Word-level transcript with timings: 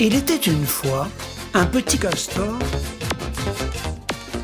Il 0.00 0.14
était 0.14 0.36
une 0.50 0.64
fois 0.66 1.08
un 1.54 1.66
petit 1.66 1.98
castor. 1.98 2.58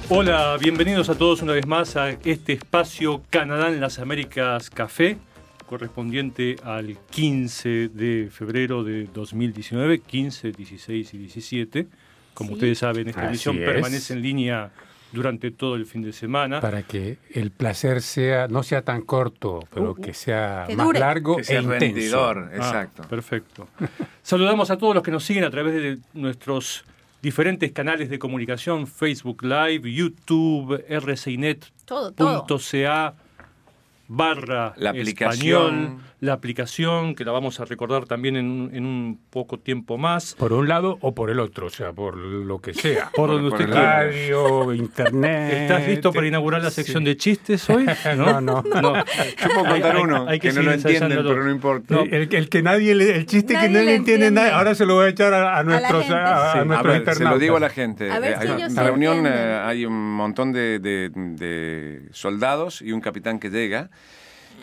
Hola, 0.09 0.57
bienvenidos 0.61 1.09
a 1.09 1.15
todos 1.17 1.43
una 1.43 1.53
vez 1.53 1.67
más 1.67 1.97
a 1.97 2.11
este 2.11 2.53
espacio 2.55 3.23
Canadá 3.31 3.69
en 3.69 3.81
las 3.81 3.99
Américas 3.99 4.71
Café, 4.71 5.19
correspondiente 5.67 6.57
al 6.65 6.97
15 7.11 7.89
de 7.89 8.29
febrero 8.33 8.83
de 8.83 9.05
2019, 9.13 10.01
15, 10.01 10.53
16 10.53 11.15
y 11.15 11.19
17. 11.19 11.87
Como 12.35 12.51
Sí. 12.51 12.55
ustedes 12.55 12.79
saben, 12.79 13.09
esta 13.09 13.21
Así 13.23 13.29
emisión 13.29 13.59
es. 13.59 13.65
permanece 13.69 14.13
en 14.15 14.23
línea 14.23 14.71
durante 15.13 15.51
todo 15.51 15.75
el 15.77 15.87
fin 15.87 16.03
de 16.03 16.13
semana. 16.13 16.61
Para 16.61 16.83
que 16.83 17.19
el 17.35 17.51
placer 17.51 18.01
sea 18.03 18.47
no 18.49 18.63
sea 18.63 18.83
tan 18.83 19.03
corto, 19.03 19.61
pero 19.73 19.95
que 19.95 20.15
sea 20.15 20.65
Que 20.69 20.77
más 20.77 20.87
dure. 20.87 21.01
largo 21.01 21.37
Que 21.39 21.45
sea 21.45 21.59
e 21.59 21.63
intenso. 21.63 21.85
rendidor, 21.85 22.51
Ah, 22.53 22.57
exacto. 22.57 23.03
perfecto. 23.09 23.69
Saludamos 24.23 24.71
a 24.71 24.77
todos 24.79 24.95
los 24.95 25.03
que 25.03 25.11
nos 25.11 25.25
siguen 25.25 25.45
a 25.45 25.51
través 25.51 25.75
de 25.75 25.99
nuestros 26.15 26.85
diferentes 27.23 27.71
canales 27.73 28.09
de 28.09 28.19
comunicación, 28.19 28.87
Facebook 28.87 29.43
Live, 29.43 29.93
YouTube, 29.93 30.83
Todo, 31.85 32.13
todo. 32.13 32.47
rcinet.ca 32.47 33.15
barra 34.13 34.75
La 34.77 34.91
español, 34.91 34.97
aplicación. 35.71 35.99
la 36.19 36.33
aplicación 36.33 37.15
que 37.15 37.25
la 37.25 37.31
vamos 37.31 37.61
a 37.61 37.65
recordar 37.65 38.07
también 38.07 38.35
en 38.35 38.47
un, 38.51 38.75
en 38.75 38.85
un 38.85 39.21
poco 39.31 39.61
tiempo 39.61 39.99
más. 39.99 40.35
Por 40.35 40.53
un 40.53 40.67
lado 40.69 40.99
o 41.01 41.15
por 41.15 41.31
el 41.31 41.39
otro, 41.39 41.69
o 41.69 41.71
sea, 41.71 41.93
por 41.93 42.17
lo 42.17 42.59
que 42.61 42.75
sea. 42.75 43.11
Por 43.15 43.31
donde 43.31 43.49
por 43.51 43.61
usted 43.61 43.67
el 43.67 43.71
quiera. 43.73 44.03
Radio, 44.03 44.75
internet. 44.75 45.53
¿Estás 45.63 45.87
listo 45.87 46.13
para 46.13 46.27
inaugurar 46.27 46.61
la 46.61 46.71
sección 46.73 47.05
de 47.05 47.17
chistes 47.17 47.71
hoy? 47.71 47.87
No, 48.17 48.41
no. 48.41 48.63
Yo 48.65 49.49
puedo 49.55 49.65
contar 49.71 49.97
Hay- 49.97 50.03
uno 50.03 50.27
hay 50.29 50.39
que, 50.41 50.53
no 50.53 50.63
lo 50.63 50.73
entienden, 50.73 51.11
pero 51.23 51.45
no 51.45 51.51
importa. 51.51 51.95
No. 51.95 52.01
El, 52.03 52.35
el 52.35 52.49
que 52.49 52.63
nadie 52.63 52.95
le, 52.97 53.15
el 53.17 53.27
chiste 53.27 53.55
Nadie 53.55 53.69
que 53.69 53.73
nadie 53.75 53.87
le 53.87 53.95
entiende 53.95 54.27
entiende. 54.27 54.49
nada, 54.49 54.59
ahora 54.59 54.75
se 54.75 54.85
lo 54.87 54.95
voy 54.97 55.07
a 55.07 55.09
echar 55.11 55.33
a, 55.33 55.57
a 55.59 55.63
nuestros, 55.63 56.11
a, 56.11 56.51
a 56.51 56.53
Sí, 56.55 56.59
a 56.59 56.65
nuestros 56.65 57.05
ver, 57.05 57.15
se 57.15 57.25
lo 57.25 57.39
digo 57.39 57.57
a 57.57 57.61
la 57.61 57.71
gente. 57.71 58.11
A 58.11 58.19
ver 58.19 58.39
si 58.41 58.47
hay- 58.49 58.55
ellos 58.57 58.71
en 58.71 58.75
la 58.75 58.83
reunión 58.83 59.25
eh, 59.27 59.61
hay 59.65 59.87
un 59.87 60.15
montón 60.17 60.53
de, 60.53 60.81
de- 60.81 61.11
de 61.15 62.09
soldados 62.11 62.83
y 62.83 62.91
un 62.93 63.01
capitán 63.01 63.39
que 63.39 63.51
llega 63.51 63.91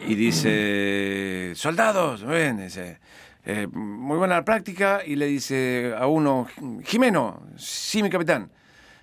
y 0.05 0.15
dice, 0.15 1.53
soldados, 1.55 2.23
muy 2.23 2.35
bien, 2.37 2.57
dice, 2.57 2.99
eh, 3.45 3.67
muy 3.71 4.17
buena 4.17 4.35
la 4.35 4.45
práctica 4.45 5.01
y 5.05 5.15
le 5.15 5.25
dice 5.25 5.93
a 5.97 6.07
uno, 6.07 6.47
Jimeno, 6.85 7.41
sí, 7.57 8.03
mi 8.03 8.09
capitán, 8.09 8.51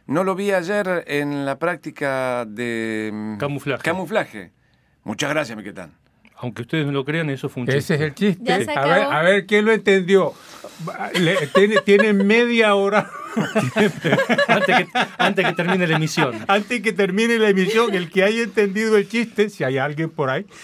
no 0.07 0.23
lo 0.25 0.35
vi 0.35 0.53
ayer 0.53 1.05
en 1.07 1.45
la 1.47 1.59
práctica 1.59 2.45
de 2.47 3.11
mm, 3.13 3.37
Camuflaje. 3.39 3.83
camuflaje. 3.83 4.53
Muchas 5.03 5.31
gracias, 5.31 5.57
mi 5.57 5.65
capitán. 5.65 5.93
Aunque 6.37 6.63
ustedes 6.63 6.85
no 6.87 6.93
lo 6.93 7.05
crean, 7.05 7.31
eso 7.31 7.49
fue 7.49 7.63
un 7.63 7.67
chiste. 7.69 7.79
Ese 7.79 7.95
es 7.95 8.01
el 8.01 8.15
chiste. 8.15 8.53
A 8.53 8.85
ver, 8.87 9.03
a 9.05 9.23
ver 9.23 9.47
quién 9.47 9.65
lo 9.65 9.73
entendió. 9.73 10.35
Le- 11.19 11.47
tiene, 11.55 11.77
tiene 11.85 12.13
media 12.13 12.75
hora 12.75 13.09
antes, 14.49 14.77
que, 14.77 14.89
antes 15.19 15.47
que 15.47 15.53
termine 15.53 15.87
la 15.87 15.97
emisión. 15.97 16.35
antes 16.47 16.81
que 16.81 16.93
termine 16.93 17.39
la 17.39 17.49
emisión. 17.49 17.95
El 17.95 18.11
que 18.11 18.23
haya 18.25 18.43
entendido 18.43 18.97
el 18.97 19.09
chiste, 19.09 19.49
si 19.51 19.65
hay 19.65 19.79
alguien 19.79 20.11
por 20.11 20.31
ahí. 20.31 20.47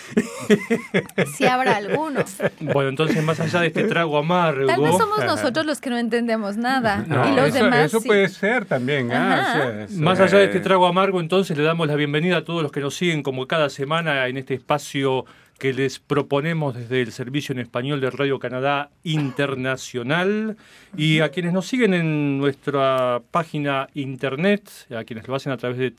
Si 1.36 1.46
habrá 1.46 1.76
alguno. 1.76 2.20
Bueno, 2.60 2.90
entonces 2.90 3.22
más 3.22 3.38
allá 3.40 3.60
de 3.60 3.68
este 3.68 3.84
trago 3.84 4.18
amargo, 4.18 4.66
Tal 4.66 4.80
vez 4.80 4.96
somos 4.96 5.24
nosotros 5.24 5.64
los 5.66 5.80
que 5.80 5.90
no 5.90 5.98
entendemos 5.98 6.56
nada. 6.56 7.04
y 7.08 7.34
los 7.36 7.48
eso, 7.48 7.64
demás 7.64 7.86
eso 7.86 8.00
sí. 8.00 8.08
puede 8.08 8.28
ser 8.28 8.64
también. 8.64 9.10
ah, 9.12 9.86
Más 9.96 10.18
allá 10.20 10.38
de 10.38 10.44
este 10.44 10.58
Eh. 10.58 10.60
trago 10.60 10.86
amargo, 10.86 11.20
entonces 11.20 11.56
le 11.56 11.62
damos 11.64 11.86
la 11.88 11.94
bienvenida 11.96 12.38
a 12.38 12.44
todos 12.44 12.62
los 12.62 12.72
que 12.72 12.80
nos 12.80 12.94
siguen 12.94 13.22
como 13.22 13.46
cada 13.46 13.70
semana 13.70 14.26
en 14.28 14.36
este 14.36 14.54
espacio 14.54 15.24
que 15.60 15.72
les 15.74 16.00
proponemos 16.00 16.74
desde 16.74 17.02
el 17.02 17.12
Servicio 17.12 17.52
en 17.52 17.58
Español 17.58 18.00
de 18.00 18.10
Radio 18.10 18.38
Canadá 18.38 18.90
Internacional 19.04 20.56
y 20.96 21.20
a 21.20 21.28
quienes 21.28 21.52
nos 21.52 21.66
siguen 21.66 21.92
en 21.92 22.38
nuestra 22.38 23.20
página 23.30 23.90
internet, 23.92 24.70
a 24.90 25.04
quienes 25.04 25.28
lo 25.28 25.34
hacen 25.34 25.52
a 25.52 25.58
través 25.58 25.76
de 25.76 25.92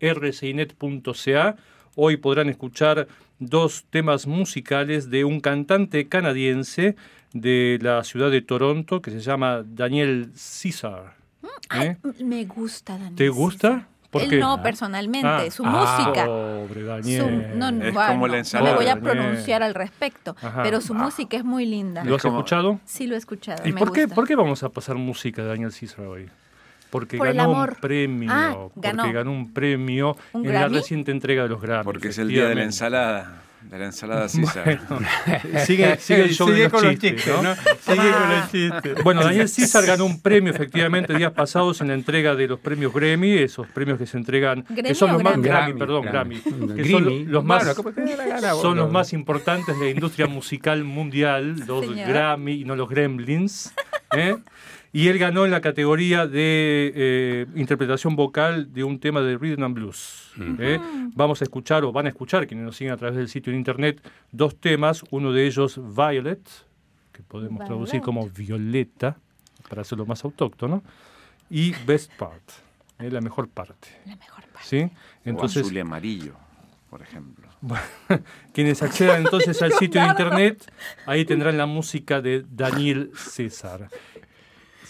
www.rcinet.ca. 0.00 1.56
Hoy 1.96 2.16
podrán 2.16 2.48
escuchar 2.48 3.08
dos 3.40 3.84
temas 3.90 4.28
musicales 4.28 5.10
de 5.10 5.24
un 5.24 5.40
cantante 5.40 6.06
canadiense 6.08 6.94
de 7.32 7.80
la 7.82 8.04
ciudad 8.04 8.30
de 8.30 8.42
Toronto 8.42 9.02
que 9.02 9.10
se 9.10 9.18
llama 9.18 9.64
Daniel 9.66 10.30
César. 10.36 11.16
¿Eh? 11.74 11.96
Me 12.22 12.44
gusta, 12.44 12.92
Daniel. 12.92 13.16
¿Te 13.16 13.28
gusta? 13.28 13.88
¿Por 14.14 14.22
Él 14.22 14.40
no, 14.40 14.62
personalmente, 14.62 15.28
Ah. 15.28 15.50
su 15.50 15.64
Ah, 15.66 15.70
música. 15.70 16.24
Pobre 16.26 16.80
Su- 16.80 16.86
Daniel. 16.86 17.58
no, 17.58 17.70
no, 17.72 17.84
Es 17.84 17.92
bueno, 17.92 18.08
como 18.12 18.26
la 18.28 18.32
no 18.34 18.38
ensalada. 18.38 18.70
me 18.70 18.76
voy 18.76 18.88
a 18.88 18.96
pronunciar 19.00 19.62
al 19.62 19.74
respecto, 19.74 20.36
Ajá. 20.40 20.62
pero 20.62 20.80
su 20.80 20.94
música 20.94 21.36
es 21.36 21.44
muy 21.44 21.66
linda. 21.66 22.04
¿Lo 22.04 22.14
has 22.16 22.22
como- 22.22 22.38
escuchado? 22.38 22.78
Sí, 22.84 23.06
lo 23.06 23.14
he 23.14 23.18
escuchado. 23.18 23.62
¿Y 23.68 23.72
me 23.72 23.78
por 23.78 23.92
qué, 23.92 24.02
gusta. 24.04 24.14
por 24.14 24.26
qué 24.26 24.36
vamos 24.36 24.62
a 24.62 24.68
pasar 24.68 24.96
música 24.96 25.42
de 25.42 25.48
Daniel 25.48 25.72
César 25.72 26.06
hoy? 26.06 26.28
Porque 26.90 27.18
Por 27.18 27.34
ganó 27.34 27.50
un 27.50 27.66
premio. 27.80 28.30
Ah, 28.32 28.54
porque 28.72 28.88
ganó. 28.88 29.12
ganó 29.12 29.32
un 29.32 29.52
premio 29.52 30.16
¿Un 30.32 30.46
en 30.46 30.54
la 30.54 30.68
reciente 30.68 31.10
entrega 31.10 31.42
de 31.42 31.48
los 31.48 31.60
Grammys. 31.60 31.84
Porque 31.84 32.08
es 32.08 32.18
el 32.18 32.28
día 32.28 32.46
de 32.46 32.54
la 32.54 32.62
ensalada, 32.62 33.42
de 33.70 33.78
la 33.78 33.86
ensalada 33.86 34.28
César. 34.28 34.64
Sigue, 35.66 35.96
sigue 35.98 36.22
el 36.22 36.34
show 36.34 36.48
de 36.48 36.64
los 36.64 36.72
con 36.72 36.84
los 36.84 36.92
chistes, 36.92 37.24
chistes, 37.24 37.42
¿no? 37.42 37.54
Sigue 37.54 38.12
con 38.12 38.30
los 38.30 38.50
chistes. 38.50 39.04
Bueno, 39.04 39.24
Daniel 39.24 39.48
César 39.48 39.86
ganó 39.86 40.04
un 40.04 40.20
premio 40.20 40.52
efectivamente 40.52 41.14
días 41.14 41.32
pasados 41.32 41.80
en 41.80 41.88
la 41.88 41.94
entrega 41.94 42.34
de 42.34 42.46
los 42.46 42.60
premios 42.60 42.92
Grammy, 42.92 43.32
esos 43.38 43.66
premios 43.68 43.98
que 43.98 44.06
se 44.06 44.16
entregan, 44.16 44.62
que 44.62 44.74
¿Grammy 44.74 44.94
son 44.94 45.12
los 45.12 45.22
más 45.22 45.32
Grammy? 45.34 45.48
Grammy, 45.48 45.78
perdón, 45.78 46.04
Grammy, 46.04 46.40
Grammy. 46.40 46.74
que 46.74 46.90
son 46.90 47.32
los 47.32 47.44
más 47.44 47.64
Bueno, 47.64 47.74
¿cómo 47.76 47.92
te 47.92 48.04
da 48.04 48.16
la 48.16 48.26
gana, 48.26 48.54
son 48.54 48.76
los 48.76 48.90
más 48.90 49.12
importantes 49.12 49.78
de 49.78 49.84
la 49.86 49.90
industria 49.90 50.26
musical 50.26 50.84
mundial, 50.84 51.56
los 51.66 51.86
Señor. 51.86 52.08
Grammy 52.08 52.52
y 52.52 52.64
no 52.64 52.76
los 52.76 52.88
Gremlins. 52.88 53.72
¿eh? 54.16 54.36
Y 54.94 55.08
él 55.08 55.18
ganó 55.18 55.44
en 55.44 55.50
la 55.50 55.60
categoría 55.60 56.28
de 56.28 56.92
eh, 56.94 57.46
interpretación 57.56 58.14
vocal 58.14 58.72
de 58.72 58.84
un 58.84 59.00
tema 59.00 59.22
de 59.22 59.36
Rhythm 59.36 59.64
and 59.64 59.74
Blues. 59.74 60.30
¿eh? 60.60 60.78
Vamos 61.16 61.40
a 61.40 61.44
escuchar, 61.44 61.82
o 61.82 61.90
van 61.90 62.06
a 62.06 62.10
escuchar, 62.10 62.46
quienes 62.46 62.64
nos 62.64 62.76
siguen 62.76 62.92
a 62.92 62.96
través 62.96 63.16
del 63.16 63.28
sitio 63.28 63.50
de 63.50 63.58
internet, 63.58 64.00
dos 64.30 64.54
temas. 64.54 65.02
Uno 65.10 65.32
de 65.32 65.48
ellos, 65.48 65.80
Violet, 65.82 66.48
que 67.10 67.24
podemos 67.24 67.64
traducir 67.64 67.94
Violet. 67.94 68.04
como 68.04 68.28
Violeta, 68.28 69.18
para 69.68 69.82
hacerlo 69.82 70.06
más 70.06 70.24
autóctono, 70.24 70.84
y 71.50 71.74
Best 71.84 72.12
Part, 72.16 72.50
¿eh? 73.00 73.10
la 73.10 73.20
mejor 73.20 73.48
parte. 73.48 73.88
La 74.06 74.14
mejor 74.14 74.44
parte. 74.44 74.68
¿sí? 74.68 74.82
o 74.82 74.90
Entonces, 75.24 75.64
azul 75.64 75.76
y 75.76 75.80
amarillo, 75.80 76.34
por 76.88 77.02
ejemplo. 77.02 77.48
quienes 78.52 78.82
accedan 78.82 79.22
entonces 79.22 79.60
al 79.62 79.72
sitio 79.78 80.00
de 80.02 80.08
internet, 80.08 80.70
ahí 81.06 81.24
tendrán 81.24 81.58
la 81.58 81.66
música 81.66 82.20
de 82.20 82.44
Daniel 82.48 83.10
César. 83.16 83.88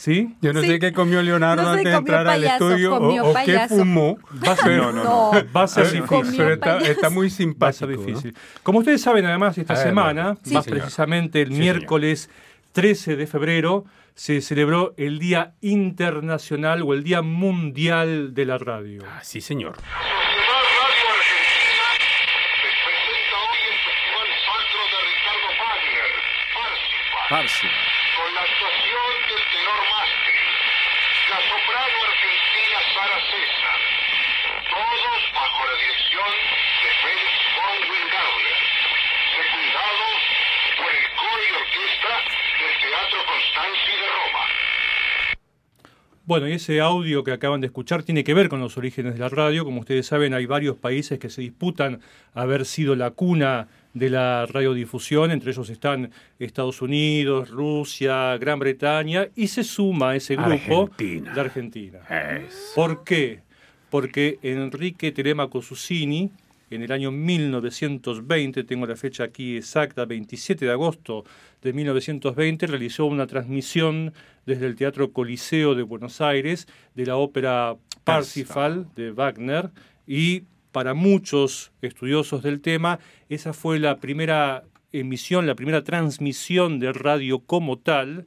¿Sí? 0.05 0.37
Yo 0.43 0.53
no 0.53 0.61
Sí. 0.61 0.67
sé 0.67 0.79
qué 0.81 0.93
comió 0.93 1.23
Leonardo 1.23 1.63
No 1.63 1.69
sé, 1.73 1.79
antes 1.79 1.93
de 1.93 1.99
entrar 1.99 2.27
al 2.29 2.41
payaso, 2.43 2.69
estudio 2.71 2.95
o, 2.95 3.31
o 3.31 3.35
qué 3.47 3.59
fumó. 3.71 4.19
Va 4.47 4.53
a 4.53 4.57
ser, 4.57 4.77
No, 4.77 4.93
no, 4.93 5.03
No. 5.05 5.31
va 5.57 5.63
a 5.63 5.67
ser 5.67 5.91
difícil. 5.91 6.35
Pero 6.37 6.53
está, 6.53 6.77
está 6.81 7.09
muy 7.09 7.29
Va 7.29 7.33
a 7.33 7.37
simpático. 7.37 7.87
difícil. 7.87 8.37
Como 8.63 8.81
ustedes 8.81 9.01
saben, 9.01 9.25
además, 9.25 9.57
esta 9.57 9.73
ver, 9.73 9.83
semana. 9.83 10.37
Sí, 10.45 10.53
más 10.53 10.65
señor. 10.65 10.79
precisamente 10.81 11.41
el 11.41 11.49
Sí, 11.49 11.55
miércoles 11.59 12.29
13 12.73 13.17
de 13.17 13.27
febrero, 13.27 13.87
se 14.15 14.43
celebró 14.43 14.93
el 14.99 15.19
Día 15.19 15.55
Internacional 15.63 16.83
o 16.83 16.93
el 16.93 17.03
Día 17.03 17.23
Mundial 17.23 18.35
de 18.35 18.45
la 18.45 18.59
Radio. 18.59 19.03
Ah, 19.09 19.21
sí, 19.23 19.41
señor. 19.41 19.77
Sociedad 19.77 20.05
Radio 20.45 21.07
Argentina 21.17 21.89
les 22.61 22.77
presenta 22.85 23.37
hoy 23.41 23.61
el 23.73 23.79
Festival 23.89 24.29
Sacro 24.45 24.83
de 24.93 24.99
Ricardo 25.09 25.49
Wagner, 25.65 26.11
Parsifal, 26.53 27.27
Parsi. 27.31 27.69
con 28.15 28.29
la 28.35 28.43
actuación 28.47 29.11
del 29.31 29.43
tenor 29.55 29.81
Mastri, 29.95 30.43
la 31.35 31.39
soprano 31.51 31.97
argentina 32.07 32.79
Sara 32.95 33.19
César, 33.35 33.81
todos 34.71 35.19
bajo 35.35 35.61
la 35.67 35.75
dirección 35.83 36.31
de 36.83 36.91
Félix 37.03 37.35
von 37.59 37.79
Wingauer, 37.91 38.57
secundados 39.35 40.19
por 40.79 40.91
el 40.95 41.07
coro 41.19 41.43
y 41.43 41.51
orquesta 41.59 42.13
del 42.63 42.75
De 43.55 44.09
Roma. 44.09 45.39
Bueno, 46.27 46.49
y 46.49 46.53
ese 46.53 46.81
audio 46.81 47.23
que 47.23 47.33
acaban 47.33 47.61
de 47.61 47.67
escuchar 47.67 48.03
tiene 48.03 48.25
que 48.25 48.35
ver 48.35 48.49
con 48.49 48.59
los 48.61 48.77
orígenes 48.77 49.13
de 49.15 49.21
la 49.21 49.29
radio. 49.29 49.65
Como 49.65 49.81
ustedes 49.81 50.07
saben, 50.07 50.35
hay 50.35 50.47
varios 50.47 50.77
países 50.77 51.19
que 51.19 51.29
se 51.31 51.43
disputan 51.43 52.01
haber 52.33 52.65
sido 52.65 52.97
la 52.97 53.11
cuna 53.11 53.69
de 53.93 54.11
la 54.11 54.47
radiodifusión. 54.47 55.31
Entre 55.31 55.53
ellos 55.53 55.69
están 55.71 56.11
Estados 56.39 56.83
Unidos, 56.83 57.51
Rusia, 57.51 58.37
Gran 58.39 58.59
Bretaña 58.59 59.29
y 59.37 59.49
se 59.49 59.63
suma 59.65 60.11
a 60.11 60.17
ese 60.17 60.35
grupo 60.37 60.91
Argentina. 60.91 61.33
la 61.35 61.43
Argentina. 61.43 61.99
Es. 62.09 62.73
¿Por 62.75 63.05
qué? 63.05 63.43
Porque 63.91 64.39
Enrique 64.43 65.13
Telemaco 65.13 65.63
Susini, 65.63 66.31
en 66.71 66.83
el 66.83 66.93
año 66.93 67.11
1920, 67.11 68.65
tengo 68.65 68.87
la 68.87 68.97
fecha 68.97 69.25
aquí 69.25 69.57
exacta, 69.57 70.05
27 70.05 70.65
de 70.65 70.71
agosto 70.71 71.25
de 71.63 71.73
1920, 71.73 72.67
realizó 72.67 73.07
una 73.07 73.27
transmisión 73.27 74.13
desde 74.47 74.67
el 74.67 74.77
Teatro 74.77 75.13
Coliseo 75.13 75.75
de 75.75 75.83
Buenos 75.83 76.21
Aires 76.21 76.67
de 76.95 77.07
la 77.07 77.17
ópera 77.17 77.77
Parsifal. 78.05 78.89
de 78.95 79.13
Wagner 79.13 79.71
y 80.07 80.45
para 80.73 80.95
muchos 80.95 81.73
estudiosos 81.83 82.43
del 82.43 82.61
tema, 82.61 82.99
esa 83.29 83.53
fue 83.53 83.79
la 83.79 83.99
primera 83.99 84.65
emisión, 84.93 85.47
la 85.47 85.55
primera 85.55 85.85
transmisión 85.85 86.81
de 86.81 86.93
radio 86.93 87.39
como 87.41 87.79
tal. 87.79 88.27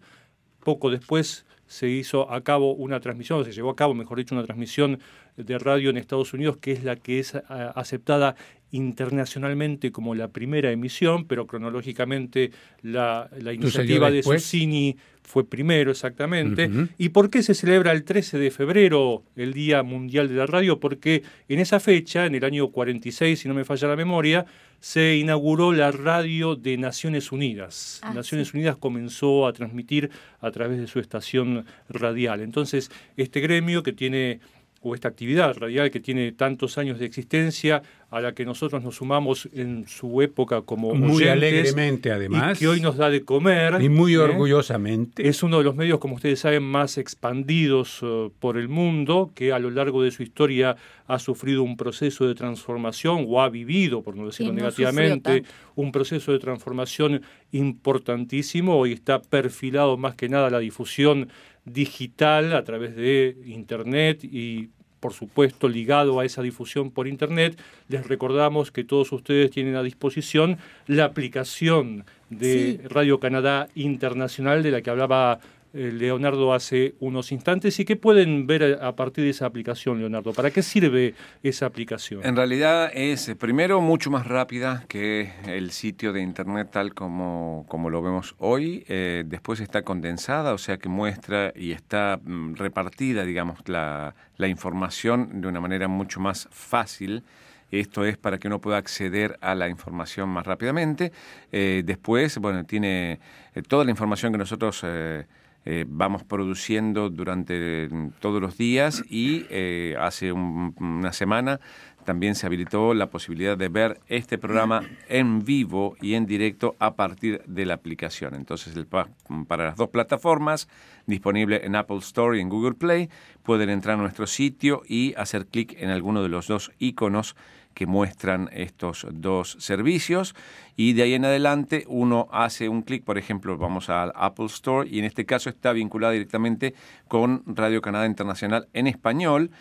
Poco 0.63 0.89
después 0.89 1.45
se 1.67 1.89
hizo 1.89 2.31
a 2.31 2.41
cabo 2.41 2.73
una 2.73 2.99
transmisión, 2.99 3.39
o 3.39 3.43
se 3.43 3.51
llevó 3.51 3.69
a 3.69 3.75
cabo, 3.75 3.93
mejor 3.93 4.17
dicho, 4.17 4.33
una 4.33 4.45
transmisión 4.45 4.99
de 5.37 5.57
radio 5.57 5.89
en 5.89 5.97
Estados 5.97 6.33
Unidos, 6.33 6.57
que 6.57 6.71
es 6.71 6.83
la 6.83 6.95
que 6.95 7.19
es 7.19 7.35
a, 7.35 7.69
aceptada 7.75 8.35
internacionalmente 8.71 9.91
como 9.91 10.13
la 10.13 10.27
primera 10.27 10.71
emisión, 10.71 11.25
pero 11.25 11.47
cronológicamente 11.47 12.51
la, 12.81 13.29
la 13.39 13.53
iniciativa 13.53 14.11
de? 14.11 14.23
Susini 14.23 14.97
fue 15.23 15.47
primero 15.47 15.91
exactamente. 15.91 16.69
¿Y 16.97 17.09
por 17.09 17.29
qué 17.29 17.43
se 17.43 17.53
celebra 17.53 17.91
el 17.91 18.03
13 18.03 18.37
de 18.37 18.51
febrero 18.51 19.23
el 19.35 19.53
Día 19.53 19.83
Mundial 19.83 20.29
de 20.29 20.35
la 20.35 20.45
Radio? 20.45 20.79
Porque 20.79 21.23
en 21.49 21.59
esa 21.59 21.79
fecha, 21.79 22.25
en 22.25 22.35
el 22.35 22.43
año 22.43 22.69
46, 22.69 23.39
si 23.39 23.47
no 23.47 23.53
me 23.53 23.65
falla 23.65 23.89
la 23.89 23.97
memoria, 23.97 24.45
se 24.79 25.17
inauguró 25.17 25.73
la 25.73 25.91
radio 25.91 26.55
de 26.55 26.77
Naciones 26.77 27.31
Unidas. 27.31 27.99
Ah, 28.03 28.13
Naciones 28.13 28.49
sí. 28.49 28.57
Unidas 28.57 28.77
comenzó 28.77 29.47
a 29.47 29.53
transmitir 29.53 30.11
a 30.39 30.51
través 30.51 30.79
de 30.79 30.87
su 30.87 30.99
estación 30.99 31.65
radial. 31.89 32.41
Entonces, 32.41 32.89
este 33.17 33.41
gremio 33.41 33.83
que 33.83 33.91
tiene 33.91 34.39
o 34.87 34.95
esta 34.95 35.07
actividad 35.07 35.55
radial 35.57 35.91
que 35.91 35.99
tiene 35.99 36.31
tantos 36.31 36.77
años 36.77 36.99
de 36.99 37.05
existencia, 37.05 37.81
a 38.09 38.21
la 38.21 38.33
que 38.33 38.45
nosotros 38.45 38.81
nos 38.83 38.95
sumamos 38.95 39.49
en 39.53 39.85
su 39.87 40.21
época 40.21 40.61
como 40.61 40.95
Muy 40.95 41.23
oyentes, 41.23 41.31
alegremente, 41.31 42.11
además. 42.11 42.55
y 42.55 42.59
que 42.59 42.67
hoy 42.67 42.79
nos 42.79 42.95
da 42.95 43.09
de 43.09 43.25
comer. 43.25 43.81
Y 43.81 43.89
muy 43.89 44.13
¿eh? 44.13 44.19
orgullosamente. 44.19 45.27
Es 45.27 45.43
uno 45.43 45.57
de 45.57 45.65
los 45.65 45.75
medios, 45.75 45.99
como 45.99 46.15
ustedes 46.15 46.39
saben, 46.39 46.63
más 46.63 46.97
expandidos 46.97 47.99
eh, 48.01 48.29
por 48.39 48.57
el 48.57 48.69
mundo, 48.69 49.31
que 49.35 49.51
a 49.51 49.59
lo 49.59 49.69
largo 49.71 50.03
de 50.03 50.11
su 50.11 50.23
historia 50.23 50.77
ha 51.05 51.19
sufrido 51.19 51.63
un 51.63 51.75
proceso 51.75 52.25
de 52.25 52.33
transformación 52.33 53.25
o 53.27 53.41
ha 53.41 53.49
vivido, 53.49 54.01
por 54.01 54.15
no 54.15 54.25
decirlo 54.25 54.53
no 54.53 54.59
negativamente, 54.59 55.43
un 55.75 55.91
proceso 55.91 56.31
de 56.31 56.39
transformación 56.39 57.21
importantísimo. 57.51 58.77
Hoy 58.77 58.93
está 58.93 59.21
perfilado 59.21 59.97
más 59.97 60.15
que 60.15 60.29
nada 60.29 60.49
la 60.49 60.59
difusión 60.59 61.27
digital 61.65 62.53
a 62.53 62.63
través 62.63 62.95
de 62.95 63.37
Internet 63.45 64.23
y 64.23 64.69
por 64.99 65.13
supuesto, 65.13 65.69
ligado 65.69 66.19
a 66.19 66.25
esa 66.25 66.41
difusión 66.41 66.91
por 66.91 67.07
Internet, 67.07 67.59
les 67.87 68.07
recordamos 68.07 68.71
que 68.71 68.83
todos 68.83 69.11
ustedes 69.11 69.51
tienen 69.51 69.75
a 69.75 69.83
disposición 69.83 70.57
la 70.87 71.05
aplicación 71.05 72.05
de 72.29 72.79
Sí. 72.81 72.87
Radio 72.89 73.19
Canadá 73.19 73.67
Internacional 73.75 74.63
de 74.63 74.71
la 74.71 74.81
que 74.81 74.89
hablaba 74.89 75.39
Leonardo 75.77 76.53
hace 76.53 76.95
unos 76.99 77.31
instantes 77.31 77.79
y 77.79 77.85
que 77.85 77.95
pueden 77.95 78.47
ver 78.47 78.79
a 78.81 78.95
partir 78.95 79.23
de 79.23 79.29
esa 79.29 79.45
aplicación, 79.45 79.99
Leonardo. 79.99 80.33
¿Para 80.33 80.51
qué 80.51 80.63
sirve 80.63 81.13
esa 81.43 81.65
aplicación? 81.65 82.25
En 82.25 82.35
realidad 82.35 82.89
es, 82.93 83.29
eh, 83.29 83.35
primero, 83.35 83.79
mucho 83.81 84.09
más 84.09 84.25
rápida 84.27 84.85
que 84.87 85.31
el 85.45 85.71
sitio 85.71 86.13
de 86.13 86.21
Internet 86.21 86.69
tal 86.71 86.93
como, 86.93 87.65
como 87.67 87.89
lo 87.89 88.01
vemos 88.01 88.35
hoy. 88.39 88.83
Eh, 88.87 89.23
después 89.25 89.59
está 89.59 89.83
condensada, 89.83 90.53
o 90.53 90.57
sea 90.57 90.77
que 90.77 90.89
muestra 90.89 91.53
y 91.55 91.71
está 91.71 92.19
mm, 92.23 92.55
repartida, 92.55 93.23
digamos, 93.23 93.59
la, 93.67 94.15
la 94.37 94.47
información 94.47 95.41
de 95.41 95.47
una 95.47 95.59
manera 95.61 95.87
mucho 95.87 96.19
más 96.19 96.47
fácil. 96.51 97.23
Esto 97.71 98.05
es 98.05 98.17
para 98.17 98.37
que 98.37 98.47
uno 98.47 98.61
pueda 98.61 98.77
acceder 98.77 99.37
a 99.41 99.53
la 99.53 99.67
información 99.67 100.29
más 100.29 100.45
rápidamente. 100.45 101.11
Eh, 101.51 101.83
después, 101.85 102.37
bueno, 102.37 102.65
tiene 102.65 103.19
eh, 103.53 103.61
toda 103.61 103.83
la 103.83 103.91
información 103.91 104.31
que 104.31 104.37
nosotros 104.37 104.81
eh, 104.83 105.25
eh, 105.69 105.83
vamos 105.85 106.23
produciendo 106.23 107.09
durante 107.09 107.89
mm, 107.91 108.11
todos 108.21 108.41
los 108.41 108.57
días 108.57 109.03
y 109.09 109.45
eh, 109.49 109.97
hace 109.99 110.31
un- 110.31 110.73
una 110.79 111.11
semana 111.11 111.59
también 112.05 112.35
se 112.35 112.45
habilitó 112.45 112.93
la 112.93 113.07
posibilidad 113.09 113.57
de 113.57 113.67
ver 113.67 113.99
este 114.07 114.37
programa 114.37 114.81
en 115.09 115.43
vivo 115.43 115.97
y 116.01 116.13
en 116.13 116.25
directo 116.25 116.77
a 116.79 116.95
partir 116.95 117.41
de 117.47 117.65
la 117.65 117.73
aplicación. 117.73 118.33
Entonces, 118.33 118.77
el 118.77 118.85
pa- 118.85 119.09
para 119.49 119.65
las 119.65 119.75
dos 119.75 119.89
plataformas, 119.89 120.69
disponible 121.05 121.65
en 121.65 121.75
Apple 121.75 121.97
Store 121.97 122.37
y 122.37 122.41
en 122.41 122.47
Google 122.47 122.75
Play, 122.75 123.09
pueden 123.43 123.69
entrar 123.69 123.95
a 123.99 124.01
nuestro 124.01 124.25
sitio 124.25 124.83
y 124.87 125.15
hacer 125.17 125.47
clic 125.47 125.75
en 125.81 125.89
alguno 125.89 126.23
de 126.23 126.29
los 126.29 126.47
dos 126.47 126.71
iconos 126.79 127.35
que 127.77 127.85
muestran 127.85 128.49
estos 128.53 129.05
dos 129.11 129.55
servicios. 129.59 130.33
Y 130.75 130.93
de 130.93 131.03
ahí 131.03 131.13
en 131.13 131.25
adelante 131.25 131.85
uno 131.87 132.27
hace 132.31 132.69
un 132.69 132.81
clic, 132.81 133.03
por 133.03 133.19
ejemplo, 133.19 133.55
vamos 133.55 133.91
al 133.91 134.11
Apple 134.15 134.47
Store 134.47 134.89
y 134.89 134.97
en 134.97 135.05
este 135.05 135.27
caso 135.27 135.51
está 135.51 135.73
vinculado 135.73 136.13
directamente 136.13 136.73
con 137.07 137.43
Radio 137.45 137.79
Canadá 137.79 138.07
Internacional 138.07 138.67
en 138.73 138.87
español 138.87 139.51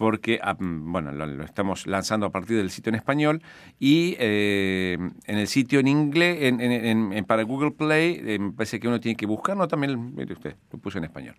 porque 0.00 0.38
ah, 0.42 0.54
mm, 0.58 0.90
bueno 0.92 1.12
lo, 1.12 1.26
lo 1.26 1.44
estamos 1.44 1.86
lanzando 1.86 2.24
a 2.24 2.30
partir 2.30 2.56
del 2.56 2.70
sitio 2.70 2.88
en 2.88 2.94
español 2.94 3.42
y 3.78 4.16
eh, 4.18 4.96
en 5.26 5.38
el 5.38 5.46
sitio 5.46 5.78
en 5.80 5.88
inglés 5.88 6.38
en, 6.40 6.58
en- 6.62 7.12
en- 7.12 7.24
para 7.26 7.42
Google 7.42 7.72
Play 7.72 8.18
eh, 8.24 8.38
me 8.38 8.52
parece 8.52 8.80
que 8.80 8.88
uno 8.88 8.98
tiene 8.98 9.14
que 9.14 9.26
buscar 9.26 9.58
no 9.58 9.68
también 9.68 10.14
mire 10.14 10.32
usted 10.32 10.56
lo 10.72 10.78
puse 10.78 10.96
en 10.96 11.04
español. 11.04 11.34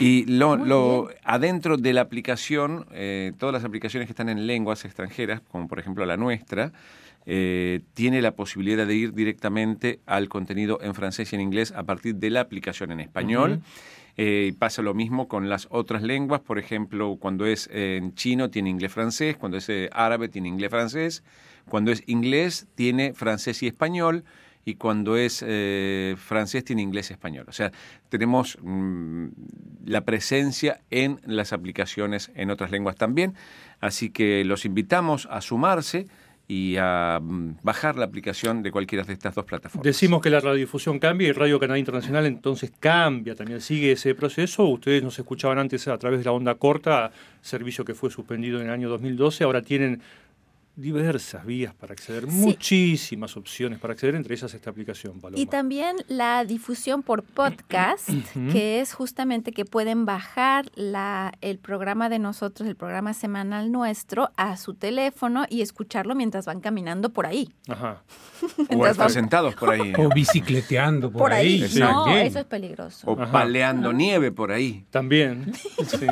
Y 0.00 0.24
lo, 0.26 0.56
lo 0.56 1.10
adentro 1.22 1.76
de 1.76 1.92
la 1.92 2.00
aplicación 2.00 2.86
eh, 2.90 3.30
todas 3.38 3.52
las 3.52 3.64
aplicaciones 3.64 4.08
que 4.08 4.12
están 4.12 4.28
en 4.28 4.48
lenguas 4.48 4.84
extranjeras 4.84 5.40
como 5.52 5.68
por 5.68 5.78
ejemplo 5.78 6.04
la 6.04 6.16
nuestra 6.16 6.72
eh, 7.26 7.80
tiene 7.94 8.22
la 8.22 8.34
posibilidad 8.34 8.86
de 8.86 8.94
ir 8.94 9.14
directamente 9.14 10.00
al 10.06 10.28
contenido 10.28 10.78
en 10.82 10.94
francés 10.94 11.32
y 11.32 11.36
en 11.36 11.42
inglés 11.42 11.72
a 11.72 11.84
partir 11.84 12.16
de 12.16 12.30
la 12.30 12.40
aplicación 12.40 12.92
en 12.92 13.00
español. 13.00 13.62
Eh, 14.16 14.48
y 14.48 14.52
pasa 14.52 14.82
lo 14.82 14.92
mismo 14.92 15.26
con 15.26 15.48
las 15.48 15.68
otras 15.70 16.02
lenguas, 16.02 16.40
por 16.40 16.58
ejemplo, 16.58 17.16
cuando 17.18 17.46
es 17.46 17.68
eh, 17.72 17.96
en 17.96 18.14
chino 18.14 18.50
tiene 18.50 18.68
inglés-francés, 18.68 19.36
cuando 19.36 19.56
es 19.56 19.68
eh, 19.70 19.88
árabe 19.92 20.28
tiene 20.28 20.48
inglés-francés, 20.48 21.22
cuando 21.68 21.92
es 21.92 22.02
inglés 22.06 22.66
tiene 22.74 23.14
francés 23.14 23.62
y 23.62 23.68
español, 23.68 24.24
y 24.64 24.74
cuando 24.74 25.16
es 25.16 25.42
eh, 25.46 26.14
francés 26.18 26.64
tiene 26.64 26.82
inglés-español. 26.82 27.46
O 27.48 27.52
sea, 27.52 27.72
tenemos 28.08 28.58
mm, 28.62 29.28
la 29.86 30.02
presencia 30.02 30.80
en 30.90 31.20
las 31.24 31.52
aplicaciones 31.52 32.30
en 32.34 32.50
otras 32.50 32.70
lenguas 32.70 32.96
también, 32.96 33.34
así 33.80 34.10
que 34.10 34.44
los 34.44 34.64
invitamos 34.64 35.26
a 35.30 35.40
sumarse 35.40 36.06
y 36.52 36.76
a 36.78 37.18
mm, 37.18 37.56
bajar 37.62 37.96
la 37.96 38.04
aplicación 38.04 38.62
de 38.62 38.70
cualquiera 38.70 39.04
de 39.04 39.14
estas 39.14 39.34
dos 39.34 39.46
plataformas. 39.46 39.84
Decimos 39.84 40.20
que 40.20 40.28
la 40.28 40.38
radiodifusión 40.38 40.98
cambia 40.98 41.28
y 41.28 41.32
Radio 41.32 41.58
Canadá 41.58 41.78
Internacional 41.78 42.26
entonces 42.26 42.70
cambia, 42.78 43.34
también 43.34 43.62
sigue 43.62 43.92
ese 43.92 44.14
proceso. 44.14 44.64
Ustedes 44.64 45.02
nos 45.02 45.18
escuchaban 45.18 45.58
antes 45.58 45.88
a 45.88 45.96
través 45.96 46.18
de 46.18 46.26
la 46.26 46.32
onda 46.32 46.54
corta, 46.56 47.10
servicio 47.40 47.86
que 47.86 47.94
fue 47.94 48.10
suspendido 48.10 48.60
en 48.60 48.66
el 48.66 48.72
año 48.72 48.90
2012. 48.90 49.44
Ahora 49.44 49.62
tienen 49.62 50.02
diversas 50.74 51.44
vías 51.44 51.74
para 51.74 51.92
acceder, 51.92 52.24
Sí. 52.24 52.30
muchísimas 52.30 53.36
opciones 53.36 53.78
para 53.78 53.92
acceder, 53.92 54.14
entre 54.14 54.34
ellas 54.34 54.54
esta 54.54 54.70
aplicación, 54.70 55.20
Paloma. 55.20 55.40
Y 55.40 55.46
también 55.46 55.96
la 56.08 56.44
difusión 56.46 57.02
por 57.02 57.22
podcast, 57.22 58.08
que 58.50 58.80
es 58.80 58.94
justamente 58.94 59.52
que 59.52 59.64
pueden 59.66 60.06
bajar 60.06 60.70
la, 60.74 61.34
el 61.42 61.58
programa 61.58 62.08
de 62.08 62.18
nosotros, 62.18 62.66
el 62.68 62.76
programa 62.76 63.12
semanal 63.12 63.70
nuestro, 63.70 64.30
a 64.36 64.56
su 64.56 64.74
teléfono 64.74 65.44
y 65.50 65.60
escucharlo 65.60 66.14
mientras 66.14 66.46
van 66.46 66.60
caminando 66.60 67.10
por 67.10 67.26
ahí. 67.26 67.50
Ajá. 67.68 68.02
o 68.70 68.86
estar 68.86 68.96
van 68.96 69.10
sentados 69.10 69.54
por 69.54 69.70
ahí. 69.70 69.92
O 69.98 70.08
bicicleteando 70.08 71.10
por, 71.12 71.20
por 71.22 71.32
ahí. 71.34 71.64
No, 71.78 72.08
eso 72.16 72.38
es 72.38 72.44
peligroso. 72.46 73.06
O 73.10 73.20
Ajá. 73.20 73.30
paleando 73.30 73.92
nieve 73.92 74.32
por 74.32 74.50
ahí. 74.52 74.86
También. 74.90 75.52
sí. 75.86 76.06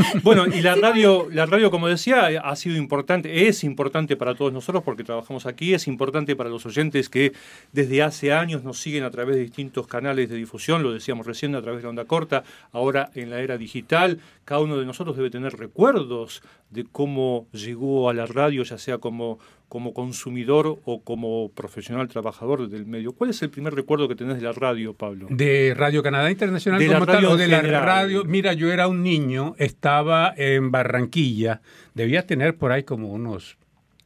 Bueno, 0.22 0.46
y 0.46 0.60
la 0.60 0.74
radio, 0.74 1.28
la 1.30 1.46
radio, 1.46 1.70
como 1.70 1.88
decía, 1.88 2.26
ha 2.26 2.56
sido 2.56 2.76
importante, 2.76 3.48
es 3.48 3.64
importante 3.64 4.16
para 4.16 4.34
todos 4.34 4.52
nosotros 4.52 4.82
porque 4.84 5.04
trabajamos 5.04 5.46
aquí, 5.46 5.74
es 5.74 5.86
importante 5.88 6.36
para 6.36 6.50
los 6.50 6.66
oyentes 6.66 7.08
que 7.08 7.32
desde 7.72 8.02
hace 8.02 8.32
años 8.32 8.64
nos 8.64 8.78
siguen 8.78 9.04
a 9.04 9.10
través 9.10 9.36
de 9.36 9.42
distintos 9.42 9.86
canales 9.86 10.28
de 10.28 10.36
difusión, 10.36 10.82
lo 10.82 10.92
decíamos 10.92 11.26
recién 11.26 11.54
a 11.54 11.62
través 11.62 11.78
de 11.78 11.84
la 11.84 11.90
onda 11.90 12.04
corta, 12.04 12.44
ahora 12.72 13.10
en 13.14 13.30
la 13.30 13.40
era 13.40 13.58
digital, 13.58 14.20
cada 14.44 14.60
uno 14.60 14.76
de 14.76 14.86
nosotros 14.86 15.16
debe 15.16 15.30
tener 15.30 15.54
recuerdos 15.56 16.42
de 16.70 16.84
cómo 16.90 17.46
llegó 17.52 18.08
a 18.08 18.14
la 18.14 18.26
radio, 18.26 18.62
ya 18.62 18.78
sea 18.78 18.98
como, 18.98 19.38
como 19.70 19.94
consumidor 19.94 20.80
o 20.84 21.04
como 21.04 21.52
profesional 21.52 22.08
trabajador 22.08 22.68
del 22.68 22.86
medio. 22.86 23.12
¿Cuál 23.12 23.30
es 23.30 23.40
el 23.40 23.50
primer 23.50 23.72
recuerdo 23.72 24.08
que 24.08 24.16
tenés 24.16 24.34
de 24.34 24.42
la 24.42 24.50
radio, 24.50 24.94
Pablo? 24.94 25.28
De 25.30 25.74
Radio 25.76 26.02
Canadá 26.02 26.28
Internacional 26.28 26.80
De 26.80 26.88
la 26.88 26.94
como 26.94 27.06
tal, 27.06 27.14
radio 27.14 27.30
o 27.30 27.36
de 27.36 27.46
la 27.46 27.62
radio. 27.62 28.24
Mira, 28.24 28.52
yo 28.52 28.72
era 28.72 28.88
un 28.88 29.04
niño, 29.04 29.54
estaba 29.58 30.34
en 30.36 30.72
Barranquilla, 30.72 31.60
debía 31.94 32.26
tener 32.26 32.56
por 32.56 32.72
ahí 32.72 32.82
como 32.82 33.12
unos 33.12 33.58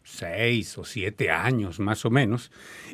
seis 0.03 0.77
o 0.77 0.85
siete 0.85 1.31
años 1.31 1.81
más 1.81 2.05
o 2.05 2.11
menos, 2.11 2.53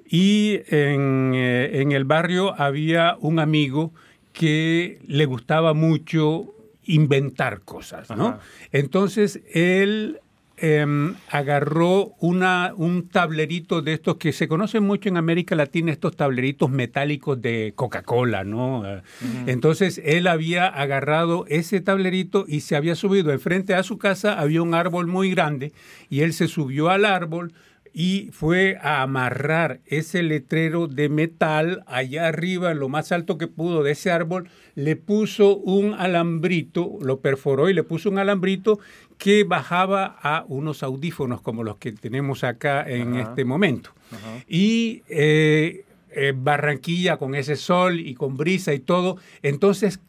y 0.08 0.60
en, 0.68 1.32
eh, 1.34 1.80
en 1.80 1.90
el 1.90 2.04
barrio 2.04 2.54
había 2.56 3.16
un 3.18 3.40
amigo 3.40 3.92
que 4.32 5.00
le 5.08 5.24
gustaba 5.24 5.74
mucho 5.74 6.54
inventar 6.84 7.62
cosas, 7.62 8.10
¿no? 8.10 8.28
Ajá. 8.28 8.40
Entonces 8.70 9.40
él 9.52 10.20
em, 10.60 11.14
agarró 11.30 12.12
una, 12.20 12.72
un 12.76 13.08
tablerito 13.08 13.82
de 13.82 13.94
estos 13.94 14.16
que 14.16 14.32
se 14.32 14.46
conocen 14.48 14.84
mucho 14.84 15.08
en 15.08 15.16
América 15.16 15.54
Latina, 15.54 15.90
estos 15.90 16.16
tableritos 16.16 16.70
metálicos 16.70 17.40
de 17.40 17.72
Coca-Cola, 17.74 18.44
¿no? 18.44 18.84
Eh, 18.86 19.02
Entonces 19.46 20.00
él 20.04 20.26
había 20.26 20.66
agarrado 20.66 21.44
ese 21.48 21.80
tablerito 21.80 22.44
y 22.46 22.60
se 22.60 22.76
había 22.76 22.94
subido 22.94 23.32
enfrente 23.32 23.74
a 23.74 23.82
su 23.82 23.98
casa, 23.98 24.38
había 24.38 24.62
un 24.62 24.74
árbol 24.74 25.06
muy 25.06 25.30
grande 25.30 25.72
y 26.08 26.20
él 26.20 26.32
se 26.32 26.46
subió 26.48 26.90
al 26.90 27.04
árbol. 27.04 27.52
y 27.92 28.28
fue 28.30 28.78
a 28.82 29.02
amarrar 29.02 29.80
ese 29.84 30.22
letrero 30.22 30.86
de 30.86 31.08
metal 31.08 31.82
allá 31.88 32.28
arriba, 32.28 32.72
lo 32.72 32.88
más 32.88 33.10
alto 33.10 33.36
que 33.36 33.48
pudo 33.48 33.82
de 33.82 33.90
ese 33.90 34.12
árbol, 34.12 34.48
le 34.76 34.94
puso 34.94 35.56
un 35.56 35.94
alambrito, 35.94 36.98
lo 37.02 37.18
perforó 37.18 37.68
y 37.68 37.74
le 37.74 37.82
puso 37.82 38.08
un 38.08 38.18
alambrito 38.18 38.78
que 39.20 39.44
bajaba 39.44 40.16
a 40.22 40.44
unos 40.48 40.82
audífonos 40.82 41.42
como 41.42 41.62
los 41.62 41.76
que 41.76 41.92
tenemos 41.92 42.42
acá 42.42 42.88
en 42.88 43.12
Ajá. 43.18 43.30
este 43.30 43.44
momento. 43.44 43.90
Ajá. 44.10 44.42
Y 44.48 45.02
eh, 45.10 45.84
eh, 46.10 46.32
Barranquilla 46.34 47.18
con 47.18 47.34
ese 47.34 47.54
sol 47.54 48.00
y 48.00 48.14
con 48.14 48.38
brisa 48.38 48.72
y 48.72 48.80
todo, 48.80 49.18
entonces 49.42 50.00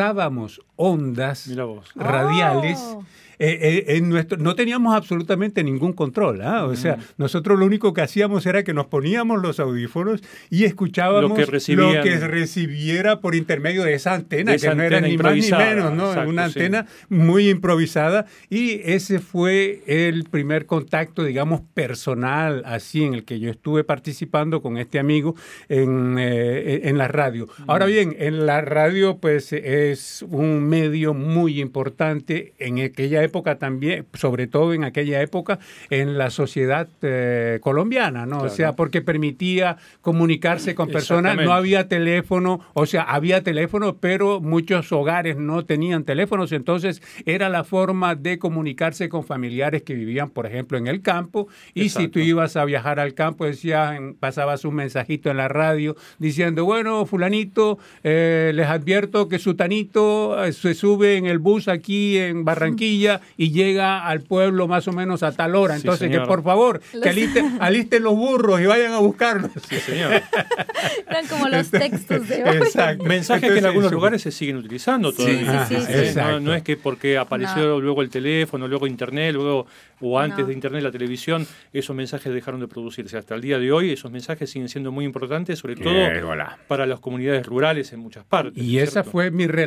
captábamos 0.00 0.60
ondas 0.76 1.48
radiales. 1.94 2.78
Oh. 2.82 3.02
eh, 3.38 3.58
eh, 3.60 3.96
en 3.96 4.08
nuestro, 4.08 4.38
no 4.38 4.54
teníamos 4.54 4.94
absolutamente 4.94 5.62
ningún 5.62 5.92
control. 5.92 6.40
¿ah? 6.42 6.64
O 6.64 6.74
sea, 6.76 6.96
nosotros 7.18 7.58
lo 7.58 7.66
único 7.66 7.92
que 7.92 8.00
hacíamos 8.02 8.46
era 8.46 8.62
que 8.62 8.72
nos 8.72 8.86
poníamos 8.86 9.42
los 9.42 9.58
audífonos 9.60 10.22
y 10.50 10.64
escuchábamos 10.64 11.30
Lo 11.30 11.36
que 11.36 11.44
recibían- 11.46 11.96
lo 11.96 12.02
que 12.02 12.16
recibiera 12.18 13.20
por 13.20 13.34
intermedio 13.34 13.84
de 13.84 13.92
esa 13.94 14.14
antena, 14.14 14.52
De 14.52 14.56
esa 14.56 14.70
que 14.70 14.76
no 14.76 14.82
era 14.84 15.00
ni 15.02 15.18
más 15.18 15.34
ni 15.34 15.50
menos, 15.50 15.92
¿no? 15.94 16.08
exacto, 16.08 16.30
una 16.30 16.48
sí. 16.48 16.58
antena 16.58 16.86
muy 17.10 17.48
improvisada. 17.50 18.24
Y 18.48 18.80
ese 18.84 19.18
fue 19.18 19.82
el 19.86 20.24
primer 20.24 20.64
contacto, 20.66 21.22
digamos, 21.24 21.60
personal, 21.74 22.62
así, 22.64 23.04
en 23.04 23.12
el 23.14 23.24
que 23.24 23.38
yo 23.38 23.50
estuve 23.50 23.84
participando 23.84 24.60
con 24.62 24.78
este 24.78 24.98
amigo 24.98 25.34
en, 25.68 26.16
eh, 26.18 26.82
en 26.88 26.96
la 26.98 27.08
radio. 27.08 27.48
Ahora 27.66 27.84
bien, 27.86 28.14
en 28.18 28.46
la 28.46 28.60
radio, 28.62 29.18
pues 29.18 29.52
es 29.90 30.24
un 30.28 30.62
medio 30.62 31.14
muy 31.14 31.60
importante 31.60 32.54
en 32.58 32.80
aquella 32.80 33.22
época 33.22 33.58
también, 33.58 34.06
sobre 34.14 34.46
todo 34.46 34.74
en 34.74 34.84
aquella 34.84 35.20
época, 35.20 35.58
en 35.90 36.18
la 36.18 36.30
sociedad 36.30 36.88
eh, 37.02 37.58
colombiana, 37.62 38.26
¿no? 38.26 38.42
O 38.42 38.48
sea, 38.48 38.74
porque 38.74 39.02
permitía 39.02 39.76
comunicarse 40.00 40.74
con 40.74 40.88
personas, 40.88 41.36
no 41.36 41.52
había 41.52 41.88
teléfono, 41.88 42.60
o 42.74 42.86
sea, 42.86 43.02
había 43.02 43.42
teléfono, 43.42 43.96
pero 43.96 44.40
muchos 44.40 44.90
hogares 44.92 45.36
no 45.36 45.64
tenían 45.64 46.04
teléfonos, 46.04 46.52
entonces 46.52 47.02
era 47.24 47.48
la 47.48 47.64
forma 47.64 48.14
de 48.14 48.38
comunicarse 48.38 49.08
con 49.08 49.24
familiares 49.24 49.82
que 49.82 49.94
vivían, 49.94 50.30
por 50.30 50.46
ejemplo, 50.46 50.78
en 50.78 50.86
el 50.86 51.02
campo, 51.02 51.48
y 51.74 51.90
si 51.90 52.08
tú 52.08 52.18
ibas 52.18 52.56
a 52.56 52.64
viajar 52.64 53.00
al 53.00 53.14
campo, 53.14 53.44
decías, 53.44 53.98
pasabas 54.20 54.64
un 54.64 54.74
mensajito 54.74 55.30
en 55.30 55.36
la 55.36 55.48
radio 55.48 55.96
diciendo, 56.18 56.64
bueno, 56.64 57.06
fulanito, 57.06 57.78
eh, 58.02 58.52
les 58.54 58.66
advierto 58.66 59.28
que 59.28 59.38
sutanito 59.38 59.75
eh, 59.84 60.52
se 60.52 60.74
sube 60.74 61.16
en 61.16 61.26
el 61.26 61.38
bus 61.38 61.68
aquí 61.68 62.16
en 62.18 62.44
Barranquilla 62.44 63.20
y 63.36 63.50
llega 63.52 64.06
al 64.06 64.20
pueblo 64.22 64.66
más 64.68 64.86
o 64.88 64.92
menos 64.92 65.22
a 65.22 65.32
tal 65.32 65.54
hora, 65.54 65.74
Sí, 65.74 65.82
entonces 65.82 66.10
que 66.10 66.20
por 66.20 66.42
favor, 66.42 66.80
que 67.02 67.08
alisten, 67.08 67.56
alisten 67.60 68.02
los 68.02 68.14
burros 68.14 68.60
y 68.60 68.66
vayan 68.66 68.92
a 68.92 68.98
buscarlos. 68.98 69.50
Sí, 69.68 69.76
señor. 69.76 70.22
Eran 71.08 71.26
como 71.26 71.48
los 71.48 71.70
textos 71.70 72.28
de 72.28 72.44
hoy. 72.44 72.56
Exacto. 72.58 73.04
Mensajes 73.04 73.50
que 73.52 73.58
en 73.58 73.66
algunos 73.66 73.92
lugares 73.92 74.22
se 74.22 74.30
siguen 74.30 74.56
utilizando 74.56 75.12
todavía. 75.12 75.66
sí, 75.66 75.76
sí, 75.76 75.82
¿eh? 75.88 76.10
sí. 76.12 76.18
No, 76.18 76.40
no 76.40 76.54
es 76.54 76.62
que 76.62 76.76
porque 76.76 77.18
apareció 77.18 77.56
No. 77.66 77.80
luego 77.80 78.02
el 78.02 78.10
teléfono, 78.10 78.68
luego 78.68 78.86
internet, 78.86 79.34
luego 79.34 79.66
o 80.00 80.18
antes 80.18 80.40
No. 80.40 80.46
de 80.46 80.52
internet 80.52 80.82
la 80.82 80.90
televisión, 80.90 81.46
esos 81.72 81.96
mensajes 81.96 82.32
dejaron 82.32 82.60
de 82.60 82.68
producirse. 82.68 83.16
Hasta 83.16 83.34
el 83.34 83.40
día 83.40 83.58
de 83.58 83.72
hoy 83.72 83.90
esos 83.92 84.10
mensajes 84.10 84.50
siguen 84.50 84.68
siendo 84.68 84.92
muy 84.92 85.04
importantes, 85.04 85.58
sobre 85.58 85.76
todo 85.76 85.92
Eh, 85.92 86.22
para 86.68 86.86
las 86.86 87.00
comunidades 87.00 87.46
rurales 87.46 87.92
en 87.92 88.00
muchas 88.00 88.24
partes. 88.24 88.62
Y 88.62 88.78
esa 88.78 88.92
¿cierto? 89.02 89.10
fue 89.10 89.30
mi 89.30 89.46
relación, 89.46 89.65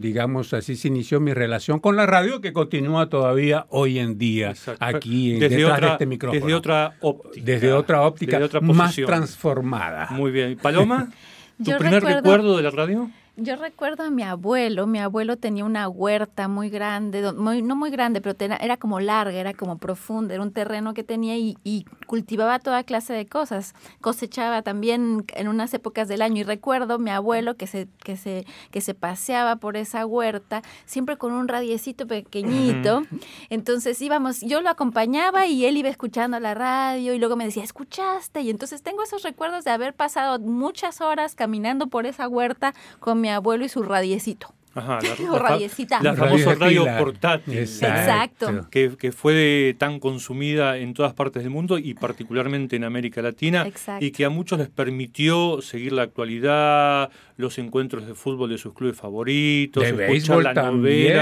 digamos, 0.00 0.52
así 0.54 0.76
se 0.76 0.88
inició 0.88 1.20
mi 1.20 1.32
relación 1.32 1.78
con 1.78 1.96
la 1.96 2.06
radio 2.06 2.40
que 2.40 2.52
continúa 2.52 3.08
todavía 3.08 3.66
hoy 3.70 3.98
en 3.98 4.18
día 4.18 4.50
Exacto. 4.50 4.84
aquí 4.84 5.34
en, 5.34 5.40
desde 5.40 5.56
detrás 5.56 5.76
otra, 5.78 5.86
de 5.86 5.92
este 5.92 6.06
micrófono. 6.06 6.40
Desde 6.40 6.54
otra 6.54 6.94
óptica. 7.00 7.44
Desde 7.44 7.72
otra 7.72 8.02
óptica, 8.02 8.32
Desde 8.38 8.44
otra 8.46 8.60
más 8.60 8.94
transformada. 8.96 10.08
Muy 10.10 10.30
bien. 10.30 10.56
Paloma, 10.58 11.08
¿tu 11.58 11.70
Yo 11.70 11.78
primer 11.78 12.02
recuerdo- 12.02 12.16
recuerdo 12.22 12.56
de 12.56 12.62
la 12.62 12.70
radio? 12.70 13.10
Yo 13.38 13.54
recuerdo 13.56 14.02
a 14.02 14.10
mi 14.10 14.22
abuelo, 14.22 14.86
mi 14.86 14.98
abuelo 14.98 15.36
tenía 15.36 15.62
una 15.66 15.88
huerta 15.90 16.48
muy 16.48 16.70
grande, 16.70 17.32
muy- 17.34 17.60
no 17.60 17.76
muy 17.76 17.90
grande, 17.90 18.22
pero 18.22 18.34
era 18.38 18.78
como 18.78 18.98
larga, 18.98 19.38
era 19.38 19.52
como 19.52 19.76
profunda, 19.76 20.32
era 20.32 20.42
un 20.42 20.52
terreno 20.52 20.94
que 20.94 21.04
tenía 21.04 21.36
y, 21.36 21.58
y 21.62 21.84
cultivaba 22.06 22.58
toda 22.58 22.84
clase 22.84 23.12
de 23.12 23.26
cosas. 23.26 23.74
Cosechaba 24.00 24.62
también 24.62 25.24
en 25.34 25.48
unas 25.48 25.74
épocas 25.74 26.08
del 26.08 26.22
año 26.22 26.40
y 26.40 26.44
recuerdo 26.44 26.98
mi 26.98 27.10
abuelo 27.10 27.56
que 27.56 27.66
se, 27.66 27.88
que 28.02 28.16
se, 28.16 28.46
que 28.70 28.80
se 28.80 28.94
paseaba 28.94 29.56
por 29.56 29.76
esa 29.76 30.06
huerta, 30.06 30.62
siempre 30.86 31.16
con 31.16 31.32
un 31.32 31.48
radiecito 31.48 32.06
pequeñito. 32.06 33.02
Entonces 33.50 34.00
íbamos, 34.00 34.40
yo 34.40 34.60
lo 34.60 34.70
acompañaba 34.70 35.46
y 35.46 35.66
él 35.66 35.76
iba 35.76 35.88
escuchando 35.88 36.40
la 36.40 36.54
radio 36.54 37.14
y 37.14 37.18
luego 37.18 37.36
me 37.36 37.44
decía, 37.44 37.64
¿escuchaste? 37.64 38.40
Y 38.40 38.50
entonces 38.50 38.82
tengo 38.82 39.02
esos 39.02 39.22
recuerdos 39.22 39.64
de 39.64 39.70
haber 39.70 39.94
pasado 39.94 40.38
muchas 40.38 41.00
horas 41.00 41.34
caminando 41.34 41.88
por 41.88 42.06
esa 42.06 42.28
huerta 42.28 42.74
con 43.00 43.20
mi 43.20 43.28
abuelo 43.28 43.64
y 43.64 43.68
su 43.68 43.82
radiecito. 43.82 44.54
Ajá, 44.76 44.98
la, 45.02 45.30
O 45.32 45.38
radiecita. 45.38 46.00
la 46.02 46.14
famosa 46.14 46.54
Radio 46.54 46.86
portátil. 46.98 47.58
Exacto. 47.58 48.68
Que, 48.70 48.92
que 48.96 49.10
fue 49.12 49.74
tan 49.78 49.98
consumida 49.98 50.78
en 50.78 50.94
todas 50.94 51.12
partes 51.14 51.42
del 51.42 51.50
mundo 51.50 51.78
y 51.78 51.94
particularmente 51.94 52.76
en 52.76 52.84
América 52.84 53.22
Latina 53.22 53.66
Exacto. 53.66 54.04
y 54.04 54.10
que 54.12 54.24
a 54.24 54.30
muchos 54.30 54.58
les 54.58 54.68
permitió 54.68 55.60
seguir 55.62 55.92
la 55.92 56.02
actualidad, 56.02 57.10
los 57.36 57.58
encuentros 57.58 58.06
de 58.06 58.14
fútbol 58.14 58.50
de 58.50 58.58
sus 58.58 58.72
clubes 58.74 58.96
favoritos, 58.96 59.82
De 59.82 59.92
béisbol 59.92 60.44
la 60.44 60.54
novela. 60.54 60.62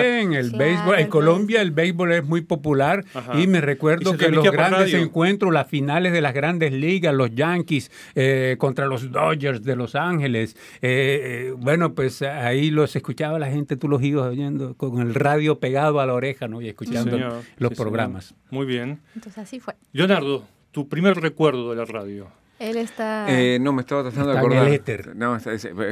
también, 0.01 0.33
el 0.35 0.51
Claro, 0.51 0.65
béisbol. 0.65 0.99
En 0.99 1.07
Colombia 1.09 1.63
el 1.63 1.71
béisbol 1.71 2.13
es 2.13 2.25
muy 2.25 2.41
popular 2.43 3.05
Ajá. 3.15 3.41
y 3.41 3.47
me 3.47 3.61
recuerdo 3.61 4.17
que 4.17 4.29
los 4.31 4.45
grandes 4.51 4.93
radio. 4.93 4.99
encuentros, 4.99 5.53
las 5.53 5.67
finales 5.69 6.13
de 6.13 6.21
las 6.21 6.35
grandes 6.35 6.73
ligas, 6.73 7.15
los 7.15 7.35
Yankees 7.35 7.91
eh, 8.15 8.57
contra 8.59 8.87
los 8.87 9.11
Dodgers 9.11 9.63
de 9.63 9.77
Los 9.77 9.95
Ángeles, 9.95 10.57
eh, 10.83 11.49
eh, 11.51 11.55
bueno, 11.57 11.95
pues 11.95 12.23
ahí 12.23 12.71
los 12.71 12.95
escuchaba 12.97 13.39
la 13.45 13.51
gente, 13.51 13.77
tú 13.77 13.89
los 13.89 14.03
ibas 14.03 14.27
oyendo 14.29 14.75
con 14.77 15.01
el 15.01 15.15
radio 15.15 15.59
pegado 15.61 16.01
a 16.01 16.07
la 16.07 16.15
oreja, 16.15 16.49
¿no? 16.49 16.61
Y 16.61 16.65
Sí, 16.65 16.69
escuchando 16.71 17.11
señor. 17.13 17.43
los 17.59 17.71
Sí, 17.71 17.77
programas. 17.77 18.25
señor. 18.27 18.43
Muy 18.51 18.67
bien. 18.67 19.01
Entonces 19.15 19.39
así 19.39 19.61
fue. 19.61 19.75
Leonardo, 19.93 20.45
tu 20.73 20.89
primer 20.89 21.17
recuerdo 21.21 21.71
de 21.71 21.77
la 21.77 21.85
radio. 21.85 22.29
Él 22.59 22.77
está... 22.77 23.27
Eh, 23.29 23.59
no, 23.61 23.73
me 23.73 23.83
estaba 23.83 24.03
tratando 24.03 24.31
Está 24.31 24.41
de 24.41 24.47
en 24.47 24.53
acordar. 24.53 24.69
el 24.69 24.75
éter. 24.75 25.17
No, 25.17 25.37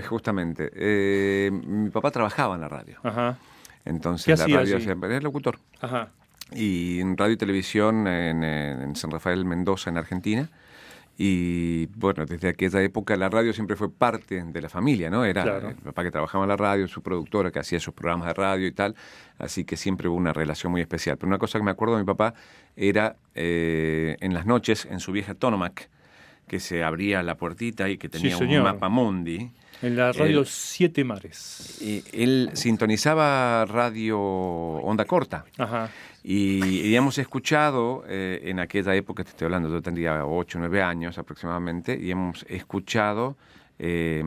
justamente. 0.09 0.71
Eh, 0.75 1.51
mi 1.53 1.91
papá 1.91 2.11
trabajaba 2.11 2.55
en 2.55 2.61
la 2.61 2.69
radio. 2.69 2.97
Ajá, 3.03 3.37
Entonces 3.85 4.27
¿Qué 4.27 4.37
la 4.37 4.45
hacía 4.45 4.57
radio 4.59 4.81
siempre 4.81 5.11
era 5.11 5.21
locutor. 5.21 5.59
ajá. 5.81 6.11
Y 6.55 7.01
en 7.01 7.17
radio 7.17 7.33
y 7.33 7.37
televisión 7.39 8.07
en, 8.07 8.45
en- 8.45 8.83
en 8.83 8.97
San 8.97 9.11
Rafael 9.11 9.45
Mendoza, 9.45 9.89
en 9.91 9.97
Argentina. 9.97 10.51
Y 11.25 11.87
bueno, 11.95 12.27
desde 12.27 12.49
aquella 12.49 12.83
época 12.83 13.17
la 13.17 13.29
radio 13.29 13.53
siempre 13.53 13.77
fue 13.77 13.89
parte 13.93 14.43
de 14.43 14.61
la 14.61 14.69
familia, 14.69 15.09
¿no? 15.09 15.25
Era 15.25 15.45
Claro. 15.45 15.69
el 15.69 15.77
papá 15.77 16.03
que 16.03 16.11
trabajaba 16.11 16.43
en 16.43 16.49
la 16.49 16.57
radio, 16.57 16.89
su 16.89 17.01
productora 17.01 17.53
que 17.53 17.61
hacía 17.61 17.79
sus 17.79 17.95
programas 17.95 18.27
de 18.27 18.35
radio 18.35 18.67
y 18.67 18.73
tal. 18.73 18.97
Así 19.39 19.65
que 19.65 19.77
siempre 19.77 20.09
hubo 20.09 20.17
una 20.17 20.33
relación 20.33 20.73
muy 20.73 20.81
especial. 20.81 21.17
Pero 21.19 21.29
una 21.29 21.39
cosa 21.39 21.61
que 21.61 21.65
me 21.65 21.71
acuerdo 21.71 21.95
de 21.95 22.01
mi 22.03 22.07
papá 22.07 22.35
era 22.75 23.15
eh, 23.37 24.17
en 24.19 24.35
las 24.35 24.47
noches, 24.47 24.85
en 24.91 24.99
su 24.99 25.13
vieja 25.13 25.35
Tonomac, 25.35 25.89
que 26.49 26.59
se 26.59 26.83
abría 26.83 27.23
la 27.23 27.37
puertita 27.37 27.89
y 27.89 27.99
que 27.99 28.09
tenía 28.09 28.37
un 28.37 28.43
señor. 28.43 28.65
mapa 28.65 28.89
mundi. 28.89 29.49
En 29.81 29.97
la 29.97 30.11
radio 30.11 30.45
Siete 30.45 31.05
Mares. 31.05 31.79
Y 31.81 32.03
él 32.13 32.51
sintonizaba 32.55 33.65
radio 33.67 34.19
onda 34.21 35.05
corta. 35.05 35.45
Ajá. 35.57 35.89
Y, 36.25 36.81
y 36.83 36.95
hemos 36.95 37.19
escuchado 37.19 38.05
eh, 38.07 38.41
en 38.45 38.61
aquella 38.61 38.95
época, 38.95 39.25
te 39.25 39.31
estoy 39.31 39.47
hablando, 39.47 39.69
yo 39.69 39.83
tendría 39.83 40.25
8 40.25 40.59
o 40.59 40.61
9 40.61 40.81
años 40.83 41.19
aproximadamente, 41.19 41.99
y 42.01 42.11
hemos 42.13 42.45
escuchado 42.49 43.37
eh, 43.79 44.23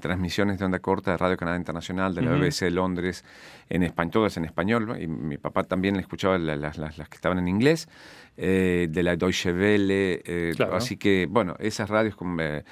transmisiones 0.00 0.58
de 0.58 0.64
onda 0.66 0.78
corta 0.78 1.10
de 1.10 1.16
Radio 1.16 1.36
Canadá 1.36 1.56
Internacional, 1.56 2.14
de 2.14 2.22
la 2.22 2.30
Ujú. 2.30 2.40
BBC 2.40 2.60
de 2.66 2.70
Londres, 2.70 3.24
en 3.68 3.82
español, 3.82 4.12
todas 4.12 4.36
en 4.36 4.44
español, 4.44 4.86
¿no? 4.86 4.96
y 4.96 5.08
mi 5.08 5.38
papá 5.38 5.64
también 5.64 5.96
escuchaba 5.96 6.38
la- 6.38 6.54
las, 6.54 6.78
las- 6.78 6.96
las 6.98 7.08
que 7.08 7.16
estaban 7.16 7.38
en 7.38 7.48
inglés, 7.48 7.88
eh, 8.36 8.86
de 8.90 9.02
la 9.02 9.16
Deutsche 9.16 9.52
Welle, 9.52 10.22
eh, 10.24 10.52
Claro. 10.54 10.76
así 10.76 10.96
que, 10.96 11.26
bueno, 11.28 11.56
esas 11.58 11.88
radios 11.90 12.14
eh, 12.38 12.62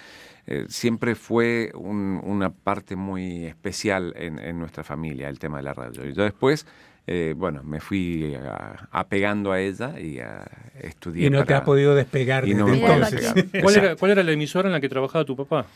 eh, 0.46 0.66
siempre 0.68 1.14
fue 1.16 1.72
un- 1.74 2.20
una 2.22 2.50
parte 2.50 2.94
muy 2.94 3.46
especial 3.46 4.12
en, 4.16 4.38
en 4.38 4.58
nuestra 4.60 4.84
familia, 4.84 5.28
el 5.28 5.38
tema 5.40 5.56
de 5.56 5.62
la 5.64 5.74
radio. 5.74 6.06
Y 6.06 6.12
yo 6.12 6.22
después, 6.22 6.66
eh, 7.06 7.34
bueno, 7.36 7.62
me 7.64 7.80
fui 7.80 8.34
a- 8.34 8.88
apegando 8.90 9.52
a 9.52 9.60
ella 9.60 9.98
y 9.98 10.18
a 10.20 10.44
estudiar. 10.80 11.26
Y 11.26 11.30
no 11.30 11.44
te 11.44 11.54
has 11.54 11.62
podido 11.62 11.94
despegar 11.94 12.46
y 12.46 12.54
no 12.54 12.66
desde 12.66 12.80
entonces. 12.86 13.34
despegar. 13.34 13.62
¿Cuál 13.62 13.76
era. 13.76 13.96
¿Cuál 13.96 14.10
era 14.12 14.22
la 14.22 14.32
emisora 14.32 14.68
en 14.68 14.72
la 14.72 14.80
que 14.80 14.88
trabajaba 14.88 15.24
tu 15.24 15.36
papá? 15.36 15.66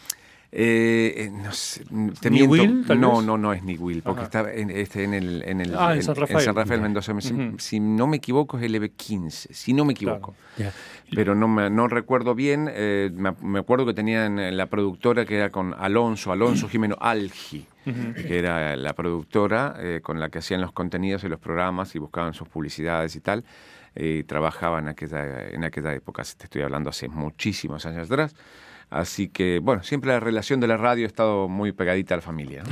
Eh, 0.52 1.14
eh, 1.16 1.30
no 1.30 1.52
sé, 1.52 1.84
te 2.20 2.30
¿Ni. 2.30 2.42
Will, 2.42 2.84
tal 2.86 3.00
no, 3.00 3.16
vez? 3.16 3.26
no, 3.26 3.36
no 3.36 3.52
es 3.52 3.62
ni 3.62 3.76
Will, 3.76 4.02
porque 4.02 4.20
Ajá. 4.20 4.24
estaba 4.26 4.52
en, 4.52 4.70
este, 4.70 5.04
en 5.04 5.12
el, 5.14 5.42
en 5.44 5.60
el 5.60 5.74
Ah, 5.76 5.94
en 5.94 6.02
San 6.02 6.14
Rafael. 6.14 6.80
Mendoza. 6.80 7.12
Si, 7.20 7.34
Ujú. 7.34 7.58
si 7.58 7.80
no 7.80 8.06
me 8.06 8.18
equivoco 8.18 8.56
es 8.58 8.64
el 8.64 8.74
EB15, 8.80 9.30
si 9.52 9.72
no 9.72 9.84
me 9.84 9.92
equivoco. 9.92 10.34
Ya. 10.56 10.72
Pero 11.14 11.34
no, 11.34 11.48
me, 11.48 11.68
no 11.68 11.88
recuerdo 11.88 12.34
bien. 12.34 12.68
eh, 12.72 13.10
me, 13.12 13.32
me 13.42 13.58
acuerdo 13.58 13.86
que 13.86 13.94
tenían 13.94 14.38
eh, 14.38 14.52
la 14.52 14.66
productora 14.66 15.24
que 15.24 15.36
era 15.36 15.50
con 15.50 15.74
Alonso, 15.74 16.32
Alonso 16.32 16.68
Jimeno 16.68 16.96
Algi, 17.00 17.66
que 17.84 18.38
era 18.38 18.76
la 18.76 18.92
productora 18.94 19.76
eh, 19.78 20.00
con 20.02 20.18
la 20.20 20.28
que 20.30 20.38
hacían 20.38 20.60
los 20.60 20.72
contenidos 20.72 21.22
y 21.24 21.28
los 21.28 21.38
programas 21.40 21.94
y 21.94 21.98
buscaban 21.98 22.34
sus 22.34 22.48
publicidades 22.48 23.14
y 23.16 23.20
tal. 23.20 23.44
eh, 23.94 24.24
trabajaba 24.26 24.78
en 24.78 24.88
aquella, 24.88 25.48
en 25.48 25.64
aquella 25.64 25.92
época. 25.94 26.22
Te 26.36 26.44
estoy 26.44 26.62
hablando 26.62 26.90
hace 26.90 27.08
muchísimos 27.08 27.86
años 27.86 28.10
atrás. 28.10 28.34
Así 28.90 29.28
que, 29.28 29.58
bueno, 29.58 29.82
siempre 29.82 30.10
la 30.10 30.20
relación 30.20 30.60
de 30.60 30.68
la 30.68 30.76
radio 30.76 31.04
ha 31.04 31.08
estado 31.08 31.48
muy 31.48 31.72
pegadita 31.72 32.14
a 32.14 32.18
la 32.18 32.22
familia. 32.22 32.62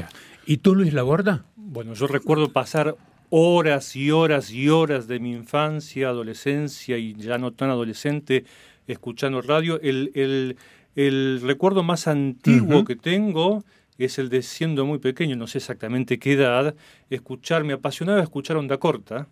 ¿Y 0.47 0.59
tú, 0.59 0.75
Luis 0.75 0.93
Laborda? 0.93 1.45
Bueno, 1.57 1.95
yo 1.95 2.07
recuerdo 2.07 2.53
pasar 2.53 2.97
horas 3.31 3.97
y 3.97 4.11
horas 4.11 4.51
y 4.53 4.69
horas 4.69 5.09
de 5.09 5.19
mi 5.19 5.33
infancia, 5.33 6.09
adolescencia 6.09 6.99
y 6.99 7.15
ya 7.15 7.39
no 7.39 7.53
tan 7.53 7.71
adolescente 7.71 8.45
escuchando 8.87 9.41
radio. 9.43 9.81
El, 9.81 10.13
el- 10.15 10.57
el 10.97 11.41
recuerdo 11.43 11.83
más 11.83 12.07
antiguo 12.07 12.85
que 12.85 12.95
tengo 12.95 13.65
es 13.99 14.21
el 14.21 14.29
de 14.29 14.43
siendo 14.43 14.87
muy 14.87 15.01
pequeño, 15.01 15.35
no 15.35 15.49
sé 15.49 15.59
exactamente 15.59 16.21
qué 16.21 16.35
edad, 16.35 16.77
escuchar, 17.11 17.65
me 17.65 17.73
apasionaba 17.73 18.23
escuchar 18.23 18.57
Onda 18.57 18.77
Corta 18.79 19.27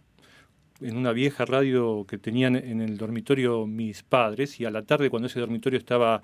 en 0.81 0.97
una 0.97 1.13
vieja 1.13 1.45
radio 1.45 2.05
que 2.09 2.19
tenían 2.19 2.57
en 2.57 2.81
el 2.81 2.97
dormitorio 2.97 3.67
mis 3.69 4.03
padres 4.03 4.59
y 4.59 4.65
a 4.65 4.71
la 4.71 4.83
tarde 4.83 5.09
cuando 5.11 5.29
ese 5.29 5.39
dormitorio 5.39 5.79
estaba 5.79 6.23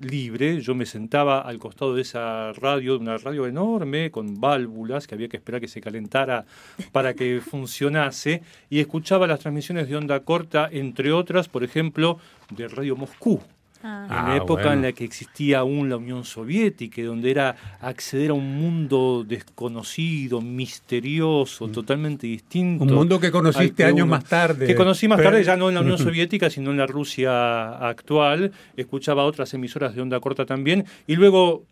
libre, 0.00 0.60
yo 0.60 0.74
me 0.74 0.86
sentaba 0.86 1.40
al 1.40 1.58
costado 1.58 1.94
de 1.94 2.02
esa 2.02 2.52
radio, 2.52 2.98
una 2.98 3.16
radio 3.18 3.46
enorme 3.46 4.10
con 4.10 4.40
válvulas 4.40 5.06
que 5.06 5.14
había 5.14 5.28
que 5.28 5.36
esperar 5.36 5.60
que 5.60 5.68
se 5.68 5.80
calentara 5.80 6.44
para 6.92 7.14
que 7.14 7.40
funcionase 7.44 8.42
y 8.68 8.80
escuchaba 8.80 9.26
las 9.26 9.40
transmisiones 9.40 9.88
de 9.88 9.96
onda 9.96 10.20
corta, 10.20 10.68
entre 10.70 11.12
otras, 11.12 11.48
por 11.48 11.64
ejemplo, 11.64 12.18
de 12.50 12.68
Radio 12.68 12.96
Moscú. 12.96 13.40
Ah. 13.88 14.06
En 14.08 14.12
Ah, 14.16 14.28
la 14.30 14.36
época 14.36 14.72
en 14.72 14.82
la 14.82 14.92
que 14.92 15.04
existía 15.04 15.58
aún 15.60 15.88
la 15.88 15.96
Unión 15.96 16.24
Soviética, 16.24 17.02
donde 17.02 17.30
era 17.30 17.54
acceder 17.80 18.30
a 18.30 18.34
un 18.34 18.56
mundo 18.56 19.24
desconocido, 19.26 20.40
misterioso, 20.40 21.68
totalmente 21.68 22.26
distinto. 22.26 22.84
Un 22.84 22.94
mundo 22.94 23.20
que 23.20 23.30
conociste 23.30 23.74
que 23.74 23.84
años 23.84 24.04
uno- 24.04 24.16
más 24.16 24.24
tarde. 24.24 24.66
Que 24.66 24.74
conocí 24.74 25.08
más 25.08 25.16
Pero- 25.18 25.30
tarde, 25.30 25.44
ya 25.44 25.56
no 25.56 25.68
en 25.68 25.74
la 25.76 25.80
Unión 25.82 25.98
Soviética, 25.98 26.50
sino 26.50 26.70
en 26.70 26.76
la 26.78 26.86
Rusia 26.86 27.68
actual. 27.88 28.52
Escuchaba 28.76 29.24
otras 29.24 29.52
emisoras 29.54 29.94
de 29.94 30.00
onda 30.02 30.18
corta 30.20 30.44
también. 30.46 30.84
Y 31.06 31.16
luego, 31.16 31.64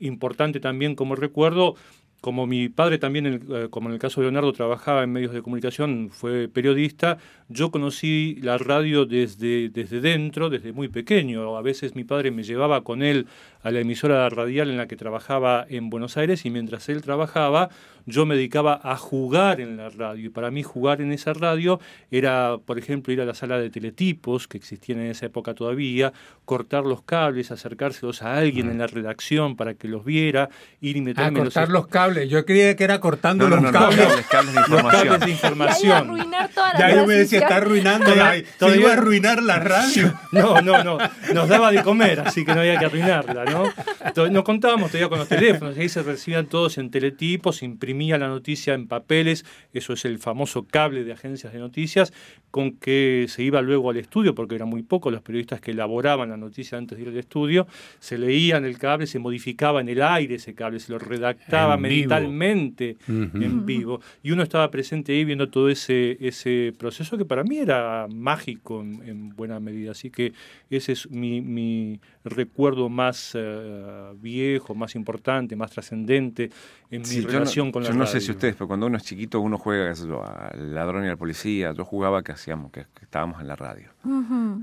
importante 0.00 0.60
también 0.60 0.94
como 0.94 1.14
recuerdo, 1.14 1.74
como 2.20 2.46
mi 2.46 2.68
padre 2.68 2.98
también, 2.98 3.46
eh, 3.50 3.68
como 3.70 3.88
en 3.88 3.94
el 3.94 3.98
caso 4.00 4.20
de 4.20 4.26
Leonardo, 4.26 4.52
trabajaba 4.52 5.02
en 5.02 5.12
medios 5.12 5.32
de 5.32 5.42
comunicación, 5.42 6.10
fue 6.10 6.48
periodista, 6.48 7.18
yo 7.48 7.70
conocí 7.70 8.38
la 8.42 8.58
radio 8.58 9.06
desde, 9.06 9.70
desde 9.70 10.00
dentro, 10.00 10.50
desde 10.50 10.72
muy 10.72 10.88
pequeño. 10.88 11.56
A 11.56 11.62
veces 11.62 11.96
mi 11.96 12.04
padre 12.04 12.30
me 12.30 12.42
llevaba 12.42 12.82
con 12.82 13.02
él 13.02 13.26
a 13.62 13.70
la 13.70 13.80
emisora 13.80 14.28
radial 14.28 14.70
en 14.70 14.76
la 14.78 14.86
que 14.86 14.96
trabajaba 14.96 15.66
en 15.68 15.90
Buenos 15.90 16.16
Aires 16.16 16.44
y 16.46 16.50
mientras 16.50 16.88
él 16.88 17.02
trabajaba 17.02 17.68
yo 18.06 18.24
me 18.24 18.34
dedicaba 18.34 18.80
a 18.82 18.96
jugar 18.96 19.60
en 19.60 19.76
la 19.76 19.90
radio. 19.90 20.24
Y 20.26 20.28
para 20.30 20.50
mí 20.50 20.62
jugar 20.62 21.02
en 21.02 21.12
esa 21.12 21.34
radio 21.34 21.78
era, 22.10 22.56
por 22.64 22.78
ejemplo, 22.78 23.12
ir 23.12 23.20
a 23.20 23.26
la 23.26 23.34
sala 23.34 23.58
de 23.58 23.68
teletipos, 23.68 24.48
que 24.48 24.56
existían 24.56 25.00
en 25.00 25.10
esa 25.10 25.26
época 25.26 25.52
todavía, 25.54 26.12
cortar 26.46 26.84
los 26.86 27.02
cables, 27.02 27.50
acercárselos 27.52 28.22
a 28.22 28.36
alguien 28.38 28.70
en 28.70 28.78
la 28.78 28.86
redacción 28.86 29.54
para 29.54 29.74
que 29.74 29.86
los 29.86 30.04
viera, 30.04 30.48
ir 30.80 30.96
y 30.96 31.00
Ah, 31.00 31.02
meterme 31.02 31.28
en 31.40 31.44
los 31.44 31.54
cortar 31.54 31.68
los 31.68 31.86
cables. 31.88 32.30
Yo 32.30 32.44
creía 32.46 32.74
que 32.74 32.84
era 32.84 32.98
cortando 33.00 33.48
No, 33.48 33.56
no, 33.56 33.62
los 33.62 33.72
no, 33.72 33.80
no, 33.80 33.86
cables. 33.90 34.06
cables, 34.06 34.26
cables 34.26 34.54
de 34.54 34.60
los 34.60 34.68
información. 34.70 35.02
cables 35.06 35.20
de 35.20 35.28
Y 35.28 35.32
información. 35.32 35.92
arruinar 35.92 36.48
toda 36.48 36.72
la 36.72 36.78
Ya 36.78 36.94
yo 36.96 37.06
me 37.06 37.14
decía, 37.14 37.38
está 37.40 37.56
arruinando. 37.56 38.06
Todavía- 38.12 38.44
la- 38.60 38.68
se 38.70 38.76
iba 38.80 38.90
a 38.90 38.92
arruinar 38.94 39.42
la 39.42 39.58
radio. 39.60 40.14
No, 40.32 40.60
no, 40.62 40.82
no. 40.82 40.98
Nos 41.34 41.48
daba 41.48 41.70
de 41.70 41.82
comer, 41.82 42.20
así 42.20 42.44
que 42.46 42.54
no 42.54 42.60
había 42.62 42.78
que 42.78 42.86
arruinarla, 42.86 43.44
¿no? 43.50 44.44
Contábamos 44.44 44.90
todavía 44.90 45.08
con 45.08 45.18
los 45.18 45.28
teléfonos. 45.28 45.76
Ahí 45.76 45.88
se 45.88 46.02
recibían 46.02 46.46
todos 46.46 46.78
en 46.78 46.90
teletipos, 46.90 47.56
se 47.56 47.64
imprimía 47.64 48.18
la 48.18 48.28
noticia 48.28 48.74
en 48.74 48.86
papeles. 48.88 49.44
Eso 49.72 49.92
es 49.92 50.04
el 50.04 50.18
famoso 50.18 50.64
cable 50.64 51.04
de 51.04 51.12
agencias 51.12 51.52
de 51.52 51.58
noticias, 51.58 52.12
con 52.50 52.72
que 52.72 53.26
se 53.28 53.42
iba 53.42 53.62
luego 53.62 53.90
al 53.90 53.96
estudio, 53.96 54.34
porque 54.34 54.54
eran 54.54 54.68
muy 54.68 54.82
pocos 54.82 55.12
los 55.12 55.22
periodistas 55.22 55.60
que 55.60 55.70
elaboraban 55.72 56.30
la 56.30 56.36
noticia 56.36 56.78
antes 56.78 56.96
de 56.96 57.02
ir 57.02 57.08
al 57.08 57.16
estudio. 57.16 57.66
Se 57.98 58.18
leían 58.18 58.64
el 58.64 58.78
cable, 58.78 59.06
se 59.06 59.18
modificaba 59.18 59.80
en 59.80 59.88
el 59.88 60.02
aire 60.02 60.36
ese 60.36 60.54
cable, 60.54 60.80
se 60.80 60.92
lo 60.92 60.98
redactaba 60.98 61.74
En 61.74 61.82
mentalmente 61.82 62.96
en 63.08 63.66
vivo. 63.66 64.00
Y 64.22 64.32
uno 64.32 64.42
estaba 64.42 64.70
presente 64.70 65.12
ahí 65.12 65.24
viendo 65.24 65.48
todo 65.48 65.68
ese, 65.68 66.16
ese 66.20 66.72
proceso 66.78 67.16
que 67.16 67.24
para 67.24 67.44
mí 67.44 67.58
era 67.58 68.06
mágico 68.08 68.80
en, 68.80 69.02
en 69.06 69.28
buena 69.30 69.60
medida. 69.60 69.92
Así 69.92 70.10
que 70.10 70.32
ese 70.70 70.92
es 70.92 71.10
mi, 71.10 71.40
mi 71.40 72.00
recuerdo 72.24 72.88
más 72.88 73.34
eh, 73.40 74.12
viejo, 74.16 74.74
más 74.74 74.94
importante, 74.94 75.56
más 75.56 75.70
trascendente 75.70 76.50
en 76.90 77.02
mi 77.02 77.16
no, 77.16 77.28
relación 77.28 77.72
con 77.72 77.82
la 77.82 77.90
yo 77.90 77.94
no 77.94 78.06
sé 78.06 78.20
si 78.20 78.30
ustedes, 78.30 78.54
pero 78.54 78.68
cuando 78.68 78.86
uno 78.86 78.96
es 78.96 79.04
chiquito 79.04 79.40
uno 79.40 79.58
juega 79.58 79.92
al 79.92 80.74
ladrón 80.74 81.04
y 81.04 81.08
al 81.08 81.18
policía. 81.18 81.72
Yo 81.72 81.84
jugaba 81.84 82.22
que 82.22 82.32
hacíamos, 82.32 82.70
que, 82.70 82.86
que 82.94 83.04
estábamos 83.04 83.40
en 83.40 83.48
la 83.48 83.56
radio. 83.56 83.90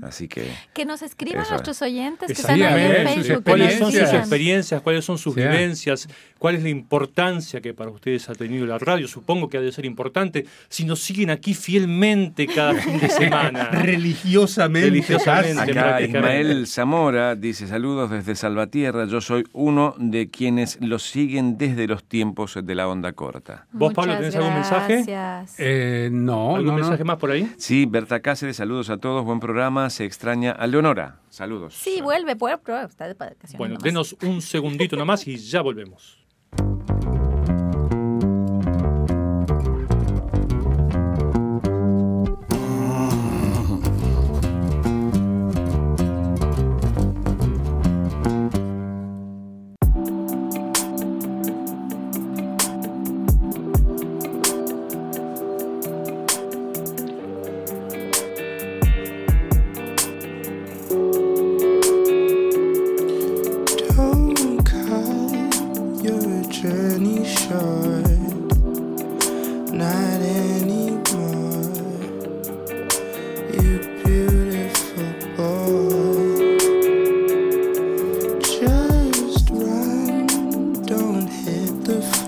Así 0.02 0.26
que 0.28 0.50
Que 0.72 0.84
nos 0.84 1.02
escriban 1.02 1.42
Eso 1.42 1.52
nuestros 1.52 1.80
oyentes 1.82 2.26
que 2.26 2.32
están 2.32 2.60
ahí 2.62 2.82
en 2.82 3.04
sus 3.06 3.26
Facebook. 3.26 3.44
¿Cuáles 3.44 3.78
son 3.78 3.92
sus 3.92 4.12
experiencias. 4.12 4.82
¿Cuáles 4.82 5.04
son 5.04 5.18
sus 5.18 5.34
Sí. 5.34 5.40
vivencias? 5.40 6.08
¿Cuál 6.38 6.54
es 6.56 6.62
la 6.62 6.68
importancia 6.68 7.60
que 7.60 7.74
para 7.74 7.90
ustedes 7.90 8.28
ha 8.28 8.34
tenido 8.34 8.66
la 8.66 8.78
radio? 8.78 9.06
Supongo 9.08 9.48
que 9.48 9.58
ha 9.58 9.60
de 9.60 9.72
ser 9.72 9.84
importante 9.84 10.46
si 10.68 10.84
nos 10.84 11.00
siguen 11.00 11.30
aquí 11.30 11.54
fielmente 11.54 12.46
cada 12.46 12.74
fin 12.74 12.98
de 13.00 13.08
semana. 13.08 13.70
Religiosamente. 13.72 14.88
Religiosamente. 14.90 15.60
acá. 15.72 16.00
Ismael 16.00 16.66
Zamora 16.66 17.34
dice 17.34 17.66
saludos 17.66 18.10
desde 18.10 18.34
Salvatierra. 18.36 19.04
Yo 19.06 19.20
soy 19.20 19.44
uno 19.52 19.94
de 19.98 20.30
quienes 20.30 20.78
los 20.80 21.02
siguen 21.02 21.58
desde 21.58 21.86
los 21.86 22.04
tiempos 22.04 22.58
de 22.62 22.74
la 22.74 22.88
onda 22.88 23.12
corta. 23.12 23.66
¿Vos, 23.72 23.92
Pablo, 23.94 24.16
tenés 24.16 24.34
algún 24.36 24.54
mensaje? 24.54 25.04
gracias. 25.06 25.54
Eh, 25.58 26.08
no, 26.12 26.56
¿Algún 26.56 26.66
no, 26.66 26.72
no. 26.72 26.78
mensaje 26.78 27.04
más 27.04 27.16
por 27.18 27.30
ahí? 27.30 27.50
Sí, 27.58 27.86
Berta 27.86 28.20
Cáceres, 28.20 28.56
saludos 28.56 28.90
a 28.90 28.96
todos, 28.98 29.24
buen 29.28 29.40
programa. 29.40 29.88
Se 29.90 30.04
extraña 30.04 30.50
a 30.52 30.66
Leonora. 30.66 31.20
Saludos. 31.28 31.74
Sí, 31.74 32.00
vuelve, 32.00 32.34
vuelve, 32.34 32.58
pero 32.64 32.80
está 32.80 33.06
de 33.06 33.14
vacaciones 33.14 33.56
Bueno, 33.56 33.74
nomás. 33.74 33.84
denos 33.84 34.16
un 34.22 34.42
segundito 34.42 34.96
nomás 34.96 35.26
y 35.28 35.36
ya 35.36 35.60
volvemos. 35.62 36.17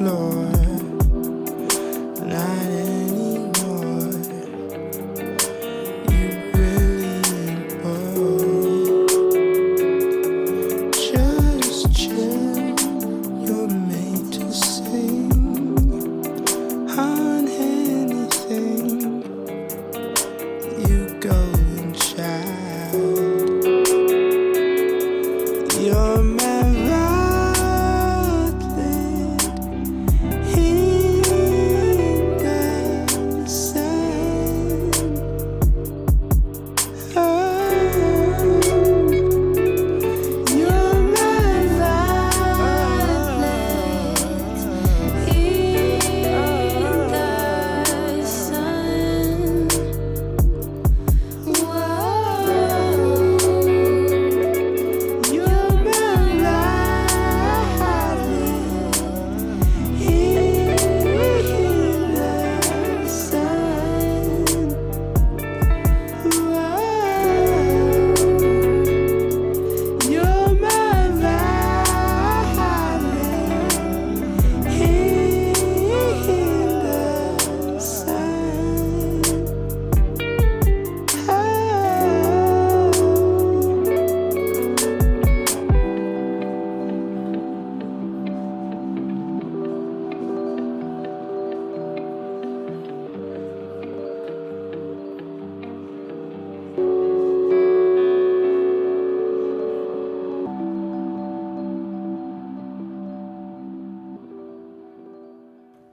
floor 0.01 0.40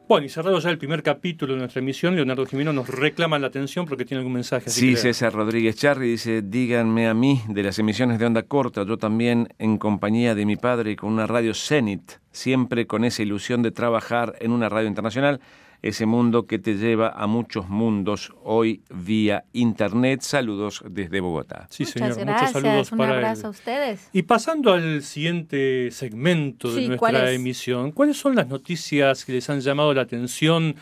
Bueno, 0.07 0.25
y 0.25 0.29
cerrado 0.29 0.57
ya 0.59 0.69
el 0.69 0.77
primer 0.77 1.03
capítulo 1.03 1.53
de 1.53 1.59
nuestra 1.59 1.81
emisión, 1.81 2.15
Leonardo 2.15 2.45
Jimeno 2.45 2.71
nos 2.71 2.87
reclama 2.87 3.37
la 3.39 3.47
atención 3.47 3.85
porque 3.85 4.05
tiene 4.05 4.19
algún 4.19 4.33
mensaje. 4.33 4.69
así 4.69 4.79
Sí, 4.79 4.89
que- 4.91 4.95
César 4.97 5.33
Rodríguez 5.33 5.75
Charri 5.75 6.11
dice, 6.11 6.41
díganme 6.41 7.09
a 7.09 7.13
mí 7.13 7.41
de 7.49 7.63
las 7.63 7.77
emisiones 7.77 8.17
de 8.17 8.25
onda 8.25 8.43
corta, 8.43 8.83
yo 8.85 8.97
también 8.97 9.49
en 9.59 9.77
compañía 9.77 10.33
de 10.33 10.45
mi 10.45 10.55
padre 10.55 10.91
y 10.91 10.95
con 10.95 11.11
una 11.11 11.27
radio 11.27 11.53
Zenit, 11.53 12.13
siempre 12.31 12.87
con 12.87 13.03
esa 13.03 13.21
ilusión 13.21 13.61
de 13.63 13.71
trabajar 13.71 14.35
en 14.39 14.51
una 14.51 14.69
radio 14.69 14.87
internacional, 14.87 15.41
ese 15.81 16.05
mundo 16.05 16.47
que 16.47 16.59
te 16.59 16.75
lleva 16.75 17.09
a 17.09 17.27
muchos 17.27 17.69
mundos 17.69 18.33
hoy 18.43 18.81
vía 18.89 19.45
internet. 19.53 20.21
Saludos 20.21 20.83
desde 20.89 21.19
Bogotá. 21.19 21.67
Sí, 21.69 21.83
Muchas 21.83 21.93
señor. 21.93 22.15
gracias. 22.17 22.41
Muchos 22.53 22.61
saludos 22.63 22.91
Un 22.91 22.97
para 22.97 23.13
abrazo 23.13 23.41
él. 23.41 23.45
a 23.47 23.49
ustedes. 23.49 24.09
Y 24.13 24.23
pasando 24.23 24.73
al 24.73 25.03
siguiente 25.03 25.89
segmento 25.91 26.73
de 26.73 26.81
Sí, 26.87 26.95
¿cuál 26.97 27.13
nuestra 27.13 27.31
es? 27.31 27.39
emisión, 27.39 27.91
¿cuáles 27.91 28.17
son 28.17 28.35
las 28.35 28.47
noticias 28.47 29.23
que 29.25 29.33
les 29.33 29.49
han 29.49 29.61
llamado 29.61 29.93
la 29.93 30.01
atención? 30.01 30.75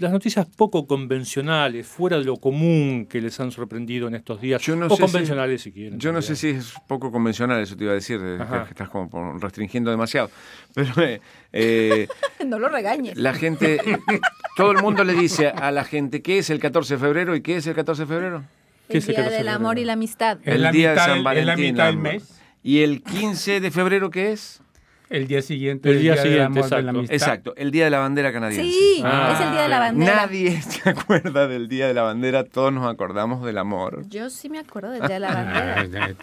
Las 0.00 0.12
noticias 0.12 0.46
poco 0.56 0.86
convencionales, 0.86 1.86
fuera 1.86 2.18
de 2.18 2.24
lo 2.24 2.38
común 2.38 3.06
que 3.06 3.20
les 3.20 3.38
han 3.38 3.50
sorprendido 3.52 4.08
en 4.08 4.14
estos 4.14 4.40
días. 4.40 4.62
Yo 4.62 4.74
no 4.74 4.86
o 4.86 4.96
sé 4.96 5.02
convencionales, 5.02 5.60
si, 5.60 5.72
quieren. 5.72 6.00
Yo 6.00 6.10
no 6.10 6.22
sé 6.22 6.36
si 6.36 6.48
es 6.48 6.72
poco 6.86 7.12
convencional, 7.12 7.60
eso 7.62 7.76
te 7.76 7.84
iba 7.84 7.92
a 7.92 7.96
decir, 7.96 8.18
Ajá. 8.40 8.64
que 8.64 8.70
estás 8.70 8.88
como 8.88 9.38
restringiendo 9.38 9.90
demasiado. 9.90 10.30
Pero 10.74 10.92
eh, 11.02 11.20
eh, 11.52 12.08
No 12.46 12.58
lo 12.58 12.70
regañes. 12.70 13.18
la 13.18 13.34
gente, 13.34 13.78
todo 14.56 14.70
el 14.72 14.78
mundo 14.82 15.04
le 15.04 15.12
dice 15.12 15.48
a 15.48 15.70
la 15.70 15.84
gente, 15.84 16.22
¿qué 16.22 16.38
es 16.38 16.48
el 16.48 16.60
14 16.60 16.94
de 16.94 17.00
febrero 17.00 17.36
y 17.36 17.42
qué 17.42 17.56
es 17.58 17.66
el 17.66 17.74
14 17.74 18.02
de 18.02 18.06
febrero? 18.06 18.42
¿Qué 18.88 18.94
El 18.94 18.98
es 19.02 19.08
el 19.08 19.14
Día 19.14 19.24
14 19.24 19.32
de 19.36 19.38
del 19.44 19.48
Amor 19.54 19.78
y 19.78 19.84
la 19.84 19.92
Amistad. 19.92 20.38
El 20.44 20.62
día 20.62 20.70
mitad 20.72 20.90
de 20.92 20.96
San 20.98 21.14
del- 21.16 21.22
Valentín. 21.24 21.46
la 21.46 21.56
mitad 21.56 21.86
del 21.88 21.98
mes. 21.98 22.40
¿Y 22.62 22.80
el 22.80 23.02
15 23.02 23.60
de 23.60 23.70
febrero 23.70 24.08
qué 24.10 24.32
es? 24.32 24.62
El 25.10 25.26
día 25.26 25.42
siguiente. 25.42 25.90
El 25.90 26.00
día 26.00 26.12
del 26.14 26.22
siguiente, 26.22 26.44
amor, 26.46 26.54
de 26.54 26.70
la 26.70 26.76
exacto. 26.78 26.88
amistad. 26.98 27.14
Exacto, 27.14 27.54
el 27.56 27.70
día 27.72 27.84
de 27.84 27.90
la 27.90 27.98
bandera 27.98 28.32
canadiense. 28.32 28.70
Sí, 28.70 29.02
Ah, 29.04 29.32
es 29.34 29.44
el 29.44 29.50
Día 29.52 29.62
de 29.62 29.68
la 29.68 29.78
Bandera. 29.80 30.14
Nadie 30.14 30.62
se 30.62 30.88
acuerda 30.88 31.48
del 31.48 31.68
día 31.68 31.88
de 31.88 31.94
la 31.94 32.02
bandera, 32.02 32.44
todos 32.44 32.72
nos 32.72 32.88
acordamos 32.88 33.44
del 33.44 33.58
amor. 33.58 34.04
Yo 34.08 34.30
sí 34.30 34.48
me 34.48 34.58
acuerdo 34.60 34.90
del 34.90 35.00
Día 35.02 35.14
de 35.14 35.20
la 35.20 35.28
Ah, 35.30 35.74
Bandera. 35.76 36.14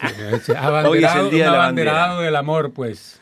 abanderado, 0.58 0.90
Hoy 0.90 1.04
es 1.04 1.14
el 1.16 1.30
día 1.30 1.44
de 1.44 1.50
la 1.50 1.56
abanderado 1.64 1.98
bandera. 2.14 2.24
del 2.24 2.36
amor, 2.36 2.72
pues. 2.72 3.20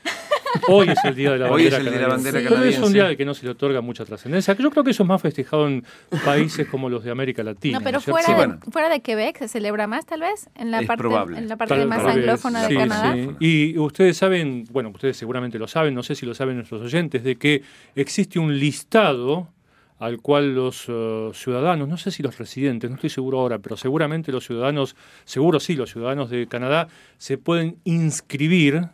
Hoy 0.69 0.89
es 0.89 0.99
el 1.05 1.15
Día 1.15 1.33
de 1.33 1.39
la 1.39 1.51
Hoy 1.51 1.67
es 1.67 1.73
Bandera 1.73 1.77
el 1.79 1.85
Día 1.85 1.93
de 1.93 1.99
la 1.99 2.09
canadiense. 2.09 2.31
Bandera 2.33 2.41
Sí. 2.41 2.55
Pero 2.55 2.65
es 2.71 2.79
un 2.89 2.93
día 2.93 3.07
al 3.07 3.17
que 3.17 3.25
no 3.25 3.35
se 3.35 3.45
le 3.45 3.51
otorga 3.53 3.81
mucha 3.81 4.05
trascendencia. 4.05 4.55
Yo 4.55 4.71
creo 4.71 4.83
que 4.85 4.91
eso 4.91 5.03
es 5.03 5.09
más 5.09 5.21
festejado 5.23 5.67
en 5.69 5.85
países 6.25 6.67
como 6.69 6.89
los 6.89 7.05
de 7.05 7.11
América 7.11 7.43
Latina. 7.43 7.79
No, 7.79 7.85
pero 7.85 8.01
fuera, 8.01 8.27
Sí, 8.27 8.33
de, 8.33 8.37
bueno. 8.37 8.59
fuera 8.71 8.89
de 8.89 9.01
Quebec 9.01 9.39
se 9.39 9.49
celebra 9.49 9.87
más, 9.87 10.07
tal 10.07 10.21
vez, 10.21 10.49
en 10.55 10.71
la 10.71 10.81
Es 10.81 10.87
parte, 10.87 11.01
probable. 11.01 11.39
en 11.39 11.49
la 11.49 11.57
parte 11.57 11.75
Tal 11.75 11.87
más 11.89 12.05
vez, 12.05 12.15
anglófona 12.17 12.63
de 12.63 12.69
sí, 12.69 12.75
Canadá. 12.77 13.15
sí. 13.15 13.31
Y 13.41 13.79
ustedes 13.79 14.17
saben, 14.17 14.65
bueno, 14.73 14.91
ustedes 14.91 15.17
seguramente 15.17 15.59
lo 15.59 15.69
saben, 15.69 15.95
no 15.95 16.03
sé 16.03 16.15
si 16.15 16.27
lo 16.27 16.35
saben 16.35 16.57
nuestros 16.57 16.83
oyentes, 16.83 17.23
de 17.23 17.37
que 17.37 17.63
existe 17.95 18.39
un 18.39 18.59
listado 18.59 19.49
al 19.99 20.21
cual 20.21 20.55
los 20.55 20.85
eh, 20.89 21.31
ciudadanos, 21.33 21.89
no 21.89 21.97
sé 21.97 22.11
si 22.11 22.23
los 22.23 22.37
residentes, 22.39 22.91
no 22.91 22.97
estoy 22.97 23.09
seguro 23.11 23.41
ahora, 23.41 23.59
pero 23.61 23.77
seguramente 23.79 24.31
los 24.31 24.45
ciudadanos, 24.45 24.95
seguro 25.25 25.59
sí, 25.59 25.75
los 25.75 25.91
ciudadanos 25.91 26.29
de 26.29 26.47
Canadá 26.49 26.89
se 27.17 27.39
pueden 27.39 27.77
inscribir 27.85 28.89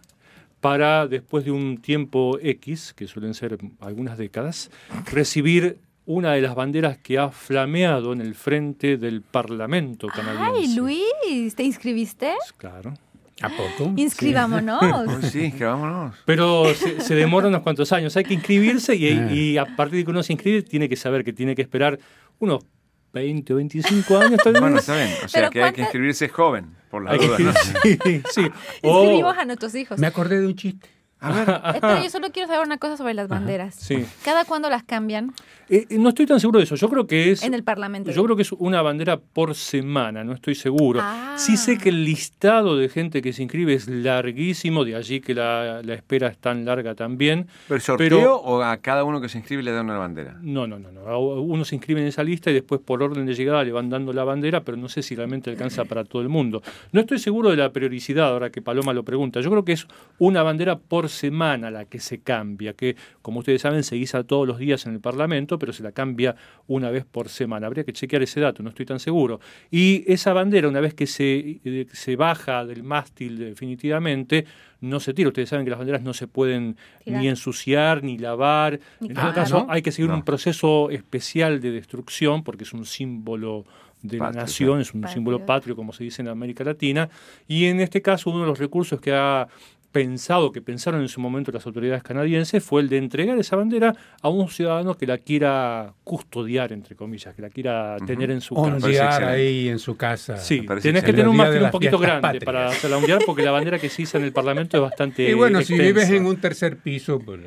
para 0.63 1.09
después 1.09 1.45
de 1.45 1.51
un 1.51 1.77
tiempo 1.79 2.39
X, 2.41 2.95
que 2.97 3.07
suelen 3.09 3.35
ser 3.35 3.59
algunas 3.81 4.17
décadas, 4.17 4.71
recibir 5.13 5.79
una 6.07 6.33
de 6.33 6.41
las 6.41 6.55
banderas 6.55 6.97
que 6.99 7.19
ha 7.19 7.31
flameado 7.31 8.13
en 8.13 8.21
el 8.21 8.35
frente 8.37 8.97
del 8.97 9.23
Parlamento 9.23 10.07
canadiense. 10.07 10.71
Ay, 10.71 10.75
Luis, 10.77 11.55
¿te 11.57 11.65
inscribiste? 11.65 12.33
Claro. 12.57 12.95
¿A 13.41 13.49
poco? 13.49 13.93
Inscribámonos. 13.97 14.81
Hoy 14.83 15.23
sí, 15.31 15.53
vámonos. 15.59 16.15
Pero 16.25 16.73
se, 16.75 17.01
se 17.01 17.15
demora 17.17 17.49
unos 17.49 17.63
cuantos 17.63 17.91
años. 17.93 18.17
Hay 18.17 18.23
que 18.23 18.35
inscribirse 18.35 18.95
y, 18.95 19.09
Ah. 19.11 19.33
y 19.33 19.57
a 19.59 19.67
partir 19.77 19.99
de 19.99 20.05
que 20.05 20.11
uno 20.13 20.23
se 20.23 20.33
inscribe 20.33 20.63
tiene 20.63 20.89
que 20.89 20.95
saber 20.95 21.25
que 21.25 21.33
tiene 21.33 21.57
que 21.57 21.63
esperar 21.63 21.99
unos 22.39 22.65
20 23.13 23.53
o 23.53 23.57
25 23.57 24.17
años 24.19 24.41
tal 24.43 24.53
vez. 24.55 24.63
Bueno, 24.63 24.79
está 24.79 24.97
bien. 24.97 25.11
O 25.25 25.29
sea 25.29 25.43
que 25.43 25.47
hay 25.47 25.51
que 25.51 25.59
¿cuánta- 25.61 25.81
inscribirse 25.83 26.29
joven, 26.29 26.75
por 26.91 27.05
la 27.05 27.15
duda. 27.17 27.39
¿no? 27.39 27.53
sí, 27.83 27.99
sí. 28.31 28.41
Inscribimos 28.83 29.37
a 29.37 29.45
nuestros 29.45 29.75
hijos. 29.75 29.99
Me 29.99 30.07
acordé 30.07 30.41
de 30.41 30.47
un 30.47 30.57
chiste. 30.57 30.89
Eh, 31.23 31.79
Pero 31.81 32.03
yo 32.03 32.11
solo 32.11 32.29
quiero 32.33 32.49
saber 32.49 32.67
una 32.67 32.79
cosa 32.79 32.97
sobre 32.97 33.15
las 33.15 33.29
banderas. 33.29 33.75
sí. 33.75 34.05
¿Cada 34.25 34.45
cuándo 34.45 34.69
las 34.71 34.83
cambian 34.83 35.33
Eh, 35.69 35.87
no 35.99 36.11
estoy 36.11 36.27
tan 36.27 36.39
seguro 36.41 36.59
de 36.59 36.65
eso. 36.65 36.75
Yo 36.77 36.89
creo 36.89 37.07
que 37.07 37.31
es. 37.31 37.43
en 37.43 37.55
el 37.55 37.63
Parlamento? 37.65 38.11
Yo 38.11 38.23
creo 38.25 38.37
que 38.37 38.43
es 38.43 38.53
una 38.53 38.83
bandera 38.83 39.17
por 39.19 39.55
semana, 39.55 40.23
no 40.25 40.33
estoy 40.35 40.55
seguro. 40.55 41.01
Ah. 41.03 41.35
Sí 41.39 41.57
sé 41.57 41.79
que 41.79 41.89
el 41.89 42.05
listado 42.05 42.77
de 42.77 42.89
gente 42.89 43.23
que 43.23 43.33
se 43.33 43.43
inscribe 43.43 43.73
es 43.75 43.89
larguísimo, 43.89 44.85
de 44.85 44.97
allí 44.97 45.21
que 45.21 45.35
la, 45.35 45.81
la 45.83 45.95
espera 45.95 46.29
es 46.29 46.39
tan 46.39 46.65
larga 46.65 46.95
también. 46.95 47.47
¿Pero 47.69 47.81
sorteo 47.81 48.09
Pero- 48.09 48.37
o 48.37 48.63
a 48.63 48.77
cada 48.79 49.05
uno 49.05 49.21
que 49.21 49.29
se 49.29 49.39
inscribe 49.39 49.63
le 49.63 49.73
dan 49.73 49.87
una 49.87 49.99
bandera? 49.99 50.37
No, 50.43 50.67
no, 50.67 50.79
no, 50.79 50.91
no. 50.93 51.01
A- 51.09 51.19
Uno 51.19 51.65
se 51.65 51.75
inscribe 51.77 52.01
en 52.01 52.07
esa 52.09 52.23
lista 52.25 52.51
y 52.51 52.55
después 52.55 52.81
por 52.85 53.03
orden 53.03 53.25
de 53.27 53.35
llegada 53.35 53.65
le 53.65 53.73
van 53.73 53.89
dando 53.91 54.13
la 54.13 54.25
bandera, 54.25 54.63
pero 54.63 54.77
no 54.77 54.89
sé 54.89 55.03
si 55.03 55.15
realmente 55.15 55.51
alcanza 55.51 55.85
para 55.85 56.05
todo 56.05 56.21
el 56.23 56.29
mundo. 56.29 56.63
No 56.93 57.01
estoy 57.01 57.19
seguro 57.19 57.51
de 57.51 57.57
la 57.57 57.71
periodicidad, 57.73 58.29
ahora 58.29 58.51
que 58.51 58.61
Paloma 58.63 58.93
lo 58.93 59.05
pregunta. 59.05 59.41
Yo 59.41 59.51
creo 59.51 59.65
que 59.65 59.73
es 59.73 59.87
una 60.19 60.43
bandera 60.43 60.77
por 60.79 61.09
semana 61.13 61.71
la 61.71 61.85
que 61.85 62.01
se 62.01 62.19
cambia, 62.21 62.73
que 62.73 62.97
como 63.23 63.39
ustedes 63.39 63.63
saben 63.63 63.85
se 63.85 63.95
guisa 63.97 64.25
todos 64.25 64.49
los 64.49 64.59
días 64.59 64.85
en 64.87 64.95
el 64.95 65.01
Parlamento, 65.01 65.59
pero 65.59 65.73
se 65.73 65.85
la 65.85 65.93
cambia 65.93 66.35
una 66.67 66.91
vez 66.91 67.05
por 67.05 67.29
semana. 67.29 67.69
Habría 67.69 67.85
que 67.85 67.93
chequear 67.93 68.23
ese 68.23 68.41
dato, 68.41 68.63
no 68.65 68.71
estoy 68.71 68.87
tan 68.87 68.99
seguro. 68.99 69.39
Y 69.71 70.03
esa 70.13 70.33
bandera, 70.33 70.67
una 70.69 70.81
vez 70.81 70.95
que 70.95 71.07
se, 71.07 71.61
eh, 71.65 71.87
se 71.93 72.17
baja 72.17 72.65
del 72.67 72.83
mástil 72.83 73.39
definitivamente, 73.39 74.45
no 74.81 74.99
se 74.99 75.15
tira. 75.15 75.29
Ustedes 75.29 75.49
saben 75.49 75.65
que 75.65 75.71
las 75.71 75.79
banderas 75.79 76.03
no 76.03 76.13
se 76.13 76.27
pueden 76.27 76.77
Tirar. 77.05 77.21
ni 77.21 77.29
ensuciar, 77.29 78.03
ni 78.03 78.19
lavar. 78.19 78.81
Ni 79.01 79.09
en 79.09 79.15
todo 79.15 79.33
caso, 79.33 79.59
¿no? 79.61 79.67
hay 79.71 79.83
que 79.83 79.93
seguir 79.93 80.11
No. 80.11 80.17
un 80.17 80.25
proceso 80.25 80.91
especial 80.91 81.61
de 81.61 81.71
destrucción 81.71 82.43
porque 82.43 82.65
es 82.65 82.73
un 82.73 82.85
símbolo 82.85 83.65
de 84.03 84.19
la 84.19 84.33
nación, 84.33 84.81
es 84.81 84.93
un 84.95 85.03
Patrio. 85.03 85.15
símbolo 85.15 85.47
patrio, 85.47 85.77
como 85.77 85.93
se 85.93 86.03
dice 86.03 86.23
en 86.23 86.29
América 86.29 86.65
Latina. 86.65 87.09
Y 87.47 87.67
en 87.67 87.79
este 87.79 88.03
caso, 88.03 88.31
uno 88.31 88.41
de 88.41 88.47
los 88.47 88.59
recursos 88.59 89.01
que 89.01 89.13
ha 89.13 89.47
pensado, 89.93 90.51
que 90.53 90.63
pensaron 90.63 91.03
en 91.03 91.09
su 91.09 91.21
momento 91.21 91.53
las 91.53 91.67
autoridades 91.67 92.03
canadienses, 92.03 92.65
fue 92.65 92.81
el 92.83 92.89
de 92.89 92.97
entregar 92.99 93.39
esa 93.39 93.57
bandera 93.57 93.95
a 94.23 94.29
un 94.31 94.49
ciudadano 94.49 94.97
que 94.97 95.07
la 95.07 95.19
quiera 95.19 95.93
custodiar, 96.03 96.73
entre 96.73 96.97
comillas, 96.97 97.35
que 97.35 97.43
la 97.43 97.51
quiera 97.51 97.97
tener 98.07 98.31
en 98.31 98.41
su 98.41 98.55
casa. 98.55 99.29
ahí 99.29 99.69
en 99.69 99.79
su 99.79 99.97
casa. 99.97 100.37
Sí, 100.39 100.67
tenés 100.81 101.05
que 101.05 101.13
tener 101.13 101.29
un 101.29 101.37
mástil 101.37 101.63
un 101.63 101.71
poquito 101.71 101.99
grande 101.99 102.23
patrias. 102.23 102.45
para 102.45 102.67
hacerla 102.69 102.97
ondear, 102.97 103.21
porque 103.27 103.43
la 103.43 103.51
bandera 103.51 103.79
que 103.79 103.89
se 103.89 104.03
iza 104.03 104.19
en 104.19 104.25
el 104.25 104.33
Parlamento 104.33 104.77
es 104.77 104.83
bastante 104.83 105.29
Y 105.29 105.35
bueno, 105.35 105.63
si 105.63 105.79
vives 105.79 106.09
en 106.11 106.27
un 106.27 106.37
tercer 106.41 106.79
piso, 106.79 107.19
pues... 107.21 107.41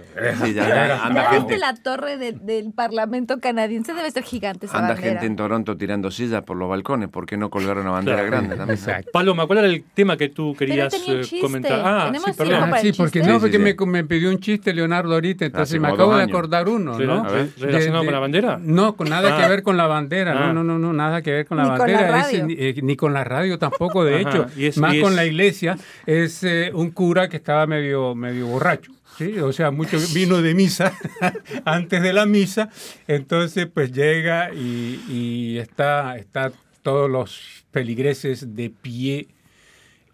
Sí, 0.43 0.53
ya, 0.53 0.67
ya, 0.69 1.03
anda 1.05 1.23
¿Ya 1.23 1.29
gente, 1.31 1.47
viste 1.47 1.57
la 1.59 1.73
torre 1.75 2.17
de- 2.17 2.33
del 2.33 2.71
Parlamento 2.73 3.39
canadiense? 3.39 3.93
Debe 3.93 4.11
ser 4.11 4.23
gigante 4.23 4.67
esa 4.67 4.77
anda 4.77 4.89
bandera. 4.93 5.11
gente 5.13 5.25
en 5.25 5.35
Toronto 5.35 5.75
tirando 5.77 6.11
sillas 6.11 6.43
por 6.43 6.57
los 6.57 6.69
balcones. 6.69 7.09
¿Por 7.09 7.25
qué 7.25 7.37
no 7.37 7.49
colgar 7.49 7.77
una 7.79 7.89
bandera 7.91 8.17
Claro. 8.17 8.31
grande 8.31 8.55
también? 8.55 8.77
Exacto. 8.77 9.09
Paloma, 9.11 9.47
¿cuál 9.47 9.59
era 9.59 9.67
el 9.67 9.83
tema 9.93 10.15
que 10.17 10.29
tú 10.29 10.53
querías 10.57 10.93
tenía 10.93 11.15
un 11.15 11.21
eh, 11.21 11.39
comentar? 11.41 11.81
Ah, 11.83 12.03
Tenemos 12.07 12.31
sí, 12.31 12.34
perdón. 12.37 12.73
Ah, 12.73 12.77
sí, 12.79 12.91
porque 12.93 13.21
no, 13.21 13.39
porque 13.39 13.57
me, 13.59 13.73
me 13.73 14.03
pidió 14.03 14.29
un 14.29 14.39
chiste 14.39 14.73
Leonardo 14.73 15.13
ahorita, 15.13 15.45
entonces 15.45 15.73
Hace 15.75 15.79
me 15.79 15.87
acabo 15.87 16.15
de 16.15 16.23
acordar 16.23 16.67
uno, 16.69 16.97
¿no? 16.99 17.27
re- 17.27 17.49
¿Relacionado 17.57 18.03
con 18.05 18.13
la 18.13 18.19
bandera? 18.19 18.59
No, 18.61 18.95
con 18.95 19.09
nada 19.09 19.35
Ah. 19.37 19.41
que 19.41 19.47
ver 19.49 19.63
con 19.63 19.77
la 19.77 19.87
bandera, 19.87 20.31
Ah. 20.33 20.53
no, 20.53 20.53
no, 20.53 20.63
no, 20.63 20.79
no, 20.79 20.93
nada 20.93 21.21
que 21.21 21.31
ver 21.31 21.45
con 21.45 21.57
la 21.57 21.63
Ni 21.63 21.69
con 21.69 21.77
la 21.79 21.85
bandera, 21.97 22.19
es, 22.19 22.25
radio. 22.25 22.45
ni, 22.45 22.53
eh, 22.57 22.75
ni 22.81 22.95
con 22.95 23.13
la 23.13 23.23
radio 23.23 23.57
tampoco, 23.59 24.03
de 24.03 24.21
hecho, 24.21 24.45
y 24.55 24.65
es- 24.65 24.77
más 24.77 24.93
y 24.95 25.01
con 25.01 25.15
la 25.15 25.25
iglesia, 25.25 25.77
es 26.05 26.43
eh, 26.43 26.71
un 26.73 26.91
cura 26.91 27.29
que 27.29 27.37
estaba 27.37 27.65
medio, 27.67 28.15
medio 28.15 28.47
borracho. 28.47 28.91
Sí, 29.17 29.39
o 29.39 29.53
sea, 29.53 29.71
mucho 29.71 29.97
vino 30.13 30.41
de 30.41 30.53
misa 30.53 30.91
antes 31.65 32.01
de 32.03 32.11
la 32.11 32.25
misa, 32.25 32.69
entonces 33.07 33.65
pues 33.73 33.93
llega 33.93 34.53
y, 34.53 34.99
y 35.09 35.57
está, 35.57 36.17
está 36.17 36.51
todos 36.83 37.09
los 37.09 37.63
feligreses 37.71 38.55
de 38.57 38.69
pie 38.69 39.27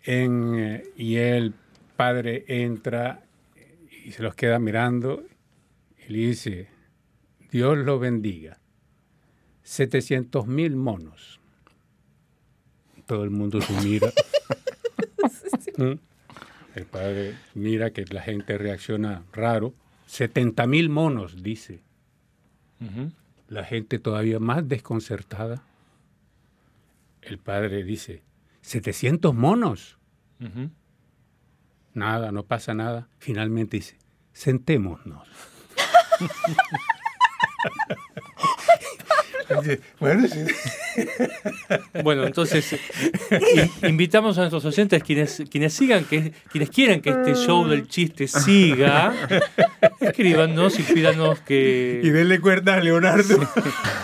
en, 0.03 0.55
eh, 0.57 0.83
y 0.97 1.15
el 1.15 1.53
padre 2.01 2.45
entra 2.47 3.21
y 4.03 4.11
se 4.11 4.23
los 4.23 4.33
queda 4.33 4.57
mirando 4.57 5.23
y 5.99 6.11
le 6.11 6.17
dice, 6.17 6.67
Dios 7.51 7.77
lo 7.77 7.99
bendiga. 7.99 8.57
700 9.61 10.47
mil 10.47 10.75
monos. 10.75 11.39
Todo 13.05 13.23
el 13.23 13.29
mundo 13.29 13.61
se 13.61 13.73
mira. 13.87 14.11
¿Mm? 15.77 15.91
El 16.73 16.85
padre 16.85 17.35
mira 17.53 17.91
que 17.91 18.03
la 18.05 18.23
gente 18.23 18.57
reacciona 18.57 19.23
raro. 19.31 19.75
70 20.07 20.65
mil 20.65 20.89
monos, 20.89 21.43
dice. 21.43 21.81
La 23.47 23.63
gente 23.63 23.99
todavía 23.99 24.39
más 24.39 24.67
desconcertada. 24.67 25.61
El 27.21 27.37
padre 27.37 27.83
dice, 27.83 28.23
700 28.61 29.35
monos. 29.35 29.99
Nada, 31.93 32.31
no 32.31 32.43
pasa 32.43 32.73
nada. 32.73 33.09
Finalmente 33.19 33.77
dice, 33.77 33.97
sentémonos. 34.33 35.27
Bueno, 39.99 40.27
sí. 40.27 40.45
Bueno, 42.03 42.25
entonces 42.25 42.73
in- 42.73 43.89
invitamos 43.89 44.37
a 44.37 44.41
nuestros 44.41 44.65
oyentes 44.65 45.03
quienes 45.03 45.43
quienes 45.49 45.73
sigan 45.73 46.05
que 46.05 46.33
quienes 46.51 46.69
quieran 46.69 47.01
que 47.01 47.09
este 47.11 47.35
show 47.35 47.67
del 47.67 47.87
chiste 47.87 48.27
siga, 48.27 49.13
escríbanos 49.99 50.79
y 50.79 50.83
pídanos 50.83 51.39
Y 51.39 51.43
que 51.45 52.01
denle 52.03 52.39
cuerda 52.39 52.75
a 52.75 52.79
Leonardo. 52.79 53.39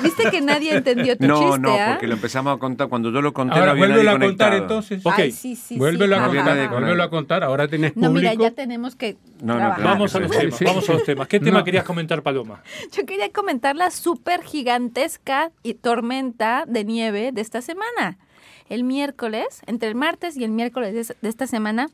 Viste 0.03 0.29
que 0.31 0.41
nadie 0.41 0.75
entendió 0.75 1.17
tu 1.17 1.25
No, 1.27 1.39
chiste, 1.39 1.59
no, 1.59 1.73
¿ah? 1.73 1.87
porque 1.91 2.07
lo 2.07 2.13
empezamos 2.13 2.55
a 2.55 2.59
contar. 2.59 2.87
Cuando 2.87 3.11
yo 3.11 3.21
lo 3.21 3.33
conté, 3.33 3.55
no 3.55 3.61
Ahora, 3.61 3.73
vuélvelo 3.73 4.03
nadie 4.03 4.25
a 4.25 4.27
contar 4.29 4.53
entonces. 4.53 5.05
Ok. 5.05 5.13
Ay, 5.17 5.31
sí, 5.31 5.55
sí, 5.55 5.77
Vuélvelo 5.77 6.15
sí. 6.15 6.21
a 6.21 6.27
No 6.27 6.33
contar, 6.33 6.69
vuélvelo 6.69 7.03
a 7.03 7.09
contar. 7.09 7.43
Ahora 7.43 7.67
tenés 7.67 7.95
No, 7.95 8.09
público. 8.09 8.31
mira, 8.33 8.49
ya 8.49 8.55
tenemos 8.55 8.95
que 8.95 9.17
No, 9.41 9.55
no, 9.55 9.75
vamos 9.83 10.15
a 10.15 10.19
los 10.19 10.31
temas, 10.31 10.55
sí. 10.57 10.65
vamos 10.65 10.89
a 10.89 10.93
los 10.93 11.03
temas. 11.03 11.27
¿Qué 11.27 11.39
tema 11.39 11.59
No. 11.59 11.63
querías 11.65 11.83
comentar, 11.83 12.21
Paloma? 12.23 12.61
Yo 12.95 13.05
quería 13.05 13.31
comentar 13.31 13.75
la 13.75 13.91
súper 13.91 14.43
gigantesca 14.43 15.51
y 15.63 15.75
tormenta 15.75 16.65
de 16.67 16.76
nieve 16.83 17.31
de 17.31 17.41
esta 17.41 17.61
semana. 17.61 18.17
El 18.69 18.83
miércoles, 18.83 19.61
entre 19.65 19.89
el 19.89 19.95
martes 19.95 20.35
y 20.37 20.43
el 20.43 20.51
miércoles 20.51 20.93
de, 21.07 21.15
de 21.21 21.29
esta 21.29 21.47
semana, 21.47 21.87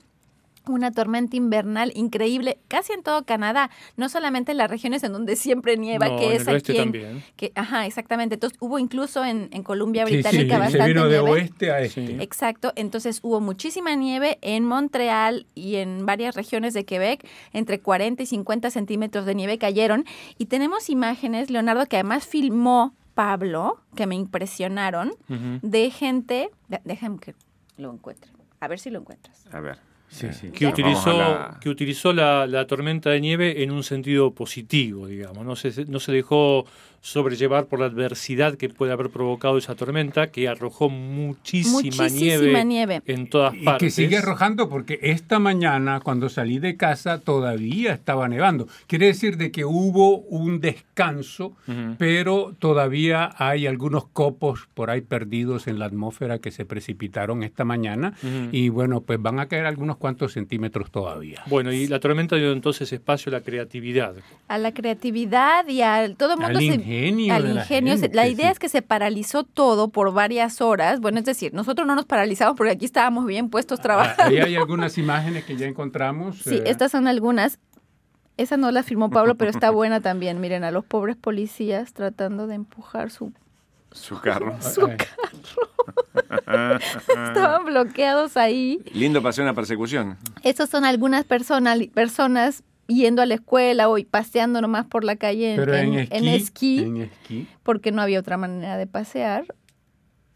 una 0.65 0.91
tormenta 0.93 1.36
invernal 1.36 1.91
increíble, 1.93 2.58
casi 2.69 2.93
en 2.93 3.04
todo 3.04 3.26
Canadá, 3.26 3.69
no 3.98 4.08
solamente 4.08 4.54
en 4.54 4.58
las 4.58 4.72
regiones 4.72 5.04
en 5.04 5.12
donde 5.12 5.36
siempre 5.36 5.76
nieva, 5.76 6.08
No, 6.08 6.17
que 6.17 6.28
en 6.28 6.32
es 6.41 6.48
el 6.48 6.54
oeste 6.54 6.72
aquí 6.72 6.98
en- 6.98 7.24
que, 7.36 7.52
ajá, 7.54 7.86
exactamente. 7.86 8.36
Entonces 8.36 8.58
hubo 8.62 8.80
incluso 8.80 9.26
en, 9.26 9.50
en 9.52 9.62
Columbia 9.62 10.06
Sí, 10.08 10.12
sí, 10.13 10.22
Británica 10.22 10.54
se 10.56 10.60
bastante 10.62 10.88
vino 10.88 11.04
de 11.10 11.17
nieve. 11.19 11.32
oeste 11.32 11.69
a 11.72 11.82
este. 11.82 12.24
Exacto, 12.24 12.72
entonces 12.78 13.19
hubo 13.24 13.41
muchísima 13.41 13.93
nieve 13.96 14.38
en 14.41 14.63
Montreal 14.63 15.48
y 15.54 15.76
en 15.76 16.06
varias 16.06 16.34
regiones 16.34 16.74
de 16.74 16.86
Quebec, 16.86 17.28
entre 17.52 17.82
40 17.82 18.24
y 18.24 18.26
50 18.26 18.69
centímetros 18.72 19.26
de 19.26 19.36
nieve 19.36 19.58
cayeron. 19.58 20.06
Y 20.38 20.46
tenemos 20.46 20.89
imágenes, 20.89 21.50
Leonardo, 21.50 21.86
que 21.88 21.98
además 21.98 22.26
filmó 22.26 22.96
Pablo, 23.13 23.82
que 23.95 24.08
me 24.08 24.15
impresionaron, 24.15 25.12
de 25.28 25.89
gente, 25.91 26.49
déjame 26.84 27.19
que 27.19 27.36
lo 27.78 27.91
encuentre, 27.93 28.32
a 28.60 28.67
ver 28.67 28.80
si 28.80 28.89
lo 28.89 28.99
encuentras. 28.99 29.45
A 29.52 29.60
ver. 29.60 29.78
Sí, 30.10 30.28
sí. 30.32 30.52
que 30.52 30.67
utilizó, 30.67 31.12
la- 31.17 31.58
que 31.60 31.69
utilizó 31.69 32.13
la, 32.13 32.45
la 32.45 32.67
tormenta 32.67 33.10
de 33.10 33.19
nieve 33.19 33.63
en 33.63 33.71
un 33.71 33.82
sentido 33.84 34.32
positivo, 34.36 35.08
digamos. 35.08 35.43
No 35.43 35.56
se, 35.56 35.86
no 35.86 35.99
se 35.99 36.12
dejó 36.12 36.65
sobrellevar 37.08 37.66
por 37.66 37.82
la 37.82 37.88
adversidad 37.88 38.56
que 38.56 38.70
puede 38.70 38.94
haber 38.94 39.10
provocado 39.10 39.58
esa 39.58 39.76
tormenta, 39.76 40.28
que 40.32 40.48
arrojó 40.48 40.89
muchísima, 40.89 41.74
Muchísima 41.74 42.08
nieve, 42.08 42.63
nieve. 42.66 43.02
en 43.06 43.28
todas 43.28 43.54
Y 43.56 43.60
partes. 43.66 43.94
que 43.94 44.02
sigue 44.04 44.18
arrojando 44.20 44.70
porque 44.70 45.00
esta 45.02 45.38
mañana 45.38 46.00
cuando 46.00 46.30
salí 46.30 46.60
de 46.60 46.78
casa 46.78 47.20
todavía 47.20 47.92
estaba 47.92 48.30
nevando. 48.30 48.70
Quiere 48.88 49.08
decir 49.08 49.36
de 49.36 49.52
que 49.52 49.66
hubo 49.66 50.20
un 50.20 50.62
descanso, 50.62 51.58
pero 51.98 52.56
todavía 52.58 53.36
hay 53.38 53.68
algunos 53.68 54.08
copos 54.08 54.70
por 54.74 54.89
ahí 54.89 55.02
perdidos 55.02 55.68
en 55.68 55.80
la 55.80 55.86
atmósfera 55.86 56.39
que 56.39 56.52
se 56.52 56.63
precipitaron 56.66 57.44
esta 57.44 57.66
mañana 57.66 58.13
y 58.54 58.70
bueno, 58.70 59.02
pues 59.02 59.22
van 59.22 59.39
a 59.39 59.48
caer 59.48 59.66
algunos 59.66 59.98
cuantos 59.98 60.32
centímetros 60.32 60.89
todavía. 60.89 61.44
Bueno, 61.48 61.74
y 61.74 61.86
la 61.88 62.00
tormenta 62.00 62.38
dio 62.38 62.54
entonces 62.54 62.94
espacio 62.94 63.30
a 63.30 63.34
la 63.34 63.42
creatividad. 63.42 64.13
A 64.48 64.58
la 64.58 64.74
creatividad 64.74 65.68
y 65.68 65.82
al 65.82 66.16
todo 66.16 66.36
el 66.36 66.39
mundo 66.39 66.58
Al 66.60 66.66
se- 66.66 66.72
ingenio 66.93 67.34
al 67.34 67.43
de 67.43 67.53
la 67.53 67.62
ingenio. 67.62 67.93
gente, 67.97 68.15
la 68.15 68.27
idea 68.27 68.47
sí. 68.47 68.51
es 68.53 68.60
que 68.60 68.69
se 68.69 68.82
paralizó 68.82 69.43
todo 69.43 69.89
por 69.89 70.13
varias 70.13 70.62
horas. 70.62 70.99
Bueno, 70.99 71.19
es 71.19 71.25
decir, 71.25 71.53
nosotros 71.53 71.88
no 71.88 71.95
nos 71.95 72.06
paralizamos 72.06 72.56
porque 72.56 72.71
aquí 72.71 72.86
estábamos 72.86 73.25
bien 73.25 73.49
puestos 73.49 73.79
trabajando. 73.82 74.23
Ah, 74.23 74.27
Ahí 74.27 74.38
hay 74.39 74.56
algunas 74.56 74.97
imágenes 74.97 75.43
que 75.45 75.56
ya 75.56 75.65
encontramos. 75.65 76.38
Sí, 76.39 76.56
eh, 76.56 76.63
estas 76.65 76.91
son 76.91 77.08
algunas. 77.08 77.60
Esa 78.38 78.58
no 78.58 78.71
la 78.71 78.82
firmó 78.84 79.10
Pablo, 79.10 79.36
pero 79.36 79.51
está 79.51 79.69
buena 79.71 80.01
también. 80.01 80.39
Miren, 80.41 80.63
a 80.63 80.71
los 80.71 80.86
pobres 80.86 81.15
policías 81.15 81.93
tratando 81.93 82.47
de 82.47 82.56
empujar 82.56 83.12
su... 83.12 83.32
Su 83.91 84.19
carro. 84.19 84.56
su 84.62 84.88
eh, 84.88 84.97
Estaban 87.27 87.65
bloqueados 87.65 88.38
ahí. 88.38 88.82
Lindo 88.93 89.21
paseo 89.21 89.43
una 89.43 89.53
persecución. 89.53 90.17
Esas 90.41 90.69
son 90.69 90.86
algunas 90.86 91.25
personas, 91.25 91.77
personas 91.93 92.63
yendo 92.88 93.22
a 93.22 93.26
la 93.26 93.36
escuela 93.36 93.89
o 93.89 93.98
paseando 94.10 94.62
nomás 94.62 94.86
por 94.86 95.04
la 95.04 95.15
calle 95.15 95.54
en, 95.56 95.62
en, 95.69 95.93
en- 95.93 95.98
esquí, 96.00 96.19
en 96.19 96.28
esquí, 96.28 96.80
en 96.84 96.98
esquí. 96.98 97.48
porque 97.63 97.91
no 97.91 98.02
había 98.02 98.19
otra 98.19 98.38
manera 98.38 98.78
de 98.78 98.88
pasear. 98.88 99.46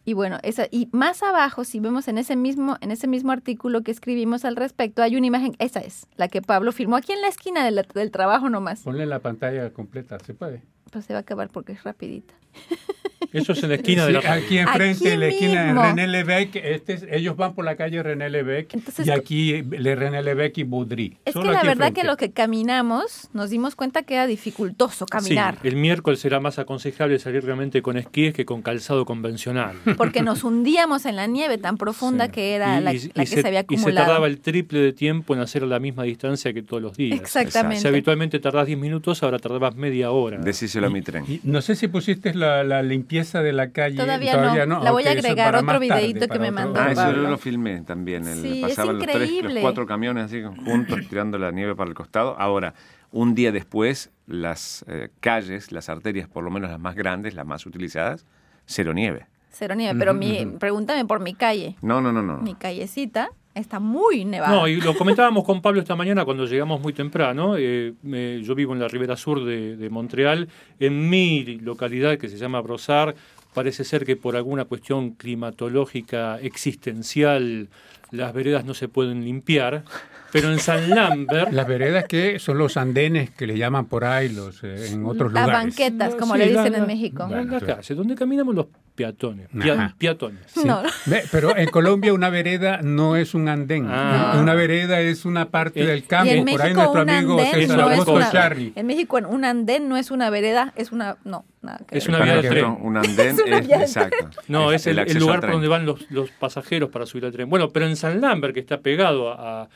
Y 0.06 0.14
bueno, 0.14 0.38
esa, 0.42 0.68
y 0.72 0.88
más 0.94 1.22
abajo, 1.22 1.66
si 1.66 1.82
vemos 1.82 2.08
en 2.08 2.18
ese 2.18 2.38
mismo, 2.38 2.78
en 2.80 2.92
ese 2.92 3.08
mismo 3.08 3.34
artículo 3.34 3.82
que 3.84 3.92
escribimos 3.92 4.46
al 4.46 4.56
respecto, 4.56 5.02
hay 5.04 5.18
una 5.18 5.28
imagen, 5.28 5.56
esa 5.60 5.82
es, 5.82 6.08
la 6.16 6.30
que 6.30 6.42
Pablo 6.42 6.72
firmó 6.72 6.96
aquí 6.96 7.12
en 7.12 7.20
la 7.20 7.28
esquina 7.28 7.66
de 7.66 7.72
la- 7.72 7.84
del 7.94 8.10
trabajo 8.12 8.50
nomás. 8.50 8.84
Ponle 8.84 9.06
la 9.06 9.20
pantalla 9.20 9.74
completa, 9.74 10.18
¿se 10.20 10.34
puede? 10.34 10.64
Pues 10.92 11.04
se 11.04 11.12
va 11.12 11.20
a 11.20 11.22
acabar 11.24 11.50
porque 11.50 11.74
es 11.74 11.84
rapidita. 11.84 12.34
Eso 13.34 13.52
es 13.54 13.64
en 13.64 13.70
la 13.70 13.76
esquina 13.76 14.06
de 14.06 14.20
Sí, 14.20 14.26
la... 14.26 14.34
aquí 14.34 14.58
enfrente, 14.58 14.98
Aquí 15.06 15.08
en 15.14 15.20
la 15.20 15.28
esquina 15.28 15.64
mismo. 15.66 15.82
de 15.82 15.88
René 15.90 16.08
Lebec, 16.08 16.56
este 16.56 16.94
es- 16.94 17.06
ellos 17.12 17.36
van 17.36 17.54
por 17.56 17.66
la 17.66 17.76
calle 17.76 18.02
René 18.04 18.30
Lebec 18.30 18.74
Entonces, 18.74 19.06
y 19.08 19.12
aquí 19.12 19.64
le 19.64 19.96
René 19.96 20.22
Lebec 20.24 20.58
y 20.58 20.64
Baudry. 20.64 21.18
Es 21.26 21.34
Solo 21.34 21.46
que 21.48 21.52
la 21.54 21.58
verdad 21.64 21.88
enfrente. 21.88 22.02
que 22.02 22.08
lo 22.08 22.18
que 22.18 22.32
caminamos 22.32 23.30
nos 23.34 23.50
dimos 23.50 23.76
cuenta 23.76 24.04
que 24.04 24.16
era 24.16 24.28
dificultoso 24.28 25.06
caminar, 25.06 25.58
Sí, 25.62 25.68
el 25.68 25.76
miércoles 25.76 26.20
será 26.20 26.40
más 26.40 26.60
aconsejable 26.60 27.18
salir 27.20 27.44
realmente 27.44 27.82
con 27.82 27.98
esquíes 27.98 28.34
que 28.34 28.46
con 28.46 28.62
calzado 28.62 29.06
convencional. 29.06 29.76
porque 29.98 30.22
nos 30.22 30.44
hundíamos 30.44 31.06
en 31.06 31.16
la 31.16 31.28
nieve 31.28 31.58
tan 31.58 31.78
profunda 31.78 32.26
Sí. 32.26 32.32
que 32.32 32.54
era 32.56 32.80
Y- 32.80 32.84
la, 32.84 32.94
y- 32.94 33.12
la 33.14 33.24
y 33.24 33.26
que 33.28 33.42
se, 33.42 33.48
había 33.48 33.62
Y 33.62 33.64
se 33.64 33.76
acumulado. 33.76 34.06
tardaba 34.08 34.28
el 34.28 34.40
triple 34.40 34.80
de 34.80 34.94
tiempo 34.94 35.34
en 35.36 35.42
hacer 35.42 35.64
la 35.64 35.80
misma 35.80 36.04
distancia 36.04 36.54
que 36.54 36.62
todos 36.62 36.82
los 36.82 36.98
días. 36.98 37.20
Exactamente. 37.20 37.82
Si 37.82 37.88
habitualmente 37.88 38.40
tardás 38.40 38.68
10 38.68 38.78
minutos, 38.80 39.24
ahora 39.24 39.40
tardabas 39.40 39.76
media 39.76 40.12
hora. 40.12 40.38
Decíselo 40.38 40.88
a 40.88 40.90
mi 40.90 41.02
tren. 41.02 41.24
Y 41.28 41.40
no 41.44 41.62
sé 41.62 41.76
si 41.76 41.88
pusiste 41.88 42.34
la, 42.34 42.64
la 42.64 42.82
limpieza 43.08 43.42
de 43.42 43.54
la 43.54 43.72
calle. 43.72 43.98
Todavía 43.98 44.66
no. 44.66 44.84
La 44.84 44.92
voy 44.92 45.06
a 45.06 45.12
agregar 45.12 45.56
otro 45.56 45.66
tarde, 45.68 45.80
videíto 45.80 46.28
que 46.28 46.40
me 46.40 46.52
mandó 46.52 46.80
Ah, 46.80 46.92
eso 46.92 47.12
yo 47.12 47.30
lo 47.30 47.38
filmé 47.38 47.82
también. 47.82 48.28
El, 48.28 48.42
Sí, 48.42 48.62
pasaban 48.62 48.98
los 48.98 49.08
tres, 49.08 49.44
los 49.44 49.54
cuatro 49.62 49.86
camiones 49.86 50.26
así 50.26 50.44
juntos 50.44 51.00
tirando 51.10 51.38
la 51.38 51.52
nieve 51.52 51.76
para 51.76 51.90
el 51.90 51.96
costado. 51.96 52.36
Ahora, 52.38 52.74
un 53.12 53.34
día 53.34 53.52
después, 53.52 54.12
las 54.28 54.84
eh, 54.88 55.10
calles, 55.22 55.72
las 55.72 55.90
arterias, 55.90 56.28
por 56.28 56.44
lo 56.44 56.52
menos 56.52 56.70
las 56.70 56.80
más 56.80 56.96
grandes, 56.96 57.34
las 57.34 57.46
más 57.46 57.66
utilizadas, 57.66 58.26
cero 58.66 58.94
nieve. 58.94 59.26
Cero 59.50 59.74
nieve, 59.74 59.98
pero 59.98 60.14
mi, 60.14 60.46
pregúntame 60.60 61.06
por 61.06 61.20
mi 61.20 61.34
calle. 61.34 61.78
No, 61.82 62.02
no, 62.02 62.12
no, 62.12 62.22
no. 62.22 62.38
Mi 62.40 62.54
callecita 62.54 63.30
está 63.58 63.80
muy 63.80 64.24
nevada. 64.26 64.54
No, 64.56 64.68
y 64.68 64.80
lo 64.82 64.96
comentábamos 64.96 65.44
con 65.44 65.62
Pablo 65.62 65.80
esta 65.82 65.96
mañana 65.96 66.26
cuando 66.26 66.46
llegamos 66.46 66.80
muy 66.82 66.94
temprano. 66.94 67.56
eh, 67.58 67.94
me- 68.04 68.42
yo 68.42 68.56
vivo 68.56 68.74
en 68.74 68.80
la 68.80 68.88
ribera 68.88 69.16
sur 69.18 69.44
de, 69.44 69.76
de 69.78 69.90
Montreal. 69.90 70.48
En 70.80 71.10
mi 71.10 71.44
localidad, 71.60 72.18
que 72.18 72.30
se 72.30 72.38
llama 72.38 72.62
Brosar, 72.62 73.16
parece 73.54 73.84
ser 73.84 74.06
que 74.06 74.16
por 74.16 74.36
alguna 74.36 74.66
cuestión 74.66 75.12
climatológica 75.12 76.40
existencial 76.42 77.68
las 78.12 78.34
veredas 78.34 78.64
no 78.66 78.74
se 78.74 78.88
pueden 78.88 79.24
limpiar. 79.26 79.84
Pero 80.32 80.52
en 80.52 80.60
San 80.60 80.90
Lambert... 80.90 81.52
Las 81.52 81.68
veredas 81.68 82.06
que 82.06 82.40
son 82.40 82.58
los 82.58 82.78
andenes 82.78 83.30
que 83.32 83.48
le 83.48 83.58
llaman 83.58 83.86
por 83.86 84.04
ahí 84.06 84.30
los 84.30 84.64
eh, 84.64 84.90
en 84.94 85.06
otros 85.06 85.32
Las 85.34 85.46
lugares. 85.48 85.66
banquetas, 85.78 86.16
como 86.16 86.34
Sí, 86.34 86.40
le 86.40 86.48
dicen 86.50 86.72
la- 86.74 86.78
en 86.80 86.88
México. 86.88 87.28
La, 87.30 87.38
la 87.44 87.44
Bueno, 87.44 87.66
calle, 87.66 87.96
donde 87.96 88.16
caminamos 88.16 88.54
los 88.56 88.66
peatones. 88.96 89.48
pia- 89.50 89.94
peatones. 89.98 90.42
Sí. 90.48 90.62
No. 90.66 90.82
Ve, 91.06 91.24
Pero 91.32 91.56
en 91.56 91.70
Colombia 91.70 92.14
una 92.14 92.30
vereda 92.30 92.80
no 92.82 93.16
es 93.16 93.34
un 93.36 93.48
andén. 93.48 93.88
Ah. 93.90 94.38
Una 94.42 94.54
vereda 94.54 95.00
es 95.00 95.24
una 95.26 95.50
parte 95.50 95.82
Eh, 95.82 95.86
del 95.86 96.00
Y 96.00 96.02
campo. 96.04 96.32
en 96.34 96.46
Por 96.46 96.62
ahí 96.62 96.74
México 96.74 96.82
nuestro 96.82 97.02
un 97.04 97.10
amigo 97.10 97.34
andén 97.40 97.54
César 97.54 97.78
no 97.78 97.84
es 97.86 97.92
Augusto 97.92 98.14
una- 98.14 98.32
Charri. 98.32 98.74
En 98.76 98.86
México 98.88 99.18
un 99.30 99.46
andén 99.46 99.88
no 99.90 99.98
es 99.98 100.12
una 100.12 100.30
vereda, 100.30 100.74
es 100.76 100.92
una... 100.92 101.18
No, 101.24 101.46
nada 101.62 101.80
que 101.88 101.98
Es 101.98 102.08
una 102.08 102.18
vía 102.20 102.28
Para 102.28 102.36
de 102.38 102.42
que 102.42 102.50
tren. 102.50 102.64
no, 102.66 102.78
Un 102.78 102.98
andén 102.98 103.36
Es 103.40 103.44
una 103.46 103.58
es, 103.60 103.70
exacto. 103.70 104.30
No, 104.48 104.72
es, 104.72 104.88
el, 104.88 104.98
lugar 105.20 105.42
por 105.42 105.52
donde 105.52 105.68
van 105.68 105.86
los, 105.86 106.10
los 106.12 106.30
pasajeros 106.32 106.90
para 106.90 107.06
subir 107.06 107.26
al 107.26 107.32
tren. 107.32 107.50
Bueno, 107.50 107.70
pero 107.70 107.86
en 107.88 107.96
San 107.96 108.20
Lambert, 108.20 108.54
que 108.54 108.60
está 108.60 108.80
pegado 108.82 109.32
a, 109.32 109.64
a 109.64 109.70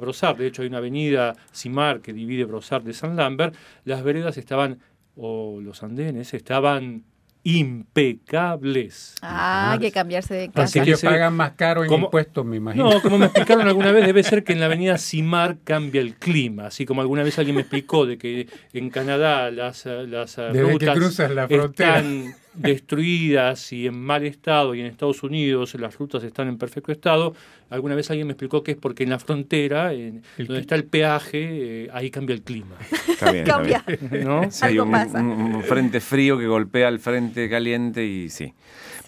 Brosar, 0.00 0.36
de 0.36 0.46
hecho 0.46 0.62
hay 0.62 0.68
una 0.68 0.78
avenida 0.78 1.34
Simar 1.52 2.00
que 2.00 2.12
divide 2.12 2.44
Brosar 2.44 2.82
de 2.82 2.92
San 2.92 3.16
Lambert, 3.16 3.54
las 3.84 4.02
veredas 4.02 4.36
estaban, 4.38 4.78
o 5.16 5.60
los 5.60 5.82
andenes, 5.82 6.34
estaban 6.34 7.04
impecables. 7.44 9.14
Ah, 9.22 9.72
hay 9.72 9.78
que 9.78 9.92
cambiarse 9.92 10.34
de 10.34 10.44
Así 10.44 10.52
casa. 10.52 10.84
que 10.84 10.90
que 10.90 10.96
se- 10.96 11.06
pagan 11.06 11.34
más 11.34 11.52
caro 11.52 11.84
en 11.84 11.92
impuestos, 11.92 12.44
me 12.44 12.56
imagino. 12.56 12.90
No, 12.90 13.00
como 13.02 13.18
me 13.18 13.26
explicaron 13.26 13.66
alguna 13.66 13.92
vez, 13.92 14.04
debe 14.06 14.22
ser 14.22 14.44
que 14.44 14.52
en 14.52 14.60
la 14.60 14.66
avenida 14.66 14.98
Simar 14.98 15.58
cambia 15.64 16.00
el 16.00 16.14
clima. 16.16 16.66
Así 16.66 16.84
como 16.84 17.00
alguna 17.00 17.22
vez 17.22 17.38
alguien 17.38 17.56
me 17.56 17.62
explicó 17.62 18.06
de 18.06 18.18
que 18.18 18.48
en 18.72 18.90
Canadá 18.90 19.50
las, 19.50 19.86
las 19.86 20.38
eh, 20.38 20.42
Desde 20.52 20.52
que 20.66 20.72
rutas 20.72 20.96
cruzas 20.96 21.30
la 21.30 21.48
frontera. 21.48 21.98
están 21.98 22.34
destruidas 22.58 23.72
y 23.72 23.86
en 23.86 23.98
mal 24.00 24.24
estado, 24.24 24.74
y 24.74 24.80
en 24.80 24.86
Estados 24.86 25.22
Unidos 25.22 25.74
las 25.78 25.96
rutas 25.96 26.22
están 26.24 26.48
en 26.48 26.58
perfecto 26.58 26.92
estado. 26.92 27.34
Alguna 27.70 27.94
vez 27.94 28.10
alguien 28.10 28.26
me 28.26 28.32
explicó 28.32 28.62
que 28.62 28.72
es 28.72 28.76
porque 28.78 29.04
en 29.04 29.10
la 29.10 29.18
frontera, 29.18 29.92
en- 29.92 30.22
El 30.38 30.46
donde 30.46 30.60
está 30.62 30.74
el 30.74 30.84
peaje, 30.84 31.84
eh, 31.84 31.88
ahí 31.92 32.10
cambia 32.10 32.34
el 32.34 32.42
clima. 32.42 32.76
Está 33.08 33.30
bien, 33.32 33.44
está 33.44 33.56
Cambia. 33.56 33.84
bien. 33.86 34.24
¿no? 34.24 34.50
Sí, 34.50 34.64
hay 34.64 34.72
Algo 34.72 34.84
un, 34.84 34.90
pasa. 34.92 35.20
un- 35.20 35.54
un 35.56 35.62
frente 35.62 36.00
frío 36.00 36.38
que 36.38 36.46
golpea 36.46 36.88
al 36.88 36.98
frente 36.98 37.48
caliente 37.50 38.04
y 38.06 38.28
sí. 38.30 38.52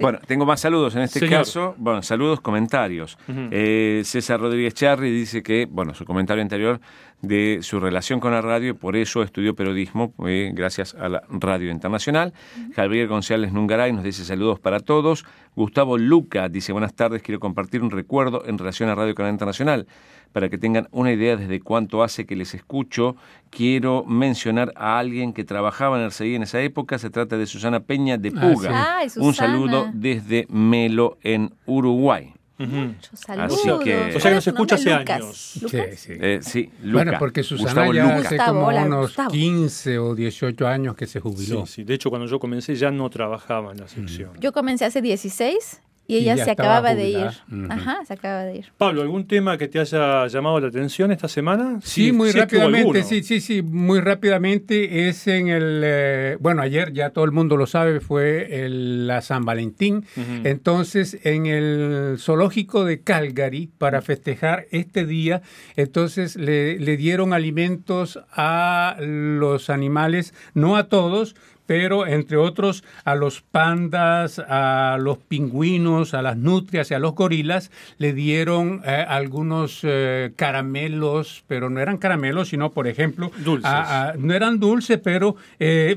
Bueno, 0.00 0.18
tengo 0.26 0.46
más 0.46 0.60
saludos 0.60 0.94
en 0.96 1.02
este 1.02 1.20
Señor. 1.20 1.40
caso. 1.40 1.74
Bueno, 1.78 2.02
saludos, 2.02 2.40
comentarios. 2.40 3.18
Eh, 3.28 4.02
César 4.04 4.40
Rodríguez 4.40 4.74
Charri 4.74 5.10
dice 5.10 5.42
que, 5.42 5.66
bueno, 5.70 5.94
su 5.94 6.04
comentario 6.04 6.42
anterior 6.42 6.80
de 7.22 7.58
su 7.62 7.80
relación 7.80 8.18
con 8.18 8.32
la 8.32 8.40
radio 8.40 8.76
por 8.76 8.96
eso 8.96 9.22
estudió 9.22 9.54
periodismo 9.54 10.14
eh, 10.26 10.52
gracias 10.54 10.94
a 10.94 11.08
la 11.08 11.22
Radio 11.28 11.70
Internacional. 11.70 12.32
Javier 12.74 13.08
González 13.08 13.52
Nungaray 13.52 13.92
nos 13.92 14.04
dice 14.04 14.24
saludos 14.24 14.58
para 14.58 14.80
todos. 14.80 15.24
Gustavo 15.54 15.98
Luca 15.98 16.48
dice 16.48 16.72
buenas 16.72 16.94
tardes, 16.94 17.22
quiero 17.22 17.40
compartir 17.40 17.82
un 17.82 17.90
recuerdo 17.90 18.42
en 18.46 18.56
relación 18.56 18.88
a 18.88 18.94
Radio 18.94 19.14
Canal 19.14 19.32
Internacional. 19.32 19.86
Para 20.33 20.49
que 20.49 20.59
tengan 20.59 20.87
una 20.93 21.12
idea 21.12 21.37
desde 21.37 21.61
cuánto 21.61 22.03
hace 22.05 22.25
que 22.25 22.37
les 22.37 22.55
escucho, 22.55 23.16
quiero 23.51 24.05
mencionar 24.05 24.73
a 24.77 24.99
alguien 24.99 25.33
que 25.33 25.43
trabajaba 25.45 25.99
en 25.99 26.05
RCI 26.05 26.37
en 26.37 26.45
esa 26.45 26.61
época. 26.61 26.99
Se 26.99 27.11
trata 27.11 27.37
de 27.37 27.47
Susana 27.47 27.81
Peña 27.81 28.16
de 28.16 28.33
Ah, 28.37 28.40
Puga. 28.40 28.69
sí. 28.71 28.75
Ay, 28.77 29.09
Un 29.25 29.35
saludo 29.35 29.90
desde 29.93 30.47
Melo 30.49 31.19
en 31.23 31.53
Uruguay. 31.66 32.33
Ujú. 32.61 32.69
Muchos 32.77 33.11
Así 33.14 33.25
saludos. 33.27 33.85
que- 33.85 33.95
O 33.97 34.03
sea 34.05 34.12
que 34.12 34.21
¿Cuál 34.21 34.35
nos 34.35 34.47
escucha 34.47 34.75
hace 34.75 34.90
Lucas. 34.90 35.11
años. 35.23 35.59
¿Lucas? 35.62 35.87
Sí, 35.88 35.97
sí. 35.97 36.12
Eh, 36.21 36.38
sí, 36.43 36.71
Luca. 36.83 37.05
Bueno, 37.05 37.19
porque 37.19 37.43
Susana 37.43 37.69
Gustavo 37.71 37.93
ya 37.95 38.03
Luca. 38.03 38.14
hace 38.16 38.37
Gustavo, 38.37 38.53
como 38.55 38.66
hola, 38.66 38.85
unos 38.85 39.01
Gustavo. 39.07 39.31
15 39.31 39.99
o 39.99 40.14
18 40.14 40.69
años 40.69 40.95
que 40.95 41.07
se 41.07 41.21
jubiló. 41.21 41.64
Sí, 41.66 41.73
sí. 41.73 41.85
De 41.85 41.95
hecho, 41.95 42.11
cuando 42.11 42.29
yo 42.29 42.38
comencé 42.38 42.75
ya 42.77 42.90
no 42.90 43.09
trabajaba 43.09 43.73
en 43.73 43.79
la 43.79 43.88
sección. 43.88 44.31
Yo 44.38 44.53
comencé 44.53 44.85
hace 44.85 45.01
16 45.01 45.81
y 46.11 46.16
ella 46.23 46.44
se 46.44 46.51
acababa 46.51 46.94
de 46.94 47.09
ir. 47.11 47.29
Ajá, 47.68 47.99
se 48.07 48.12
acaba 48.14 48.42
de 48.44 48.57
ir. 48.57 48.66
Pablo, 48.77 49.03
¿algún 49.03 49.27
tema 49.27 49.57
que 49.59 49.68
te 49.68 49.79
haya 49.81 50.27
llamado 50.27 50.61
la 50.61 50.68
atención 50.68 51.12
esta 51.12 51.29
semana? 51.29 51.79
Sí, 51.83 52.12
muy 52.12 52.31
rápidamente, 52.33 53.03
sí, 53.05 53.23
sí, 53.23 53.40
sí, 53.40 53.62
muy 53.62 54.01
rápidamente 54.01 55.09
es 55.09 55.27
en 55.27 55.49
el, 55.49 55.83
eh, 55.85 56.37
bueno, 56.40 56.62
ayer 56.62 56.92
ya 56.92 57.11
todo 57.11 57.25
el 57.25 57.33
mundo 57.33 57.57
lo 57.57 57.66
sabe, 57.66 58.01
fue 58.01 58.64
el- 58.64 59.07
la 59.07 59.20
San 59.23 59.44
Valentín, 59.44 60.05
entonces 60.44 61.18
en 61.25 61.46
el 61.46 62.16
zoológico 62.18 62.85
de 62.85 63.01
Calgary, 63.03 63.70
para 63.79 64.03
festejar 64.03 64.66
este 64.70 65.07
día, 65.07 65.42
entonces 65.77 66.37
le, 66.37 66.79
le 66.79 66.96
dieron 66.96 67.33
alimentos 67.33 68.18
a 68.33 68.96
los 69.01 69.70
animales, 69.70 70.35
no 70.55 70.77
a 70.77 70.88
todos, 70.88 71.37
pero 71.70 72.04
entre 72.04 72.37
otros 72.37 72.83
a 73.04 73.14
los 73.14 73.42
pandas, 73.42 74.40
a 74.40 74.98
los 75.00 75.18
pingüinos, 75.18 76.14
a 76.14 76.20
las 76.20 76.37
nutrias 76.37 76.90
y 76.90 76.94
a 76.94 76.98
los 76.98 77.14
gorilas, 77.14 77.70
le 77.96 78.12
dieron 78.12 78.83
eh, 78.85 79.04
algunos 79.06 79.78
eh, 79.85 80.33
caramelos, 80.35 81.44
pero 81.46 81.70
no 81.70 81.78
eran 81.78 81.96
caramelos, 81.98 82.48
sino, 82.48 82.72
por 82.72 82.88
ejemplo, 82.88 83.30
Dulces. 83.44 83.70
a- 83.70 84.09
a- 84.09 84.14
no 84.14 84.35
eran 84.35 84.59
dulces, 84.59 84.98
pero, 84.98 85.37
eh, 85.61 85.96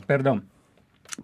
perdón, 0.06 0.44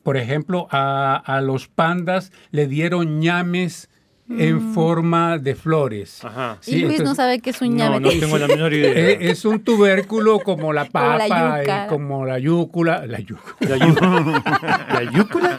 por 0.02 0.16
ejemplo, 0.16 0.66
a, 0.70 1.16
a 1.16 1.42
los 1.42 1.68
pandas 1.68 2.32
le 2.52 2.68
dieron 2.68 3.20
ñames 3.20 3.90
en 4.38 4.72
forma 4.74 5.38
de 5.38 5.54
flores. 5.54 6.24
Ajá. 6.24 6.58
Sí, 6.60 6.76
y 6.76 6.82
Luis 6.82 7.00
no 7.02 7.14
sabe 7.14 7.40
qué 7.40 7.50
es 7.50 7.60
un 7.60 7.76
No, 7.76 7.84
llave. 7.84 8.00
no 8.00 8.08
tengo 8.10 8.38
la 8.38 8.46
menor 8.46 8.72
idea. 8.72 8.92
Eh, 8.92 9.18
es 9.30 9.44
un 9.44 9.60
tubérculo 9.64 10.38
como 10.40 10.72
la 10.72 10.86
Como 10.86 11.04
la 11.04 11.18
papa, 11.28 11.60
yuca. 11.60 11.84
y 11.84 11.88
como 11.88 12.24
la 12.24 12.38
yúcula, 12.38 13.06
la 13.06 13.18
yúcula. 13.20 13.76
¿La, 13.76 13.76
yú- 13.76 14.42
¿La 14.94 15.02
yúcula? 15.12 15.58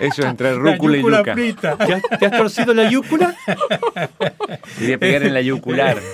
Eso 0.00 0.22
entre 0.26 0.52
La 0.52 0.58
rúcula 0.58 0.96
y 0.96 1.00
yúcula 1.00 1.18
yuca. 1.18 1.32
frita. 1.34 1.76
¿Te 1.76 1.94
has, 1.94 2.02
te 2.18 2.26
has 2.26 2.32
torcido 2.32 2.74
la 2.74 2.90
yúcula? 2.90 3.34
Quería 4.78 4.98
pegar 4.98 5.22
en 5.22 5.34
la 5.34 5.40
yucular. 5.40 5.98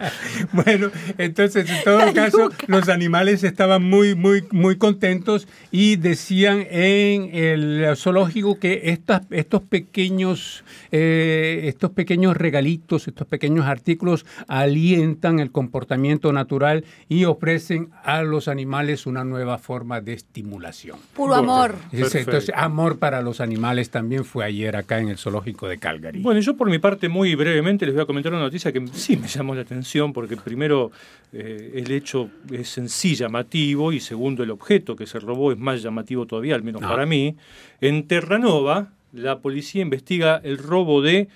Bueno, 0.52 0.90
entonces 1.18 1.68
en 1.68 1.84
todo 1.84 2.12
caso 2.12 2.50
los 2.66 2.88
animales 2.88 3.44
estaban 3.44 3.82
muy, 3.82 4.14
muy, 4.14 4.44
muy 4.50 4.76
contentos 4.76 5.46
y 5.70 5.96
decían 5.96 6.66
en 6.70 7.34
el 7.34 7.96
zoológico 7.96 8.58
que 8.58 8.82
estas, 8.84 9.22
estos 9.30 9.62
pequeños, 9.62 10.64
eh, 10.92 11.62
estos 11.64 11.90
pequeños 11.90 12.36
regalitos, 12.36 13.08
estos 13.08 13.26
pequeños 13.26 13.66
artículos 13.66 14.26
alientan 14.48 15.40
el 15.40 15.50
comportamiento 15.50 16.32
natural 16.32 16.84
y 17.08 17.24
ofrecen 17.24 17.90
a 18.02 18.22
los 18.22 18.48
animales 18.48 19.06
una 19.06 19.24
nueva 19.24 19.58
forma 19.58 20.00
de 20.00 20.14
estimulación. 20.14 20.98
Puro 21.14 21.34
amor. 21.34 21.74
Entonces, 21.92 22.00
Perfecto. 22.00 22.30
entonces, 22.30 22.54
amor 22.56 22.98
para 22.98 23.22
los 23.22 23.40
animales 23.40 23.90
también 23.90 24.24
fue 24.24 24.44
ayer 24.44 24.76
acá 24.76 24.98
en 24.98 25.08
el 25.08 25.18
zoológico 25.18 25.68
de 25.68 25.78
Calgary. 25.78 26.20
Bueno, 26.20 26.40
yo 26.40 26.56
por 26.56 26.70
mi 26.70 26.78
parte 26.78 27.08
muy 27.08 27.34
brevemente 27.34 27.86
les 27.86 27.94
voy 27.94 28.02
a 28.02 28.06
comentar 28.06 28.32
una 28.32 28.42
noticia 28.42 28.72
que 28.72 28.86
sí 28.92 29.16
me 29.16 29.28
llamó 29.28 29.54
la 29.54 29.62
atención 29.62 29.89
porque 30.12 30.36
primero 30.36 30.90
eh, 31.32 31.72
el 31.74 31.90
hecho 31.92 32.30
es 32.50 32.76
en 32.78 32.88
sí 32.88 33.14
llamativo 33.14 33.92
y 33.92 34.00
segundo 34.00 34.42
el 34.42 34.50
objeto 34.50 34.96
que 34.96 35.06
se 35.06 35.18
robó 35.20 35.52
es 35.52 35.58
más 35.58 35.82
llamativo 35.82 36.26
todavía, 36.26 36.54
al 36.54 36.62
menos 36.62 36.82
Ah. 36.84 36.88
para 36.88 37.06
mí. 37.06 37.36
En 37.80 38.06
Terranova 38.06 38.92
la 39.12 39.40
policía 39.40 39.82
investiga 39.82 40.40
el 40.44 40.58
robo 40.58 41.02
de 41.02 41.28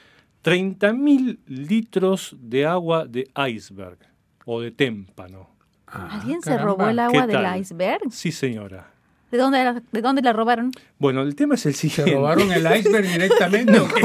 30.000 0.43 1.39
litros 1.47 2.37
de 2.41 2.67
agua 2.67 3.07
de 3.07 3.29
iceberg 3.49 3.99
o 4.45 4.61
de 4.61 4.71
témpano. 4.71 5.49
Ah, 5.87 6.19
¿Alguien 6.21 6.41
se 6.43 6.51
caramba. 6.51 6.65
robó 6.73 6.89
el 6.89 6.99
agua 6.99 7.27
¿Qué 7.27 7.37
del 7.37 7.61
iceberg? 7.61 8.03
Sí, 8.11 8.31
señora. 8.33 8.93
¿De 9.35 9.41
dónde, 9.41 9.59
era- 9.61 9.83
¿De 9.91 10.01
dónde 10.01 10.23
la 10.23 10.33
robaron? 10.33 10.71
Bueno, 11.01 11.23
el 11.23 11.35
tema 11.35 11.57
es 11.57 11.67
el 11.67 11.75
¿Se 11.75 11.89
siguiente. 11.89 12.15
robaron 12.15 12.53
el 12.53 12.65
iceberg 12.79 13.05
directamente? 13.11 13.77
o 13.81 13.89
qué? 13.89 14.01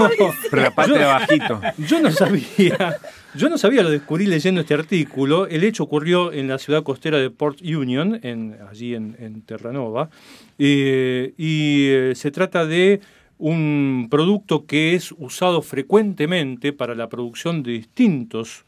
Pero 0.49 0.63
la 0.63 0.71
parte 0.73 0.93
de 0.97 1.03
abajito. 1.03 1.61
Yo 1.87 2.01
no 2.01 2.09
sabía, 2.11 2.97
yo 3.35 3.47
no 3.47 3.59
sabía, 3.59 3.83
lo 3.83 3.91
descubrí 3.91 4.25
leyendo 4.25 4.61
este 4.61 4.73
artículo. 4.73 5.45
El 5.45 5.63
hecho 5.63 5.83
ocurrió 5.83 6.33
en 6.33 6.47
la 6.47 6.57
ciudad 6.57 6.81
costera 6.81 7.19
de 7.19 7.29
Port 7.29 7.61
Union, 7.61 8.19
en, 8.23 8.57
allí 8.71 8.95
en, 8.95 9.15
en 9.19 9.43
Terranova, 9.43 10.09
eh, 10.57 11.33
y 11.37 11.89
eh, 11.89 12.13
se 12.15 12.31
trata 12.31 12.65
de 12.65 12.99
un 13.37 14.07
producto 14.09 14.65
que 14.65 14.95
es 14.95 15.13
usado 15.15 15.61
frecuentemente 15.61 16.73
para 16.73 16.95
la 16.95 17.07
producción 17.07 17.61
de 17.61 17.73
distintos 17.73 18.65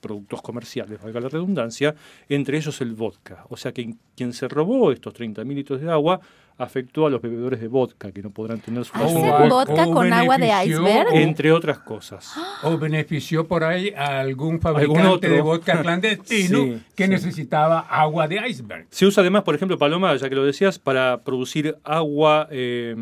productos 0.00 0.42
comerciales, 0.42 1.00
valga 1.02 1.20
la 1.20 1.28
redundancia, 1.28 1.94
entre 2.28 2.56
ellos 2.58 2.80
el 2.80 2.94
vodka. 2.94 3.44
O 3.48 3.56
sea 3.56 3.72
que 3.72 3.94
quien 4.16 4.32
se 4.32 4.48
robó 4.48 4.92
estos 4.92 5.12
30 5.14 5.44
mil 5.44 5.56
litros 5.56 5.80
de 5.80 5.90
agua 5.90 6.20
afectó 6.58 7.06
a 7.06 7.10
los 7.10 7.22
bebedores 7.22 7.58
de 7.58 7.68
vodka, 7.68 8.12
que 8.12 8.22
no 8.22 8.28
podrán 8.30 8.60
tener 8.60 8.84
su 8.84 8.94
¿Hacen 8.94 9.14
dosis 9.14 9.22
de 9.22 9.30
o- 9.30 9.48
vodka 9.48 9.86
o 9.86 9.92
con 9.94 10.12
agua 10.12 10.36
de 10.36 10.50
iceberg? 10.66 11.08
entre 11.14 11.52
otras 11.52 11.78
cosas. 11.78 12.34
¿O 12.62 12.76
benefició 12.76 13.46
por 13.48 13.64
ahí 13.64 13.94
a 13.96 14.20
algún 14.20 14.56
¿Algún 14.56 14.60
fabricante 14.60 15.08
otro? 15.08 15.30
de 15.30 15.40
vodka 15.40 15.80
clandestino 15.80 16.58
Sí, 16.64 16.82
que 16.94 17.04
sí. 17.04 17.10
necesitaba 17.10 17.80
agua 17.80 18.28
de 18.28 18.46
iceberg? 18.46 18.86
Se 18.90 19.06
usa 19.06 19.22
además, 19.22 19.42
por 19.44 19.54
ejemplo, 19.54 19.78
Paloma, 19.78 20.14
ya 20.16 20.28
que 20.28 20.34
lo 20.34 20.44
decías, 20.44 20.78
para 20.78 21.22
producir 21.22 21.78
agua 21.82 22.46
eh, 22.50 22.94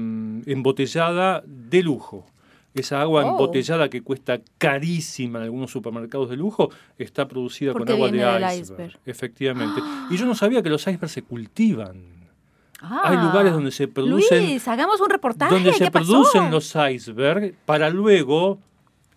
embotellada 0.46 1.42
de 1.46 1.82
lujo. 1.82 2.26
Esa 2.78 3.00
agua 3.00 3.24
Oh. 3.24 3.30
embotellada 3.30 3.88
que 3.90 4.02
cuesta 4.02 4.40
carísima 4.58 5.38
en 5.38 5.44
algunos 5.46 5.70
supermercados 5.70 6.30
de 6.30 6.36
lujo 6.36 6.70
está 6.98 7.26
producida 7.26 7.72
Porque 7.72 7.92
con 7.92 8.02
agua 8.02 8.10
de 8.10 8.18
iceberg. 8.18 8.60
iceberg. 8.62 8.98
Efectivamente. 9.06 9.80
Y 10.10 10.16
yo 10.16 10.26
no 10.26 10.34
sabía 10.34 10.62
que 10.62 10.70
los 10.70 10.82
icebergs 10.86 11.12
se 11.12 11.22
cultivan. 11.22 12.18
Ah, 12.80 13.02
Hay 13.06 13.16
lugares 13.16 13.52
donde 13.52 13.72
se 13.72 13.88
producen 13.88 14.38
Luis, 14.44 14.68
hagamos 14.68 15.00
un 15.00 15.10
reportaje. 15.10 15.52
donde 15.52 15.72
se 15.72 15.84
¿qué 15.86 15.90
pasó? 15.90 16.12
producen 16.12 16.50
los 16.52 16.74
icebergs 16.92 17.56
para 17.66 17.90
luego 17.90 18.60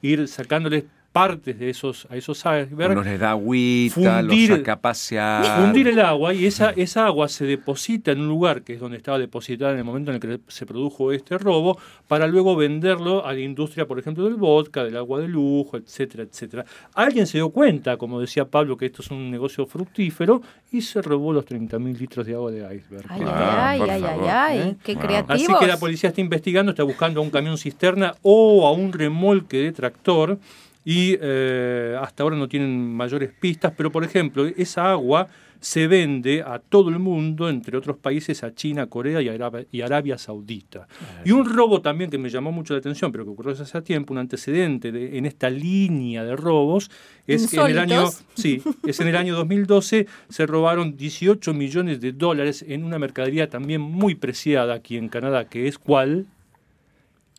ir 0.01 0.27
sacándoles 0.27 0.85
partes 1.11 1.59
de 1.59 1.69
esos 1.69 2.07
a 2.09 2.15
esos 2.15 2.37
icebergs 2.39 2.93
Uno 2.95 3.03
les 3.03 3.19
da 3.19 3.31
agüita, 3.31 4.21
Fundir- 4.21 4.47
los 4.49 4.57
saca 4.59 4.73
a 4.73 4.79
pasear. 4.81 5.61
fundir 5.61 5.89
el 5.89 5.99
agua 5.99 6.33
y 6.33 6.45
esa, 6.45 6.69
esa 6.71 7.05
agua 7.05 7.27
se 7.27 7.45
deposita 7.45 8.11
en 8.13 8.21
un 8.21 8.27
lugar 8.29 8.61
que 8.61 8.73
es 8.75 8.79
donde 8.79 8.95
estaba 8.97 9.19
depositada 9.19 9.73
en 9.73 9.79
el 9.79 9.83
momento 9.83 10.11
en 10.11 10.15
el 10.15 10.21
que 10.21 10.39
se 10.47 10.65
produjo 10.65 11.11
este 11.11 11.37
robo, 11.37 11.77
para 12.07 12.27
luego 12.27 12.55
venderlo 12.55 13.25
a 13.25 13.33
la 13.33 13.39
industria, 13.41 13.85
por 13.87 13.99
ejemplo, 13.99 14.23
del 14.23 14.35
vodka, 14.35 14.83
del 14.85 14.95
agua 14.95 15.19
de 15.19 15.27
lujo, 15.27 15.75
etcétera, 15.77 16.23
etcétera. 16.23 16.65
Alguien 16.95 17.27
se 17.27 17.39
dio 17.39 17.49
cuenta, 17.49 17.97
como 17.97 18.19
decía 18.21 18.45
Pablo, 18.45 18.77
que 18.77 18.85
esto 18.85 19.01
es 19.01 19.11
un 19.11 19.29
negocio 19.29 19.65
fructífero 19.65 20.41
y 20.71 20.81
se 20.81 21.01
robó 21.01 21.33
los 21.33 21.45
30.000 21.45 21.97
litros 21.99 22.25
de 22.25 22.35
agua 22.35 22.51
de 22.51 22.59
iceberg. 22.75 23.05
Ay, 23.09 23.21
Ah, 23.25 23.69
ay, 23.71 23.81
ay, 23.81 24.03
ay, 24.29 24.57
¿Eh? 24.59 24.75
qué 24.83 24.93
Ah. 24.93 24.99
creativos. 24.99 25.41
Así 25.49 25.59
que 25.59 25.67
la 25.67 25.77
policía 25.77 26.09
está 26.09 26.21
investigando, 26.21 26.71
está 26.71 26.83
buscando 26.83 27.19
a 27.19 27.23
un 27.23 27.29
camión 27.29 27.57
cisterna 27.57 28.15
o 28.21 28.65
a 28.65 28.71
un 28.71 28.93
remolque 28.93 29.57
de 29.57 29.71
tractor 29.73 30.39
y 30.83 31.15
eh, 31.21 31.95
hasta 32.01 32.23
ahora 32.23 32.35
no 32.35 32.47
tienen 32.47 32.93
mayores 32.95 33.31
pistas, 33.39 33.73
pero 33.77 33.91
por 33.91 34.03
ejemplo, 34.03 34.45
esa 34.45 34.91
agua 34.91 35.27
se 35.59 35.85
vende 35.85 36.41
a 36.41 36.57
todo 36.57 36.89
el 36.89 36.97
mundo, 36.97 37.47
entre 37.47 37.77
otros 37.77 37.95
países, 37.97 38.43
a 38.43 38.51
China, 38.55 38.87
Corea 38.87 39.21
y 39.21 39.29
Arabia, 39.29 39.63
y 39.71 39.81
Arabia 39.81 40.17
Saudita. 40.17 40.87
Y 41.23 41.29
un 41.33 41.47
robo 41.47 41.81
también 41.81 42.09
que 42.09 42.17
me 42.17 42.31
llamó 42.31 42.51
mucho 42.51 42.73
la 42.73 42.79
atención, 42.79 43.11
pero 43.11 43.25
que 43.25 43.29
ocurrió 43.29 43.51
hace 43.53 43.81
tiempo, 43.83 44.11
un 44.11 44.17
antecedente 44.17 44.91
de- 44.91 45.19
en 45.19 45.27
esta 45.27 45.51
línea 45.51 46.23
de 46.23 46.35
robos, 46.35 46.89
es 47.27 47.47
que 47.47 47.57
en 47.57 47.67
el 47.67 47.77
año, 47.77 48.05
Insólitos. 48.05 48.25
sí, 48.33 48.63
es 48.87 48.99
en 49.01 49.07
el 49.09 49.15
año 49.15 49.35
2012 49.35 50.07
se 50.29 50.47
robaron 50.47 50.97
18 50.97 51.53
millones 51.53 52.01
de 52.01 52.11
dólares 52.11 52.65
en 52.67 52.83
una 52.83 52.97
mercadería 52.97 53.47
también 53.47 53.81
muy 53.81 54.15
preciada 54.15 54.73
aquí 54.73 54.97
en 54.97 55.09
Canadá, 55.09 55.47
que 55.47 55.67
es 55.67 55.77
cuál? 55.77 56.25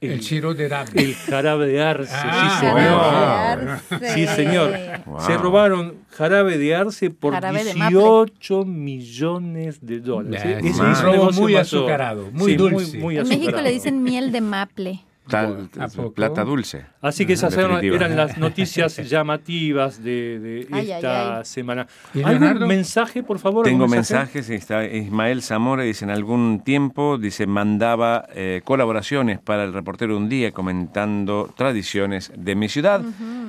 El 0.03 0.20
chiro 0.20 0.53
de 0.55 0.68
David. 0.68 0.98
el 0.98 1.14
jarabe 1.14 1.66
de 1.68 1.80
arce, 1.82 2.12
Ah, 2.14 2.59
sí, 2.61 2.66
bueno. 2.70 3.78
señor. 3.88 4.14
Sí, 4.14 4.26
señor. 4.26 4.72
Wow. 5.07 5.20
Se 5.20 5.36
robaron 5.36 5.94
jarabe 6.11 6.59
de 6.59 6.74
arce 6.74 7.11
por 7.11 7.34
Jarabe 7.34 7.64
de 7.64 7.74
maple. 7.74 7.96
18 7.98 8.64
millones 8.64 9.78
de 9.86 10.00
dólares. 10.00 10.59
Es 10.64 10.70
es 10.72 10.78
un 10.80 10.94
robo 11.03 11.30
muy 11.32 11.55
azucarado, 11.57 12.30
muy 12.32 12.53
Sí, 12.53 12.57
dulce. 12.57 12.98
muy 12.98 13.16
En 13.16 13.22
México 13.28 13.42
azucarado. 13.48 13.62
le 13.64 13.70
dicen 13.70 14.03
miel 14.03 14.32
de 14.32 14.40
maple. 14.40 15.00
Tal- 15.28 15.70
plata 16.14 16.44
dulce. 16.44 16.84
Así 17.00 17.24
que 17.26 17.34
esas 17.34 17.54
eran, 17.56 17.72
definitiva. 17.76 17.96
eran 18.06 18.16
las 18.16 18.38
noticias 18.38 18.96
llamativas 19.08 20.02
de, 20.02 20.38
de 20.40 20.66
Ay, 20.72 20.90
ay, 20.90 20.92
esta 20.92 21.38
ay. 21.38 21.44
semana. 21.44 21.86
¿Y 22.12 22.18
¿Algún 22.22 22.40
Leonardo? 22.40 22.66
mensaje, 22.66 23.22
por 23.22 23.38
favor? 23.38 23.64
Tengo 23.64 23.84
¿Algún 23.84 23.96
mensaje? 23.96 24.24
mensajes, 24.40 24.50
está 24.50 24.84
Ismael 24.84 25.42
Zamora, 25.42 25.84
dice, 25.84 26.04
en 26.04 26.10
algún 26.10 26.62
tiempo, 26.64 27.18
dice, 27.18 27.46
mandaba 27.46 28.26
eh, 28.34 28.62
colaboraciones 28.64 29.38
para 29.38 29.64
el 29.64 29.72
reportero 29.72 30.16
un 30.16 30.28
día 30.28 30.50
comentando 30.52 31.52
tradiciones 31.56 32.32
de 32.36 32.54
mi 32.56 32.68
ciudad. 32.68 33.02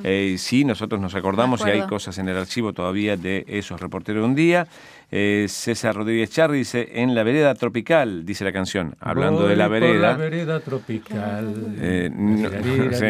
Eh, 0.03 0.31
y 0.35 0.37
sí, 0.37 0.65
nosotros 0.65 1.01
nos 1.01 1.15
acordamos 1.15 1.61
y 1.65 1.69
hay 1.69 1.81
cosas 1.87 2.17
en 2.19 2.29
el 2.29 2.37
archivo 2.37 2.73
todavía 2.73 3.17
de 3.17 3.45
esos 3.47 3.81
reporteros 3.81 4.23
un 4.25 4.35
día. 4.35 4.67
Eh, 5.15 5.45
César 5.47 5.95
Rodríguez 5.95 6.31
Charri 6.31 6.57
dice, 6.57 6.89
en 6.91 7.13
la 7.13 7.21
vereda 7.21 7.53
tropical, 7.53 8.25
dice 8.25 8.43
la 8.43 8.51
canción, 8.51 8.95
hablando 8.99 9.47
de 9.47 9.55
la 9.55 9.67
Voy 9.67 9.79
por 9.79 9.87
vereda. 9.87 10.11
la 10.13 10.17
vereda 10.17 10.59
tropical. 10.59 11.53
Eh, 11.79 12.09
no, 12.11 12.49
sí. 12.93 13.05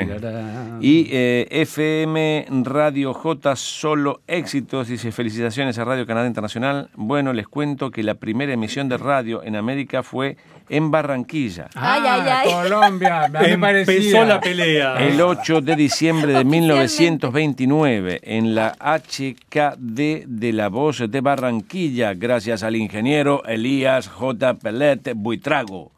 Y 0.82 1.08
eh, 1.14 1.48
FM 1.50 2.48
Radio 2.64 3.14
J, 3.14 3.56
solo 3.56 4.20
éxitos, 4.28 4.90
dice 4.90 5.14
felicitaciones 5.14 5.80
a 5.80 5.86
Radio 5.86 6.06
Canadá 6.06 6.28
Internacional. 6.28 6.90
Bueno, 6.96 7.32
les 7.32 7.48
cuento 7.48 7.90
que 7.90 8.04
la 8.04 8.16
primera 8.16 8.52
emisión 8.52 8.90
de 8.90 8.98
radio 8.98 9.42
en 9.42 9.56
América 9.56 10.04
fue 10.04 10.36
en 10.70 10.92
Barranquilla. 10.92 11.68
Ay, 11.76 12.02
ay, 12.06 12.22
ay. 12.30 12.50
Ah, 12.54 12.64
Colombia, 12.64 13.28
me 13.32 13.40
Empezó 13.54 13.60
parecía. 13.60 14.26
la 14.26 14.40
pelea. 14.40 14.96
El 15.08 15.20
8 15.22 15.62
de 15.62 15.76
diciembre 15.76 16.34
de 16.34 16.40
Oficialmente. 16.40 16.60
1929, 16.62 18.20
en 18.24 18.56
la 18.56 18.76
HKD 18.80 20.26
de 20.28 20.54
la 20.54 20.70
Voz 20.70 21.04
de 21.10 21.22
Barranquilla, 21.22 22.14
gracias 22.14 22.64
al 22.64 22.76
ingeniero 22.76 23.44
Elías 23.46 24.08
J. 24.08 24.54
Pelet 24.56 25.12
Buitrago. 25.16 25.92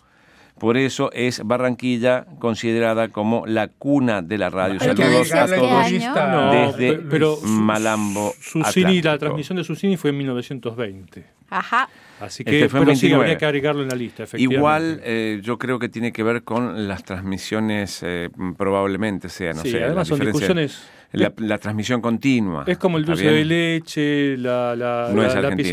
Por 0.60 0.78
eso 0.78 1.12
es 1.12 1.42
Barranquilla 1.44 2.26
considerada 2.40 3.10
como 3.10 3.46
la 3.46 3.68
cuna 3.68 4.22
de 4.22 4.38
la 4.38 4.50
radio. 4.50 4.78
Pero 4.80 4.96
¿qué 4.96 5.04
Saludos 5.04 5.32
a 5.34 5.46
todos. 5.48 5.72
año? 5.72 6.14
No, 6.16 6.52
desde 6.52 6.94
pe- 6.94 7.04
pero 7.10 7.36
su- 7.36 7.46
Malambo 7.48 8.34
Susini, 8.40 9.02
la 9.02 9.18
transmisión 9.18 9.58
de 9.58 9.64
Susini 9.66 9.98
fue 9.98 10.12
en 10.12 10.18
1920. 10.20 11.26
Ajá. 11.50 11.90
Así 12.22 12.44
Este 12.44 12.60
que, 12.62 12.70
fue 12.70 12.80
en 12.80 12.86
pero 12.86 12.96
sí, 12.96 13.02
29. 13.08 13.16
habría 13.26 13.38
que 13.38 13.46
agregarlo 13.46 13.84
en 13.84 13.90
la 13.90 13.96
lista, 13.96 14.24
efectivamente. 14.24 14.56
Igual 14.58 15.02
eh, 15.04 15.42
yo 15.44 15.58
creo 15.60 15.78
que 15.78 15.90
tiene 15.90 16.14
que 16.14 16.24
ver 16.24 16.44
con 16.44 16.88
las 16.88 17.04
transmisiones, 17.04 18.02
eh, 18.04 18.30
probablemente 18.58 19.28
sea, 19.28 19.52
no 19.54 19.62
Sí, 19.62 19.72
sé, 19.72 19.84
además 19.84 20.08
son 20.08 20.20
discusiones- 20.22 20.82
La, 21.12 21.34
la 21.38 21.58
transmisión 21.58 22.02
continua. 22.02 22.64
Es 22.68 22.78
como 22.78 22.98
el 22.98 23.04
¿está 23.04 23.14
dulce 23.14 23.30
de 23.32 23.46
leche, 23.46 24.38
la, 24.38 24.76
la, 24.76 25.10
No 25.14 25.22
la, 25.22 25.28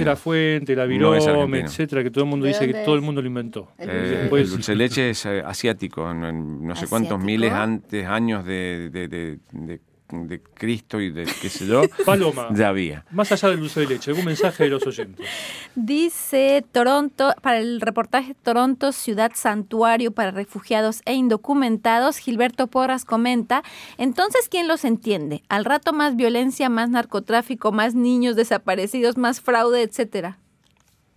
la 0.04 0.16
fuente, 0.16 0.76
la 0.76 0.84
virome, 0.86 1.60
etcétera, 1.60 2.02
que 2.02 2.10
todo 2.10 2.24
el 2.24 2.30
mundo 2.30 2.44
¿De 2.44 2.52
dice 2.52 2.66
que 2.66 2.74
todo 2.84 2.94
el 2.94 3.00
mundo 3.02 3.20
lo 3.22 3.26
inventó. 3.28 3.72
El 3.78 3.90
Eh, 3.90 3.92
dulce 3.92 4.16
de 4.36 4.40
el 4.42 4.50
dulce 4.50 4.72
de 4.72 4.76
leche 4.76 5.10
es 5.10 5.26
eh, 5.26 5.42
asiático, 5.44 6.12
no, 6.14 6.28
en 6.28 6.66
no 6.66 6.76
sé 6.76 6.86
cuántos 6.86 7.18
miles 7.22 7.52
antes, 7.52 8.06
años 8.06 8.44
de, 8.44 8.90
de, 8.90 9.08
de- 9.08 9.38
de- 9.52 9.80
de 10.12 10.42
Cristo 10.42 11.00
y 11.00 11.10
de 11.10 11.24
qué 11.24 11.48
sé 11.48 11.66
yo, 11.66 11.82
Paloma. 12.06 12.48
ya 12.54 12.68
había. 12.68 13.04
Más 13.10 13.32
allá 13.32 13.48
del 13.48 13.60
dulce 13.60 13.80
de 13.80 13.86
leche, 13.86 14.10
algún 14.10 14.26
mensaje 14.26 14.64
de 14.64 14.70
los 14.70 14.86
oyentes. 14.86 15.26
Dice 15.74 16.64
Toronto, 16.70 17.34
para 17.40 17.58
el 17.58 17.80
reportaje 17.80 18.34
Toronto, 18.34 18.92
ciudad 18.92 19.32
santuario 19.34 20.12
para 20.12 20.30
refugiados 20.30 21.00
e 21.06 21.14
indocumentados, 21.14 22.18
Gilberto 22.18 22.66
Porras 22.66 23.04
comenta, 23.04 23.62
entonces 23.98 24.48
¿quién 24.48 24.68
los 24.68 24.84
entiende? 24.84 25.42
Al 25.48 25.64
rato 25.64 25.92
más 25.92 26.16
violencia, 26.16 26.68
más 26.68 26.90
narcotráfico, 26.90 27.72
más 27.72 27.94
niños 27.94 28.36
desaparecidos, 28.36 29.16
más 29.16 29.40
fraude, 29.40 29.82
etcétera. 29.82 30.38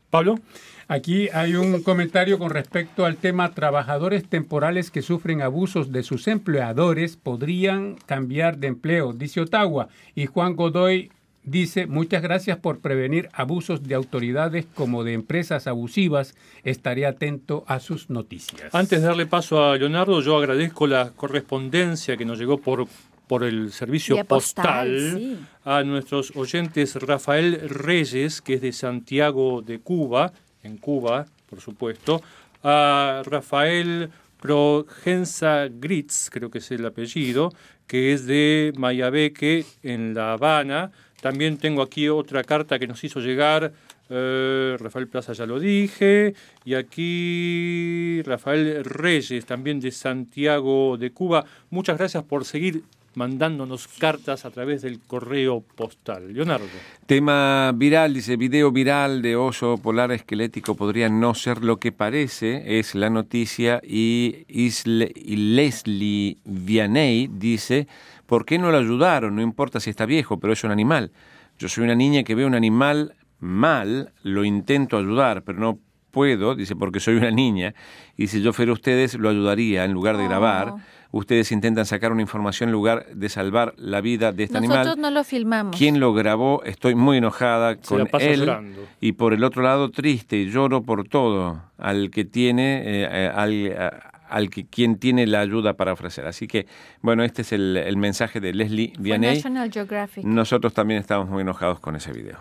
Pablo, 0.09 0.39
Aquí 0.87 1.29
hay 1.33 1.55
un 1.55 1.81
comentario 1.81 2.37
con 2.37 2.51
respecto 2.51 3.05
al 3.05 3.17
tema 3.17 3.53
trabajadores 3.53 4.23
temporales 4.29 4.91
que 4.91 5.01
sufren 5.01 5.41
abusos 5.41 5.91
de 5.91 6.03
sus 6.03 6.27
empleadores 6.27 7.17
podrían 7.17 7.95
cambiar 8.05 8.59
de 8.59 8.67
empleo, 8.67 9.11
dice 9.11 9.41
Ottawa. 9.41 9.87
Y 10.13 10.27
Juan 10.27 10.55
Godoy 10.55 11.11
dice, 11.43 11.87
muchas 11.87 12.21
gracias 12.21 12.57
por 12.57 12.81
prevenir 12.81 13.29
abusos 13.33 13.81
de 13.81 13.95
autoridades 13.95 14.67
como 14.75 15.03
de 15.03 15.13
empresas 15.13 15.65
abusivas. 15.65 16.35
Estaré 16.63 17.07
atento 17.07 17.63
a 17.67 17.79
sus 17.79 18.11
noticias. 18.11 18.73
antes 18.73 19.01
de 19.01 19.07
darle 19.07 19.25
paso 19.25 19.63
a 19.63 19.77
Leonardo, 19.77 20.21
yo 20.21 20.37
agradezco 20.37 20.85
la 20.85 21.11
correspondencia 21.15 22.15
que 22.15 22.25
nos 22.25 22.37
llegó 22.37 22.59
por, 22.59 22.87
por 23.27 23.43
el 23.43 23.71
servicio 23.71 24.23
postal, 24.25 24.89
postal 24.89 25.13
sí. 25.17 25.39
a 25.63 25.83
nuestros 25.83 26.31
oyentes 26.35 26.95
Rafael 26.95 27.69
Reyes, 27.69 28.41
que 28.43 28.55
es 28.55 28.61
de 28.61 28.71
Santiago 28.71 29.63
de 29.63 29.79
Cuba, 29.79 30.31
en 30.65 30.77
Cuba, 30.77 31.25
por 31.49 31.61
supuesto, 31.61 32.21
a 32.63 33.21
Rafael 33.25 34.09
Progenza 34.41 35.67
Gritz, 35.69 36.29
creo 36.29 36.49
que 36.49 36.59
es 36.59 36.71
el 36.71 36.85
apellido, 36.85 37.51
que 37.87 38.13
es 38.13 38.25
de 38.25 38.73
Mayabeque, 38.77 39.65
en 39.83 40.13
La 40.13 40.33
Habana. 40.33 40.91
También 41.21 41.57
tengo 41.57 41.81
aquí 41.81 42.09
otra 42.09 42.43
carta 42.43 42.77
que 42.77 42.87
nos 42.87 43.03
hizo 43.03 43.19
llegar 43.19 43.73
eh, 44.09 44.77
Rafael 44.79 45.07
Plaza, 45.07 45.33
ya 45.33 45.45
lo 45.45 45.59
dije. 45.59 46.35
Y 46.63 46.75
aquí 46.75 48.21
Rafael 48.23 48.83
Reyes, 48.83 49.45
también 49.45 49.79
de 49.79 49.91
Santiago 49.91 50.97
de 50.97 51.11
Cuba. 51.11 51.45
Muchas 51.69 51.97
gracias 51.97 52.23
por 52.23 52.45
seguir 52.45 52.83
mandándonos 53.17 53.87
cartas 53.87 54.45
a 54.45 54.51
través 54.51 54.81
del 54.81 54.99
correo 54.99 55.61
postal. 55.75 56.33
Leonardo. 56.33 56.65
Tema 57.05 57.71
viral, 57.75 58.13
dice, 58.13 58.35
video 58.37 58.71
viral 58.71 59.21
de 59.21 59.35
oso 59.35 59.77
polar 59.77 60.11
esquelético 60.11 60.75
podría 60.75 61.09
no 61.09 61.33
ser 61.33 61.63
lo 61.63 61.77
que 61.77 61.91
parece, 61.91 62.79
es 62.79 62.95
la 62.95 63.09
noticia, 63.09 63.81
y, 63.83 64.45
Isle- 64.47 65.11
y 65.15 65.35
Leslie 65.55 66.37
Vianney 66.45 67.27
dice, 67.27 67.87
¿por 68.25 68.45
qué 68.45 68.57
no 68.57 68.71
lo 68.71 68.77
ayudaron? 68.77 69.35
No 69.35 69.41
importa 69.41 69.79
si 69.79 69.89
está 69.89 70.05
viejo, 70.05 70.39
pero 70.39 70.53
es 70.53 70.63
un 70.63 70.71
animal. 70.71 71.11
Yo 71.57 71.69
soy 71.69 71.83
una 71.83 71.95
niña 71.95 72.23
que 72.23 72.35
ve 72.35 72.45
un 72.45 72.55
animal 72.55 73.13
mal, 73.39 74.11
lo 74.23 74.43
intento 74.43 74.97
ayudar, 74.97 75.43
pero 75.43 75.59
no 75.59 75.79
puedo, 76.15 76.55
dice, 76.55 76.75
porque 76.75 76.99
soy 76.99 77.15
una 77.17 77.29
niña, 77.29 77.75
y 78.17 78.27
si 78.27 78.41
yo 78.41 78.53
fuera 78.53 78.71
ustedes, 78.71 79.13
lo 79.15 79.29
ayudaría 79.29 79.83
en 79.85 79.91
lugar 79.91 80.17
de 80.17 80.23
Oh. 80.25 80.29
grabar. 80.29 80.73
Ustedes 81.11 81.51
intentan 81.51 81.85
sacar 81.85 82.11
una 82.11 82.21
información 82.21 82.69
en 82.69 82.73
lugar 82.73 83.05
de 83.13 83.29
salvar 83.29 83.73
la 83.77 84.01
vida 84.01 84.31
de 84.33 84.43
este 84.43 84.59
Nosotros 84.59 84.87
animal. 84.87 85.01
no 85.01 85.11
lo 85.11 85.23
filmamos. 85.23 85.77
¿Quién 85.77 85.99
lo 85.99 86.13
grabó? 86.13 86.61
Estoy 86.65 86.95
muy 86.95 87.17
enojada 87.19 87.75
Se 87.75 87.81
con 87.87 87.99
la 87.99 88.05
pasa 88.05 88.25
él. 88.25 88.39
llorando. 88.41 88.81
Y 88.99 89.11
por 89.13 89.33
el 89.33 89.43
otro 89.45 89.61
lado, 89.61 89.91
triste, 89.91 90.35
y 90.37 90.49
lloro 90.51 90.81
por 90.83 91.07
todo, 91.07 91.61
al 91.77 92.09
que 92.11 92.25
tiene, 92.25 92.79
eh, 92.79 93.07
eh, 93.11 93.31
al, 93.33 93.77
a- 93.77 94.11
al 94.27 94.49
que 94.49 94.65
quien 94.65 94.97
tiene 94.97 95.25
la 95.27 95.39
ayuda 95.39 95.73
para 95.77 95.93
ofrecer. 95.93 96.25
Así 96.25 96.47
que, 96.47 96.65
bueno, 97.01 97.23
este 97.23 97.43
es 97.43 97.53
el, 97.53 97.77
el 97.77 97.95
mensaje 97.95 98.41
de 98.41 98.53
Leslie 98.53 98.91
Vianney. 98.99 99.35
National 99.35 99.71
Geographic. 99.71 100.25
Nosotros 100.25 100.73
también 100.73 100.99
estamos 100.99 101.29
muy 101.29 101.41
enojados 101.43 101.79
con 101.79 101.95
ese 101.95 102.11
video. 102.11 102.39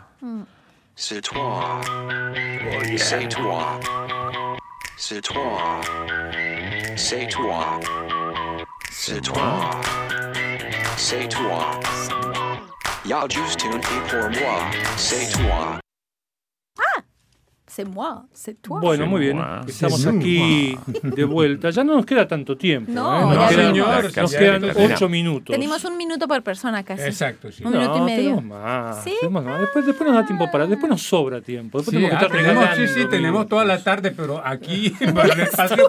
Oh, 0.97 1.01
C'est 1.01 1.21
toi. 1.21 1.81
C'est 2.97 3.29
toi. 3.29 3.81
C'est 4.97 5.21
toi. 5.21 5.81
C'est 6.97 7.27
toi. 7.27 7.81
C'est 8.93 9.21
toi. 9.21 9.71
C'est 10.97 11.29
toi. 11.29 11.81
Y'a 13.05 13.27
juste 13.29 13.65
une 13.65 13.83
fille 13.83 14.01
pour 14.09 14.31
moi. 14.31 14.71
C'est 14.97 15.31
toi. 15.33 15.81
C'est 17.75 17.85
moi, 17.85 18.23
c'est 18.33 18.63
toi. 18.63 18.79
Bueno, 18.79 19.05
muy 19.09 19.21
bien. 19.21 19.37
Estamos 19.67 20.07
aquí 20.07 20.79
de 21.03 21.25
vuelta. 21.25 21.71
Ya 21.71 21.83
no 21.83 21.97
nos 21.97 22.07
queda 22.07 22.29
tanto 22.29 22.57
tiempo. 22.57 22.93
No, 22.93 23.33
¿eh? 23.33 23.35
Nos 23.35 23.49
quedan, 23.51 23.67
señor, 23.75 24.17
nos 24.17 24.33
quedan 24.33 24.93
ocho 24.93 25.09
minutos. 25.09 25.53
Tenemos 25.53 25.85
un 25.85 25.97
minuto 25.97 26.29
por 26.29 26.41
persona 26.45 26.85
casi. 26.85 27.03
Exacto, 27.03 27.51
sí. 27.51 27.65
Un 27.65 27.73
minuto 27.73 27.97
y 27.97 27.99
No, 27.99 28.05
medio. 28.05 28.23
tenemos 28.37 28.45
más. 28.45 29.03
¿Sí? 29.03 29.15
tenemos 29.19 29.45
más. 29.45 29.61
Después, 29.61 29.87
después 29.87 30.09
nos 30.09 30.21
da 30.21 30.25
tiempo 30.25 30.49
para. 30.53 30.69
Después 30.69 30.89
nos 30.89 31.03
sobra 31.03 31.41
tiempo. 31.41 31.79
Después 31.79 31.97
Sí, 31.97 32.01
tenemos 32.01 32.11
que 32.11 32.25
ah, 32.25 32.29
estar 32.29 32.55
tenemos, 32.55 32.77
sí, 32.77 33.01
sí, 33.03 33.09
tenemos 33.09 33.49
toda 33.49 33.65
la 33.65 33.83
tarde, 33.83 34.13
pero 34.13 34.41
aquí, 34.47 34.91
para, 35.13 35.35
el 35.35 35.41
espacio, 35.41 35.89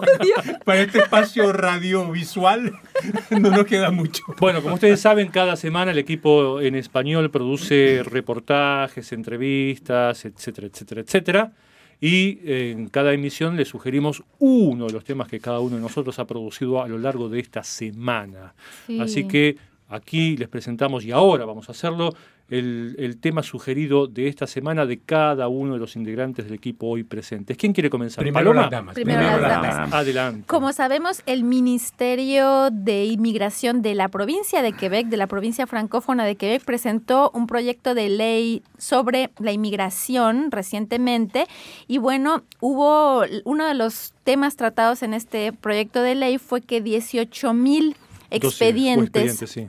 para 0.64 0.80
este 0.80 0.98
espacio 0.98 1.52
radiovisual, 1.52 2.72
no 3.30 3.50
nos 3.50 3.64
queda 3.64 3.92
mucho. 3.92 4.24
Bueno, 4.40 4.60
como 4.60 4.74
ustedes 4.74 5.00
saben, 5.00 5.28
cada 5.28 5.54
semana 5.54 5.92
el 5.92 5.98
equipo 5.98 6.60
en 6.60 6.74
español 6.74 7.30
produce 7.30 8.02
reportajes, 8.04 9.12
entrevistas, 9.12 10.24
etcétera, 10.24 10.66
etcétera, 10.66 11.00
etcétera. 11.02 11.52
Y 12.00 12.38
eh, 12.44 12.72
en 12.72 12.88
cada 12.88 13.12
emisión 13.12 13.56
le 13.56 13.64
sugerimos 13.64 14.22
uno 14.38 14.86
de 14.86 14.92
los 14.92 15.04
temas 15.04 15.28
que 15.28 15.40
cada 15.40 15.60
uno 15.60 15.76
de 15.76 15.82
nosotros 15.82 16.18
ha 16.18 16.26
producido 16.26 16.82
a 16.82 16.88
lo 16.88 16.98
largo 16.98 17.28
de 17.28 17.40
esta 17.40 17.62
semana. 17.62 18.54
Sí. 18.86 19.00
Así 19.00 19.26
que 19.26 19.56
aquí 19.88 20.36
les 20.36 20.48
presentamos, 20.48 21.04
y 21.04 21.12
ahora 21.12 21.44
vamos 21.44 21.68
a 21.68 21.72
hacerlo, 21.72 22.14
el, 22.48 22.94
el 22.98 23.18
tema 23.18 23.42
sugerido 23.42 24.06
de 24.06 24.28
esta 24.28 24.46
semana 24.46 24.86
de 24.86 25.00
cada 25.00 25.48
uno 25.48 25.72
de 25.74 25.80
los 25.80 25.96
integrantes 25.96 26.44
del 26.44 26.54
equipo 26.54 26.86
hoy 26.86 27.02
presentes. 27.02 27.56
¿Quién 27.56 27.72
quiere 27.72 27.90
comenzar? 27.90 28.22
Primero 28.22 28.50
Paloma. 28.50 28.62
las 28.62 28.70
damas. 28.70 28.94
Primero 28.94 29.20
las 29.20 29.40
damas. 29.40 29.92
Adelante. 29.92 30.44
Como 30.46 30.72
sabemos, 30.72 31.22
el 31.26 31.42
Ministerio 31.42 32.70
de 32.70 33.06
Inmigración 33.06 33.82
de 33.82 33.96
la 33.96 34.08
provincia 34.08 34.62
de 34.62 34.72
Quebec, 34.72 35.08
de 35.08 35.16
la 35.16 35.26
provincia 35.26 35.66
francófona 35.66 36.24
de 36.24 36.36
Quebec, 36.36 36.64
presentó 36.64 37.32
un 37.34 37.48
proyecto 37.48 37.94
de 37.94 38.08
ley 38.10 38.62
sobre 38.78 39.30
la 39.40 39.50
inmigración 39.50 40.52
recientemente. 40.52 41.46
Y 41.88 41.98
bueno, 41.98 42.44
hubo 42.60 43.24
uno 43.44 43.66
de 43.66 43.74
los 43.74 44.14
temas 44.22 44.54
tratados 44.54 45.02
en 45.02 45.14
este 45.14 45.52
proyecto 45.52 46.00
de 46.00 46.14
ley 46.14 46.38
fue 46.38 46.60
que 46.60 46.80
18 46.80 47.54
mil 47.54 47.96
12 48.30 48.46
o 48.46 48.48
expedientes 48.48 49.24
expedientes, 49.24 49.50
sí. 49.50 49.68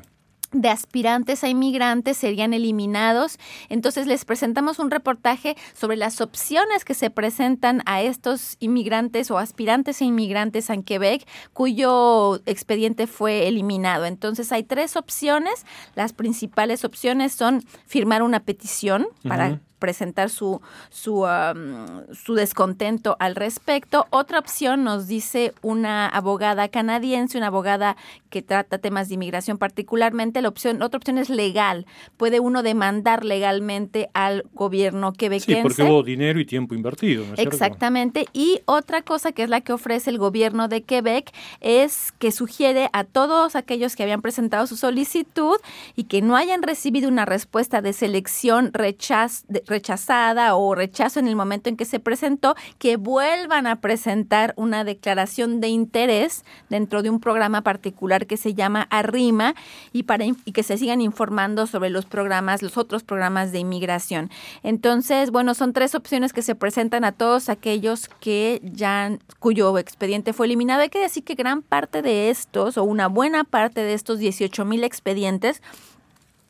De 0.51 0.69
aspirantes 0.69 1.43
a 1.43 1.49
inmigrantes 1.49 2.17
serían 2.17 2.53
eliminados. 2.53 3.37
Entonces 3.69 4.07
les 4.07 4.25
presentamos 4.25 4.79
un 4.79 4.91
reportaje 4.91 5.55
sobre 5.73 5.97
las 5.97 6.21
opciones 6.21 6.85
que 6.85 6.93
se 6.93 7.09
presentan 7.09 7.81
a 7.85 8.01
estos 8.01 8.55
inmigrantes 8.59 9.29
o 9.31 9.37
aspirantes 9.37 10.01
a 10.01 10.05
inmigrantes 10.05 10.69
en 10.69 10.83
Quebec 10.83 11.27
cuyo 11.53 12.41
expediente 12.45 13.07
fue 13.07 13.47
eliminado. 13.47 14.05
Entonces 14.05 14.51
hay 14.51 14.63
tres 14.63 14.95
opciones. 14.95 15.65
Las 15.95 16.13
principales 16.13 16.85
opciones 16.85 17.33
son 17.33 17.63
firmar 17.85 18.23
una 18.23 18.39
petición 18.41 19.07
para. 19.27 19.61
Presentar 19.79 20.29
su, 20.29 20.61
su, 20.89 21.23
um, 21.23 22.03
su 22.13 22.33
descontento 22.35 23.15
al 23.19 23.35
respecto. 23.35 24.07
Otra 24.09 24.39
opción 24.39 24.83
nos 24.83 25.07
dice 25.07 25.53
una 25.61 26.07
abogada 26.07 26.67
canadiense, 26.69 27.37
una 27.37 27.47
abogada 27.47 27.95
que 28.29 28.41
trata 28.41 28.77
temas 28.77 29.07
de 29.07 29.15
inmigración 29.15 29.57
particularmente. 29.57 30.41
La 30.41 30.49
opción, 30.49 30.81
otra 30.81 30.97
opción 30.97 31.17
es 31.17 31.29
legal. 31.29 31.85
Puede 32.17 32.39
uno 32.39 32.63
demandar 32.63 33.23
legalmente 33.23 34.09
al 34.13 34.43
gobierno 34.53 35.11
Sí, 35.11 35.17
quebequense. 35.17 35.61
porque 35.61 35.83
hubo 35.83 36.03
dinero 36.03 36.39
y 36.39 36.45
tiempo 36.45 36.75
invertido. 36.75 37.23
¿no 37.25 37.33
es 37.33 37.39
cierto? 37.39 37.55
Exactamente. 37.55 38.25
Y 38.33 38.61
otra 38.65 39.01
cosa 39.01 39.31
que 39.31 39.43
es 39.43 39.49
la 39.49 39.61
que 39.61 39.73
ofrece 39.73 40.09
el 40.09 40.17
gobierno 40.17 40.67
de 40.67 40.81
Quebec 40.83 41.31
es 41.61 42.11
que 42.19 42.31
sugiere 42.31 42.89
a 42.93 43.03
todos 43.03 43.55
aquellos 43.55 43.95
que 43.95 44.03
habían 44.03 44.21
presentado 44.21 44.67
su 44.67 44.75
solicitud 44.75 45.57
y 45.95 46.05
que 46.05 46.21
no 46.21 46.35
hayan 46.35 46.63
recibido 46.63 47.07
una 47.09 47.25
respuesta 47.25 47.81
de 47.81 47.93
selección 47.93 48.71
rechaz- 48.73 49.43
de- 49.47 49.63
rechazada 49.67 50.55
o 50.55 50.75
rechazo 50.75 51.19
en 51.19 51.27
el 51.27 51.35
momento 51.35 51.69
en 51.69 51.77
que 51.77 51.85
se 51.85 51.99
presentó, 51.99 52.55
que 52.79 52.97
vuelvan 52.97 53.67
a 53.67 53.81
presentar 53.81 54.53
una 54.57 54.83
declaración 54.83 55.61
de 55.61 55.67
interés 55.67 56.43
dentro 56.69 57.03
de 57.03 57.09
un 57.09 57.19
programa 57.19 57.61
particular 57.61 58.27
que 58.27 58.37
se 58.37 58.53
llama 58.53 58.87
Arrima 58.89 59.55
y 59.93 60.03
para 60.03 60.25
y 60.25 60.51
que 60.51 60.63
se 60.63 60.77
sigan 60.77 61.01
informando 61.01 61.67
sobre 61.67 61.89
los 61.89 62.05
programas, 62.05 62.61
los 62.61 62.77
otros 62.77 63.03
programas 63.03 63.51
de 63.51 63.59
inmigración. 63.59 64.29
Entonces, 64.63 65.31
bueno, 65.31 65.53
son 65.53 65.73
tres 65.73 65.95
opciones 65.95 66.33
que 66.33 66.41
se 66.41 66.55
presentan 66.55 67.03
a 67.03 67.11
todos 67.11 67.49
aquellos 67.49 68.09
que 68.19 68.61
ya 68.63 69.11
cuyo 69.39 69.77
expediente 69.77 70.33
fue 70.33 70.47
eliminado. 70.47 70.81
Hay 70.81 70.89
que 70.89 70.99
decir 70.99 71.23
que 71.23 71.35
gran 71.35 71.61
parte 71.61 72.01
de 72.01 72.29
estos 72.29 72.77
o 72.77 72.83
una 72.83 73.07
buena 73.07 73.43
parte 73.43 73.81
de 73.81 73.93
estos 73.93 74.19
18 74.19 74.65
mil 74.65 74.83
expedientes 74.83 75.61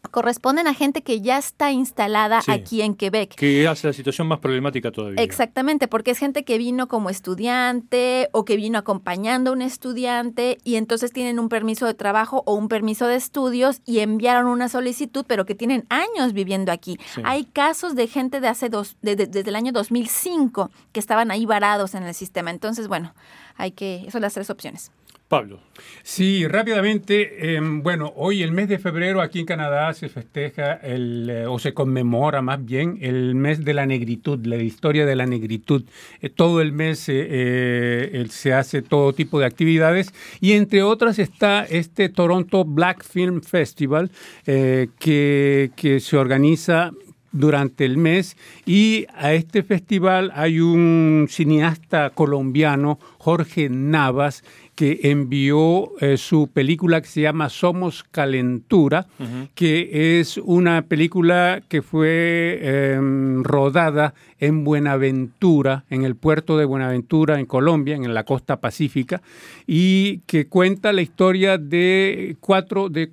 corresponden 0.10 0.68
a 0.68 0.74
gente 0.74 1.02
que 1.04 1.22
ya 1.22 1.38
está 1.38 1.72
instalada 1.72 2.42
Sí. 2.42 2.52
aquí 2.52 2.82
en 2.82 2.96
Quebec. 2.96 3.36
Que 3.36 3.68
hace 3.68 3.88
la 3.88 3.94
situación 3.94 4.28
más 4.28 4.40
problemática 4.40 4.92
todavía. 4.92 5.22
Exactamente, 5.24 5.88
porque 5.88 6.12
es 6.12 6.18
gente 6.20 6.44
que 6.44 6.58
vino 6.58 6.88
como 6.88 7.10
estudiante 7.10 8.30
o 8.32 8.46
que 8.46 8.56
vino 8.56 8.78
acompañando 8.78 9.52
a 9.52 9.54
un 9.54 9.62
estudiante 9.62 10.58
y 10.64 10.76
entonces 10.76 11.12
tienen 11.12 11.40
un 11.40 11.50
permiso 11.50 11.86
de 11.86 11.94
trabajo 11.94 12.44
o 12.46 12.54
un 12.56 12.68
permiso 12.68 13.08
de 13.08 13.16
estudios 13.16 13.82
y 13.86 14.00
enviaron 14.00 14.48
una 14.48 14.70
solicitud, 14.70 15.26
pero 15.28 15.46
que 15.46 15.56
tienen 15.56 15.86
años 15.90 16.34
viviendo 16.34 16.72
aquí. 16.72 16.98
Sí. 17.14 17.22
Hay 17.26 17.46
casos 17.46 17.96
de 17.96 18.08
gente 18.08 18.40
de 18.40 18.48
hace 18.48 18.70
dos, 18.70 18.98
de- 19.02 19.16
de- 19.16 19.28
desde 19.28 19.50
el 19.50 19.56
año 19.56 19.72
2005 19.72 20.72
que 20.92 21.00
estaban 21.00 21.32
ahí 21.32 21.46
varados 21.46 21.96
en 21.96 22.04
el 22.04 22.14
sistema. 22.14 22.52
Entonces, 22.52 22.88
bueno, 22.88 23.14
hay 23.56 23.72
que, 23.72 24.08
son 24.12 24.22
las 24.22 24.34
tres 24.34 24.50
opciones. 24.50 24.92
Pablo. 25.28 25.60
Sí, 26.04 26.48
rápidamente, 26.48 27.56
eh, 27.56 27.60
bueno, 27.62 28.14
hoy 28.16 28.44
el 28.44 28.54
mes 28.54 28.70
de 28.70 28.80
febrero 28.80 29.22
aquí 29.22 29.40
en 29.40 29.46
Canadá 29.46 29.94
se 29.94 30.08
festeja 30.08 30.74
el, 30.76 31.30
eh, 31.30 31.46
o 31.48 31.60
se 31.60 31.74
conmemora 31.74 32.42
más 32.42 32.64
bien 32.64 32.98
el 33.02 33.36
mes 33.36 33.66
de 33.66 33.74
la 33.74 33.86
negritud, 33.86 34.46
la 34.46 34.56
historia 34.56 35.06
de 35.06 35.18
la 35.18 35.26
negritud. 35.26 35.84
Eh, 36.22 36.30
todo 36.30 36.62
el 36.62 36.72
mes 36.72 37.06
eh, 37.10 38.26
se 38.30 38.54
hace 38.54 38.82
todo 38.82 39.12
tipo 39.12 39.40
de 39.40 39.46
actividades 39.46 40.14
y 40.40 40.54
entre 40.54 40.82
otras 40.82 41.20
está 41.20 41.66
este 41.66 42.08
Toronto 42.08 42.64
Black 42.64 43.04
Film 43.04 43.42
Festival 43.42 44.10
que, 44.46 45.72
que 45.76 46.00
se 46.00 46.18
organiza 46.18 46.92
durante 47.32 47.86
el 47.86 47.98
mes 47.98 48.38
y 48.66 49.06
a 49.16 49.34
este 49.34 49.64
festival 49.64 50.32
hay 50.34 50.60
un 50.60 51.28
cineasta 51.30 52.10
colombiano, 52.12 53.00
Jorge 53.18 53.70
Navas, 53.70 54.44
que 54.78 55.00
envió 55.06 55.92
eh, 56.02 56.18
su 56.18 56.50
película 56.54 57.02
que 57.02 57.08
se 57.08 57.22
llama 57.22 57.50
Somos 57.50 58.04
Calentura, 58.04 59.08
que 59.56 60.20
es 60.20 60.38
una 60.38 60.84
película 60.84 61.64
que 61.68 61.82
fue 61.82 62.60
em, 62.62 63.44
rodada 63.44 64.14
en 64.40 64.64
Buenaventura, 64.64 65.84
en 65.90 66.04
el 66.04 66.16
puerto 66.16 66.60
de 66.60 66.66
Buenaventura, 66.66 67.40
en 67.40 67.48
Colombia, 67.48 67.96
en 67.96 68.14
la 68.14 68.24
costa 68.24 68.62
pacífica, 68.62 69.24
y 69.66 70.20
que 70.28 70.46
cuenta 70.48 70.94
la 70.94 71.02
historia 71.02 71.58
de 71.58 72.38
cuatro, 72.40 72.88
de 72.90 73.12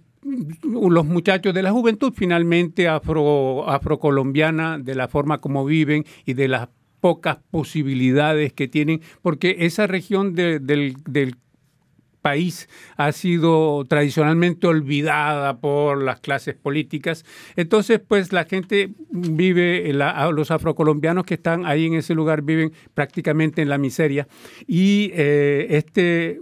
los 0.63 1.07
muchachos 1.07 1.55
de 1.55 1.63
la 1.63 1.73
juventud 1.73 2.13
finalmente 2.15 2.89
afro, 2.89 3.67
afrocolombiana, 3.71 4.79
de 4.79 4.95
la 4.95 5.09
forma 5.09 5.39
como 5.39 5.65
viven 5.65 6.05
y 6.27 6.35
de 6.35 6.49
las 6.49 6.69
pocas 7.01 7.39
posibilidades 7.51 8.53
que 8.53 8.69
tienen, 8.69 9.01
porque 9.23 9.57
esa 9.61 9.87
región 9.87 10.35
de- 10.35 10.59
del, 10.59 10.97
del 11.09 11.37
país 12.25 12.71
ha 12.97 13.13
sido 13.13 13.85
tradicionalmente 13.87 14.67
olvidada 14.67 15.59
por 15.61 16.03
las 16.03 16.21
clases 16.21 16.55
políticas. 16.55 17.25
Entonces, 17.55 18.01
pues 18.01 18.33
la 18.33 18.45
gente 18.47 18.95
vive, 19.11 19.93
la- 19.93 20.31
los 20.33 20.51
afrocolombianos 20.51 21.25
que 21.27 21.35
están 21.35 21.67
ahí 21.67 21.85
en 21.87 21.95
ese 21.95 22.15
lugar 22.15 22.41
viven 22.41 22.73
prácticamente 22.95 23.61
en 23.61 23.69
la 23.69 23.77
miseria. 23.77 24.27
Y 24.67 25.11
eh, 25.13 25.67
este 25.71 26.41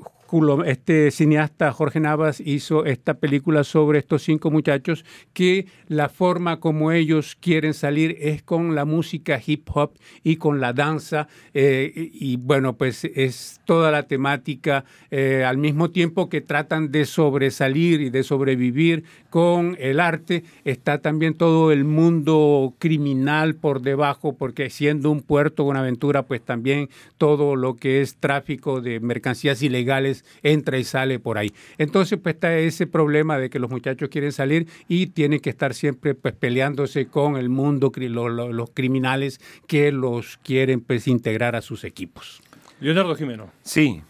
este 0.64 1.10
cineasta 1.10 1.72
Jorge 1.72 2.00
Navas 2.00 2.40
hizo 2.40 2.86
esta 2.86 3.14
película 3.14 3.64
sobre 3.64 3.98
estos 3.98 4.22
cinco 4.22 4.50
muchachos 4.50 5.04
que 5.34 5.66
la 5.88 6.08
forma 6.08 6.58
como 6.58 6.90
ellos 6.90 7.36
quieren 7.38 7.74
salir 7.74 8.16
es 8.18 8.42
con 8.42 8.74
la 8.74 8.86
música 8.86 9.38
hip 9.44 9.68
hop 9.74 9.92
y 10.24 10.36
con 10.36 10.58
la 10.58 10.72
danza 10.72 11.28
eh, 11.52 11.92
y, 11.94 12.38
bueno 12.38 12.78
pues 12.78 13.04
es 13.04 13.60
toda 13.66 13.90
la 13.90 14.04
temática 14.04 14.86
eh, 15.10 15.44
al 15.46 15.58
mismo 15.58 15.90
tiempo 15.90 16.30
que 16.30 16.40
tratan 16.40 16.90
de 16.90 17.04
sobresalir 17.04 18.00
y 18.00 18.08
de 18.08 18.22
sobrevivir 18.22 19.04
con 19.28 19.76
el 19.78 20.00
arte 20.00 20.44
está 20.64 21.02
también 21.02 21.34
todo 21.34 21.72
el 21.72 21.84
mundo 21.84 22.74
criminal 22.78 23.54
por 23.54 23.82
debajo 23.82 24.34
porque 24.34 24.70
siendo 24.70 25.10
un 25.10 25.20
puerto 25.20 25.64
Buenaventura 25.64 26.22
pues 26.22 26.40
también 26.40 26.88
todo 27.18 27.54
lo 27.54 27.76
que 27.76 28.00
es 28.00 28.16
tráfico 28.16 28.80
de 28.80 28.98
mercancías 28.98 29.62
ilegales 29.62 30.21
entra 30.42 30.78
y 30.78 30.84
sale 30.84 31.18
por 31.18 31.38
ahí. 31.38 31.52
Entonces, 31.78 32.18
pues 32.22 32.34
está 32.36 32.56
ese 32.58 32.86
problema 32.86 33.38
de 33.38 33.50
que 33.50 33.58
los 33.58 33.70
muchachos 33.70 34.08
quieren 34.08 34.32
salir 34.32 34.66
y 34.88 35.08
tienen 35.08 35.40
que 35.40 35.50
estar 35.50 35.74
siempre 35.74 36.14
pues 36.14 36.34
peleándose 36.34 37.06
con 37.06 37.36
el 37.36 37.48
mundo, 37.48 37.90
cri- 37.92 38.08
lo- 38.08 38.28
lo- 38.28 38.52
los 38.52 38.70
criminales 38.70 39.40
que 39.66 39.92
los 39.92 40.36
quieren 40.38 40.80
pues 40.80 41.06
integrar 41.08 41.56
a 41.56 41.62
sus 41.62 41.84
equipos. 41.84 42.40
Leonardo 42.80 43.14
Jimeno, 43.14 43.50
Sí, 43.62 44.02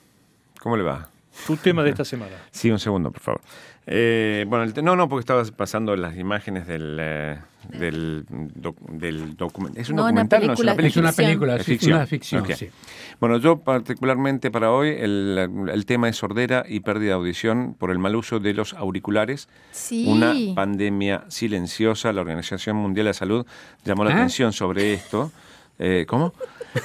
¿cómo 0.60 0.76
le 0.76 0.82
va? 0.82 1.10
Tu 1.47 1.57
tema 1.57 1.83
de 1.83 1.91
esta 1.91 2.05
semana. 2.05 2.33
Sí, 2.51 2.70
un 2.70 2.78
segundo, 2.78 3.11
por 3.11 3.20
favor. 3.22 3.41
Eh, 3.85 4.45
bueno, 4.49 4.62
el 4.64 4.85
no, 4.85 4.95
no, 4.95 5.09
porque 5.09 5.20
estabas 5.22 5.51
pasando 5.51 5.97
las 5.97 6.16
imágenes 6.16 6.68
del, 6.68 6.97
eh, 7.01 7.39
del, 7.70 8.24
doc- 8.28 8.78
del 8.89 9.37
documento. 9.37 9.80
¿Es 9.80 9.91
un 9.91 9.97
No, 9.97 10.03
una 10.03 10.22
documental? 10.22 10.47
no, 10.47 10.53
es 10.53 10.61
una 10.61 10.74
película. 10.76 10.87
Es 10.89 10.97
una 10.97 11.09
ficción. 11.12 11.26
película, 11.26 11.59
ficción. 11.59 11.97
una 11.97 12.07
ficción, 12.07 12.47
sí. 12.57 12.68
Bueno, 13.18 13.39
yo 13.39 13.59
particularmente 13.59 14.53
para 14.53 14.70
hoy 14.70 14.91
el, 14.91 15.68
el 15.72 15.87
tema 15.87 16.09
es 16.09 16.16
sordera 16.16 16.64
y 16.68 16.78
pérdida 16.80 17.09
de 17.09 17.14
audición 17.14 17.74
por 17.76 17.91
el 17.91 17.99
mal 17.99 18.14
uso 18.14 18.39
de 18.39 18.55
los 18.55 18.72
auriculares. 18.74 19.49
Sí. 19.72 20.05
Una 20.07 20.33
pandemia 20.55 21.24
silenciosa. 21.28 22.12
La 22.12 22.20
Organización 22.20 22.76
Mundial 22.76 23.07
de 23.07 23.11
la 23.11 23.14
Salud 23.14 23.47
llamó 23.85 24.05
la 24.05 24.11
¿Ah? 24.11 24.14
atención 24.14 24.53
sobre 24.53 24.95
esto. 24.95 25.33
Eh, 25.78 26.04
¿Cómo? 26.08 26.32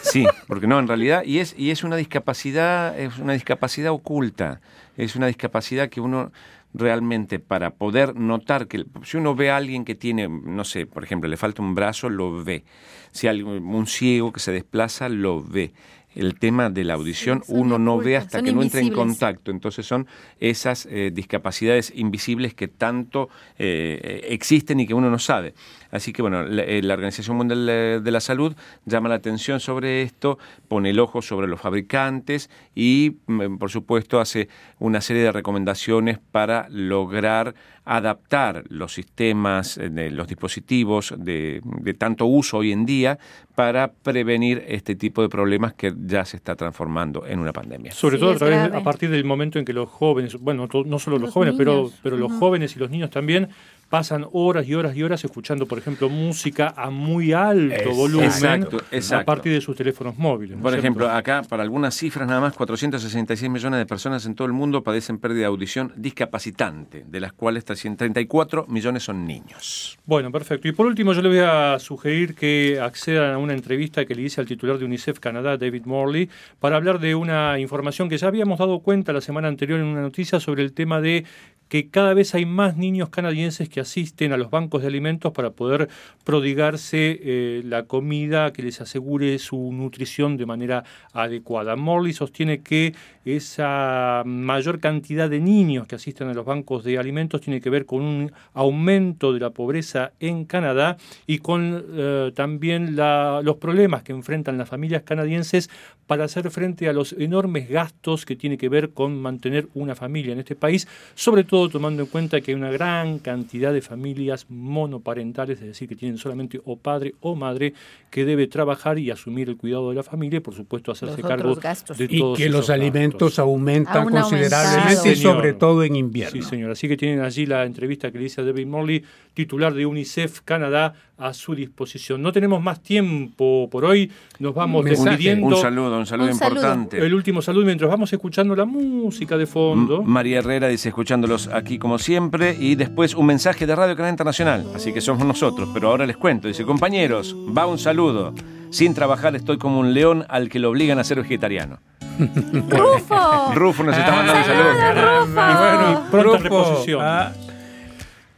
Sí, 0.01 0.25
porque 0.47 0.67
no, 0.67 0.79
en 0.79 0.88
realidad, 0.88 1.23
y 1.23 1.39
es, 1.39 1.55
y 1.57 1.71
es 1.71 1.83
una 1.83 1.95
discapacidad, 1.95 2.97
es 2.99 3.17
una 3.19 3.33
discapacidad 3.33 3.91
oculta, 3.91 4.59
es 4.97 5.15
una 5.15 5.27
discapacidad 5.27 5.89
que 5.89 6.01
uno 6.01 6.31
realmente 6.73 7.39
para 7.39 7.71
poder 7.71 8.15
notar 8.15 8.67
que 8.67 8.85
si 9.03 9.17
uno 9.17 9.35
ve 9.35 9.49
a 9.49 9.57
alguien 9.57 9.85
que 9.85 9.95
tiene, 9.95 10.27
no 10.27 10.63
sé, 10.63 10.85
por 10.85 11.03
ejemplo, 11.03 11.29
le 11.29 11.38
falta 11.38 11.61
un 11.61 11.73
brazo, 11.73 12.09
lo 12.09 12.43
ve. 12.43 12.65
Si 13.11 13.27
hay 13.27 13.41
un 13.41 13.88
ciego 13.88 14.33
que 14.33 14.39
se 14.39 14.51
desplaza, 14.51 15.09
lo 15.09 15.41
ve. 15.41 15.73
El 16.18 16.38
tema 16.39 16.70
de 16.70 16.84
la 16.84 16.95
audición 16.95 17.43
uno 17.47 17.78
no 17.78 17.97
ve 17.99 18.18
hasta 18.18 18.41
que 18.41 18.51
no 18.51 18.63
entra 18.63 18.82
en 18.82 18.91
contacto. 18.91 19.51
Entonces 19.51 19.86
son 19.86 20.07
esas 20.39 20.88
eh, 20.88 21.11
discapacidades 21.13 21.93
invisibles 21.95 22.53
que 22.53 22.68
tanto 22.68 23.30
eh, 23.57 24.22
existen 24.30 24.80
y 24.80 24.88
que 24.88 24.93
uno 24.93 25.09
no 25.09 25.20
sabe. 25.20 25.53
Así 25.91 26.11
que 26.13 26.22
bueno, 26.22 26.43
la, 26.43 26.63
eh, 26.63 26.82
la 26.82 26.95
Organización 26.95 27.38
Mundial 27.38 27.65
de, 27.65 28.01
de 28.01 28.11
la 28.11 28.20
Salud 28.20 28.55
llama 28.86 29.09
la 29.09 29.15
atención 29.15 29.59
sobre 29.59 30.01
esto, 30.01 30.39
pone 30.68 30.89
el 30.89 30.99
ojo 30.99 31.22
sobre 31.22 31.47
los 31.47 31.61
fabricantes 31.61 32.49
y, 32.74 33.18
mm, 33.28 33.57
por 33.57 33.70
supuesto, 33.70 34.20
hace 34.20 34.49
una 34.80 35.01
serie 35.01 35.22
de 35.22 35.32
recomendaciones 35.32 36.18
para 36.32 36.68
lograr 36.70 37.53
adaptar 37.88 38.65
los 38.69 38.93
sistemas, 38.93 39.77
eh, 39.77 39.89
de 39.89 40.11
los 40.11 40.27
dispositivos 40.27 41.13
de, 41.17 41.61
de 41.63 41.93
tanto 41.93 42.25
uso 42.25 42.57
hoy 42.57 42.71
en 42.73 42.85
día 42.85 43.17
para 43.55 43.91
prevenir 43.91 44.63
este 44.67 44.95
tipo 44.95 45.21
de 45.21 45.29
problemas 45.29 45.73
que 45.73 45.93
ya 46.05 46.25
se 46.25 46.38
está 46.38 46.55
transformando 46.55 47.25
en 47.25 47.39
una 47.39 47.53
pandemia. 47.53 47.91
Sobre 47.91 48.17
Sí, 48.17 48.19
todo 48.19 48.31
a, 48.31 48.35
través, 48.35 48.73
a 48.73 48.83
partir 48.83 49.09
del 49.09 49.23
momento 49.23 49.57
en 49.57 49.65
que 49.65 49.73
los 49.73 49.89
jóvenes, 49.89 50.35
bueno, 50.39 50.67
no 50.85 50.99
solo 50.99 51.17
los, 51.17 51.27
Los 51.27 51.33
jóvenes, 51.33 51.55
pero, 51.57 51.89
los 52.17 52.31
jóvenes 52.33 52.75
y 52.75 52.79
los 52.79 52.91
niños 52.91 53.09
también 53.09 53.49
pasan 53.89 54.25
horas 54.31 54.67
y 54.67 54.75
horas 54.75 54.95
y 54.95 55.03
horas 55.03 55.23
escuchando, 55.23 55.65
por 55.65 55.77
ejemplo, 55.77 56.09
música 56.09 56.73
a 56.75 56.89
muy 56.89 57.33
alto 57.33 57.93
volumen 57.93 58.27
exacto, 58.27 58.77
a 59.15 59.23
partir 59.23 59.53
de 59.53 59.61
sus 59.61 59.75
teléfonos 59.75 60.17
móviles. 60.17 60.57
¿no 60.57 60.63
Por 60.63 60.73
ejemplo, 60.73 61.05
cierto? 61.05 61.17
acá, 61.17 61.41
para 61.47 61.63
algunas 61.63 61.95
cifras 61.95 62.27
nada 62.27 62.41
más, 62.41 62.53
466 62.53 63.49
millones 63.49 63.79
de 63.79 63.85
personas 63.85 64.25
en 64.25 64.35
todo 64.35 64.47
el 64.47 64.53
mundo 64.53 64.83
padecen 64.83 65.17
pérdida 65.17 65.41
de 65.41 65.45
audición 65.45 65.93
discapacitante, 65.95 67.05
de 67.07 67.19
las 67.19 67.33
cuales 67.33 67.65
334 67.65 68.65
millones 68.67 69.03
son 69.03 69.25
niños. 69.25 69.97
Bueno, 70.05 70.31
perfecto. 70.31 70.67
Y 70.67 70.71
por 70.71 70.85
último, 70.85 71.13
yo 71.13 71.21
le 71.21 71.29
voy 71.29 71.39
a 71.39 71.79
sugerir 71.79 72.35
que 72.35 72.79
accedan 72.81 73.33
a 73.33 73.38
una 73.38 73.53
entrevista 73.53 74.05
que 74.05 74.15
le 74.15 74.23
hice 74.23 74.41
al 74.41 74.47
titular 74.47 74.77
de 74.77 74.85
UNICEF 74.85 75.19
Canadá, 75.19 75.57
David 75.57 75.85
Morley, 75.85 76.29
para 76.59 76.75
hablar 76.75 76.99
de 76.99 77.15
una 77.15 77.59
información 77.59 78.09
que 78.09 78.17
ya 78.17 78.27
habíamos 78.27 78.59
dado 78.59 78.79
cuenta 78.79 79.13
la 79.13 79.21
semana 79.21 79.47
anterior 79.47 79.79
en 79.79 79.85
una 79.85 80.01
noticia 80.01 80.39
sobre 80.39 80.63
el 80.63 80.73
tema 80.73 81.01
de 81.01 81.25
que 81.70 81.89
cada 81.89 82.13
vez 82.13 82.36
hay 82.36 82.45
más 82.45 82.78
niños 82.78 83.09
canadienses 83.09 83.70
que 83.70 83.80
asisten 83.80 84.34
a 84.34 84.38
los 84.38 84.49
bancos 84.49 84.82
de 84.82 84.88
alimentos 84.88 85.32
para 85.34 85.51
poder 85.51 85.89
prodigarse 86.24 87.20
eh, 87.22 87.61
la 87.65 87.84
comida 87.84 88.53
que 88.53 88.63
les 88.63 88.82
asegure 88.82 89.38
su 89.39 89.72
nutrición 89.72 90.38
de 90.38 90.45
manera 90.45 90.84
adecuada. 91.13 91.76
Morley 91.76 92.13
sostiene 92.13 92.61
que 92.61 92.93
esa 93.26 94.24
mayor 94.26 94.80
cantidad 94.80 95.30
de 95.30 95.39
niños 95.39 95.88
que 95.88 95.95
asisten 95.95 96.30
a 96.30 96.34
los 96.34 96.45
bancos 96.45 96.84
de 96.84 96.97
alimentos 96.97 97.41
tiene 97.41 97.59
que 97.59 97.70
ver 97.70 97.86
con 97.86 98.01
un 98.01 98.32
aumento 98.53 99.34
de 99.34 99.39
la 99.39 99.49
pobreza 99.49 100.13
en 100.20 100.45
Canadá 100.45 100.97
y 101.26 101.39
con 101.39 101.86
eh, 101.89 102.32
también 102.36 102.95
los 102.95 103.57
problemas 103.57 104.03
que 104.03 104.13
enfrentan 104.13 104.57
las 104.57 104.70
familias 104.70 105.03
canadienses 105.03 105.70
para 106.05 106.24
hacer 106.24 106.49
frente 106.51 106.88
a 106.88 106.93
los 106.93 107.13
enormes 107.13 107.70
gastos 107.70 108.26
que 108.26 108.36
tiene 108.36 108.57
que 108.57 108.70
ver 108.70 108.91
con 108.91 109.22
mantener 109.22 109.68
una 109.74 109.95
familia 109.95 110.32
en 110.32 110.39
este 110.39 110.55
país, 110.55 110.88
sobre 111.15 111.43
todo 111.43 111.57
tomando 111.72 112.03
en 112.03 112.10
cuenta 112.10 112.39
que 112.41 112.51
hay 112.51 112.55
una 112.55 112.72
gran 112.72 113.20
cantidad 113.20 113.74
de 113.74 113.82
familias 113.82 114.45
monoparentales, 114.49 115.60
es 115.62 115.68
decir, 115.68 115.88
que 115.89 115.95
tienen 115.95 116.18
solamente 116.18 116.60
o 116.66 116.78
padre 116.78 117.16
o 117.22 117.36
madre 117.36 117.74
que 118.10 118.24
debe 118.26 118.47
trabajar 118.47 118.99
y 118.99 119.12
asumir 119.12 119.49
el 119.49 119.58
cuidado 119.58 119.89
de 119.89 119.95
la 119.95 120.03
familia 120.03 120.38
y 120.38 120.39
por 120.39 120.53
supuesto 120.53 120.91
hacerse 120.91 121.22
Los 121.22 121.28
cargo 121.30 121.55
gastos. 121.55 121.97
de 121.97 122.05
Y 122.10 122.20
todos 122.20 122.38
que 122.38 122.43
esos 122.45 122.55
los 122.55 122.70
alimentos 122.70 123.30
gastos. 123.32 123.39
aumentan 123.39 124.03
Aún 124.03 124.12
considerablemente 124.12 125.12
y 125.12 125.16
sobre 125.16 125.53
todo 125.53 125.84
en 125.84 125.95
invierno. 125.95 126.41
Sí, 126.41 126.47
señor. 126.47 126.72
Así 126.72 126.88
que 126.88 126.95
tienen 126.97 127.22
allí 127.22 127.45
la 127.45 127.66
entrevista 127.66 128.12
que 128.12 128.20
le 128.20 128.26
hice 128.26 128.41
a 128.41 128.43
David 128.43 128.68
Morley, 128.68 129.03
titular 129.38 129.71
de 129.75 129.85
UNICEF 129.85 130.41
Canadá, 130.43 130.95
a 131.19 131.31
su 131.33 131.53
disposición. 131.53 132.21
No 132.23 132.31
tenemos 132.31 132.59
más 132.61 132.81
tiempo 132.81 133.69
por 133.71 133.85
hoy. 133.85 134.11
Nos 134.39 134.53
vamos 134.55 134.83
despidiendo. 134.83 135.45
Un 135.45 135.55
saludo, 135.57 135.97
un 135.99 136.05
saludo 136.07 136.29
Un 136.31 136.35
saludo. 136.35 136.55
importante. 136.59 136.97
El 137.05 137.13
último 137.13 137.41
saludo 137.43 137.63
mientras 137.65 137.89
vamos 137.89 138.11
escuchando 138.11 138.55
la 138.55 138.65
música 138.65 139.38
de 139.38 139.45
fondo. 139.45 139.97
M- 139.97 140.05
María 140.07 140.39
Herrera 140.39 140.67
dice 140.69 140.89
escuchándolos 140.89 141.47
aquí 141.53 141.77
como 141.77 141.99
siempre 141.99 142.57
y 142.59 142.73
después 142.75 143.13
un 143.13 143.27
mensaje 143.27 143.67
de 143.67 143.75
Radio 143.75 143.95
Canal 143.95 144.11
Internacional, 144.11 144.65
así 144.75 144.91
que 144.91 145.01
somos 145.01 145.23
nosotros, 145.25 145.69
pero 145.71 145.89
ahora 145.89 146.05
les 146.07 146.17
cuento, 146.17 146.47
dice 146.47 146.63
compañeros, 146.65 147.35
va 147.55 147.67
un 147.67 147.77
saludo, 147.77 148.33
sin 148.71 148.95
trabajar 148.95 149.35
estoy 149.35 149.57
como 149.59 149.79
un 149.79 149.93
león 149.93 150.25
al 150.29 150.49
que 150.49 150.57
lo 150.57 150.69
obligan 150.71 150.97
a 150.97 151.03
ser 151.03 151.21
vegetariano. 151.21 151.77
¡Rufo! 152.19 153.53
Rufo 153.53 153.83
nos 153.83 153.95
está 153.97 154.11
mandando 154.11 154.39
un 154.39 154.45
¡Saludos, 154.45 154.77
saludo. 154.77 155.19
Rufo! 155.19 155.41
Y 155.41 155.55
bueno, 155.57 155.91
y 156.07 156.11
pronta 156.11 156.39
Grupo, 156.39 156.63
reposición. 156.63 157.01
ah, 157.03 157.31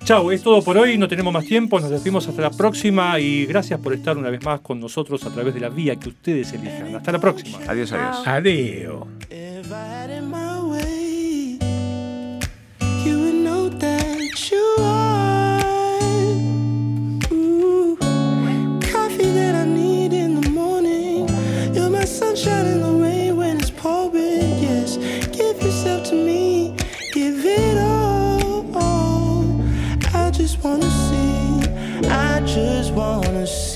Chau, 0.10 0.32
es 0.32 0.42
todo 0.42 0.64
por 0.64 0.76
hoy. 0.76 0.98
No 0.98 1.08
tenemos 1.08 1.32
más 1.32 1.46
tiempo. 1.46 1.80
Nos 1.80 1.92
despedimos 1.92 2.28
hasta 2.28 2.42
la 2.42 2.50
próxima. 2.50 3.20
Y 3.20 3.46
gracias 3.46 3.80
por 3.80 3.94
estar 3.94 4.18
una 4.18 4.32
vez 4.32 4.44
más 4.44 4.60
con 4.62 4.80
nosotros 4.80 5.24
a 5.24 5.30
través 5.30 5.54
de 5.54 5.60
la 5.60 5.70
vía 5.70 5.98
que 5.98 6.10
ustedes 6.10 6.52
elijan. 6.52 6.96
Hasta 6.96 7.12
la 7.12 7.20
próxima. 7.20 7.60
Adiós, 7.68 7.92
adiós. 7.92 8.26
Adiós. 8.26 9.08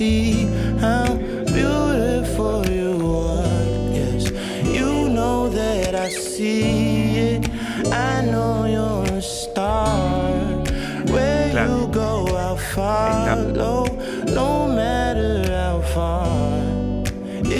See 0.03 0.45
how 0.85 1.05
beautiful 1.57 2.57
you 2.79 2.93
are. 3.31 3.63
Yes, 3.99 4.23
you 4.77 4.89
know 5.17 5.37
that 5.59 5.95
I 5.95 6.09
see 6.09 6.63
it. 7.35 7.43
I 8.11 8.13
know 8.31 8.53
you're 8.75 9.07
a 9.19 9.21
star. 9.21 10.27
Where 11.13 11.51
Claro. 11.51 11.69
you 11.69 11.87
go, 12.01 12.11
I'll 12.45 12.61
follow, 12.75 13.79
no 14.41 14.49
matter 14.81 15.33
how 15.59 15.77
far. 15.95 16.51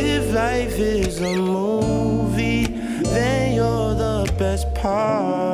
If 0.09 0.23
life 0.43 0.77
is 0.99 1.21
a 1.21 1.33
movie, 1.55 2.65
then 3.15 3.43
you're 3.57 3.93
the 4.05 4.19
best 4.41 4.65
part. 4.81 5.52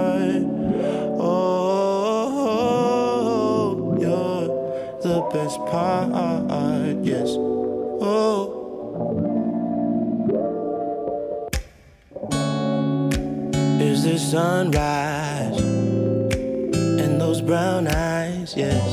Sunrise 14.30 15.60
and 15.60 17.20
those 17.20 17.42
brown 17.42 17.88
eyes, 17.88 18.54
yes. 18.56 18.88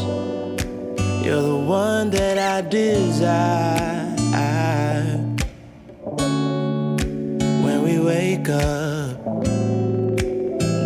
You're 1.22 1.42
the 1.42 1.56
one 1.56 2.08
that 2.08 2.38
I 2.38 2.62
desire. 2.66 4.14
When 7.64 7.82
we 7.82 7.98
wake 8.00 8.48
up, 8.48 9.44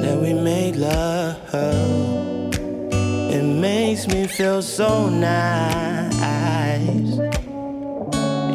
then 0.02 0.20
we 0.20 0.32
make 0.34 0.74
love. 0.74 1.36
It 3.32 3.44
makes 3.44 4.08
me 4.08 4.26
feel 4.26 4.62
so 4.62 5.08
nice. 5.08 5.99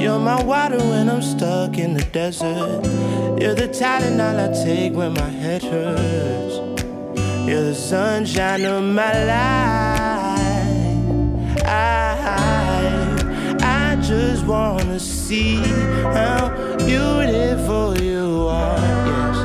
You're 0.06 0.20
my 0.20 0.43
water 0.43 0.78
when 0.78 1.10
I'm 1.10 1.24
stuck 1.24 1.80
in 1.80 1.95
the 1.95 2.03
desert. 2.03 2.86
You're 3.41 3.56
the 3.56 3.68
Tylenol 3.68 4.38
I 4.38 4.53
take 4.64 4.93
when 4.93 5.14
my 5.14 5.32
head 5.41 5.64
hurts. 5.64 6.58
You're 7.49 7.64
the 7.64 7.74
sunshine 7.74 8.66
of 8.66 8.84
my 8.84 9.14
life. 9.26 10.45
I, 11.66 13.18
I 13.62 13.95
just 13.99 14.45
wanna 14.45 14.99
see 14.99 15.56
how 16.14 16.53
beautiful 16.86 17.99
you 17.99 18.45
are. 18.47 18.78
Yes, 19.10 19.38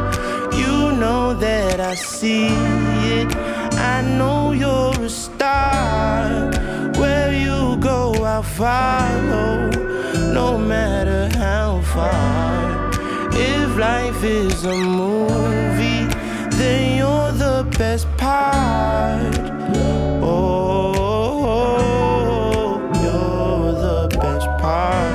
you 0.58 0.92
know 0.92 1.32
that 1.40 1.80
I 1.80 1.94
see 1.94 2.48
it. 3.18 3.34
I 3.94 4.02
know 4.02 4.52
you're 4.52 4.92
a 5.02 5.08
star. 5.08 6.50
Where 7.00 7.32
you 7.32 7.78
go, 7.78 8.12
I'll 8.22 8.42
follow, 8.42 9.70
no 10.32 10.56
matter 10.56 11.28
how 11.36 11.80
far. 11.82 12.90
If 13.32 13.76
life 13.76 14.22
is 14.22 14.64
a 14.64 14.74
movie, 14.74 16.06
then 16.56 16.98
you're 16.98 17.32
the 17.32 17.66
best 17.78 18.06
part. 18.16 19.38
Oh, 20.22 20.50
you're 23.02 23.72
the 23.72 24.08
best 24.18 24.46
part. 24.62 25.12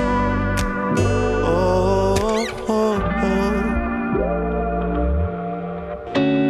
Oh, 1.46 2.16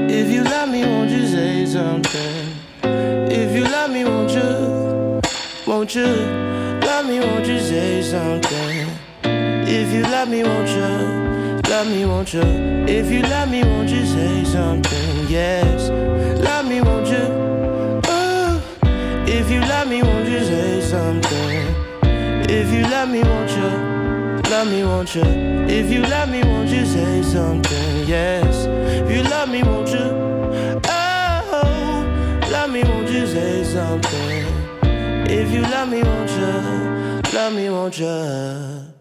if 0.10 0.28
you 0.32 0.44
love 0.44 0.70
me, 0.70 0.84
won't 0.84 1.12
you 1.12 1.28
say 1.28 1.66
something? 1.66 2.56
If 2.84 3.56
you 3.56 3.64
love 3.64 3.92
me, 3.92 4.04
won't 4.06 4.32
you? 4.32 5.22
Won't 5.68 5.94
you 5.96 6.45
me? 7.20 7.26
Won't 7.26 7.48
you 7.48 7.60
say 7.60 8.02
something? 8.02 8.88
If 9.24 9.94
you 9.94 10.04
love 10.04 10.30
me, 10.30 10.44
won't 10.44 10.70
you? 10.70 11.62
Love 11.70 11.88
me, 11.88 12.06
won't 12.06 12.34
you? 12.34 12.42
If 12.88 13.12
you 13.12 13.22
love 13.22 13.50
me, 13.50 13.64
won't 13.64 13.90
you 13.90 14.06
say 14.06 14.44
something? 14.44 15.28
Yes. 15.28 15.90
Love 16.42 16.68
me, 16.68 16.82
won't 16.82 17.08
you? 17.08 17.26
Oh. 18.08 18.62
If 19.28 19.50
you 19.50 19.62
love 19.62 19.88
me, 19.88 20.04
won't 20.04 20.28
you 20.28 20.44
say 20.44 20.82
something? 20.82 21.66
If 22.50 22.72
you 22.72 22.84
love 22.84 23.10
me, 23.10 23.24
won't 23.24 23.52
you? 23.52 24.52
Love 24.52 24.68
me, 24.68 24.84
won't 24.84 25.16
you? 25.16 25.24
If 25.68 25.92
you 25.92 26.02
love 26.02 26.30
me, 26.30 26.44
won't 26.44 26.70
you 26.70 26.86
say 26.86 27.22
something? 27.24 28.08
Yes. 28.08 28.66
If 28.66 29.16
you 29.16 29.24
love 29.24 29.50
me, 29.50 29.64
won't 29.64 29.90
you? 29.90 30.08
Oh, 30.88 32.48
love 32.52 32.70
me, 32.72 32.84
won't 32.84 33.10
you 33.10 33.26
say 33.26 33.64
something? 33.64 34.46
If 35.28 35.52
you 35.52 35.62
love 35.62 35.90
me, 35.90 36.04
won't 36.04 36.30
you? 36.30 37.05
Love 37.36 37.54
me, 37.54 37.70
won't 37.70 38.00
you? 38.00 38.95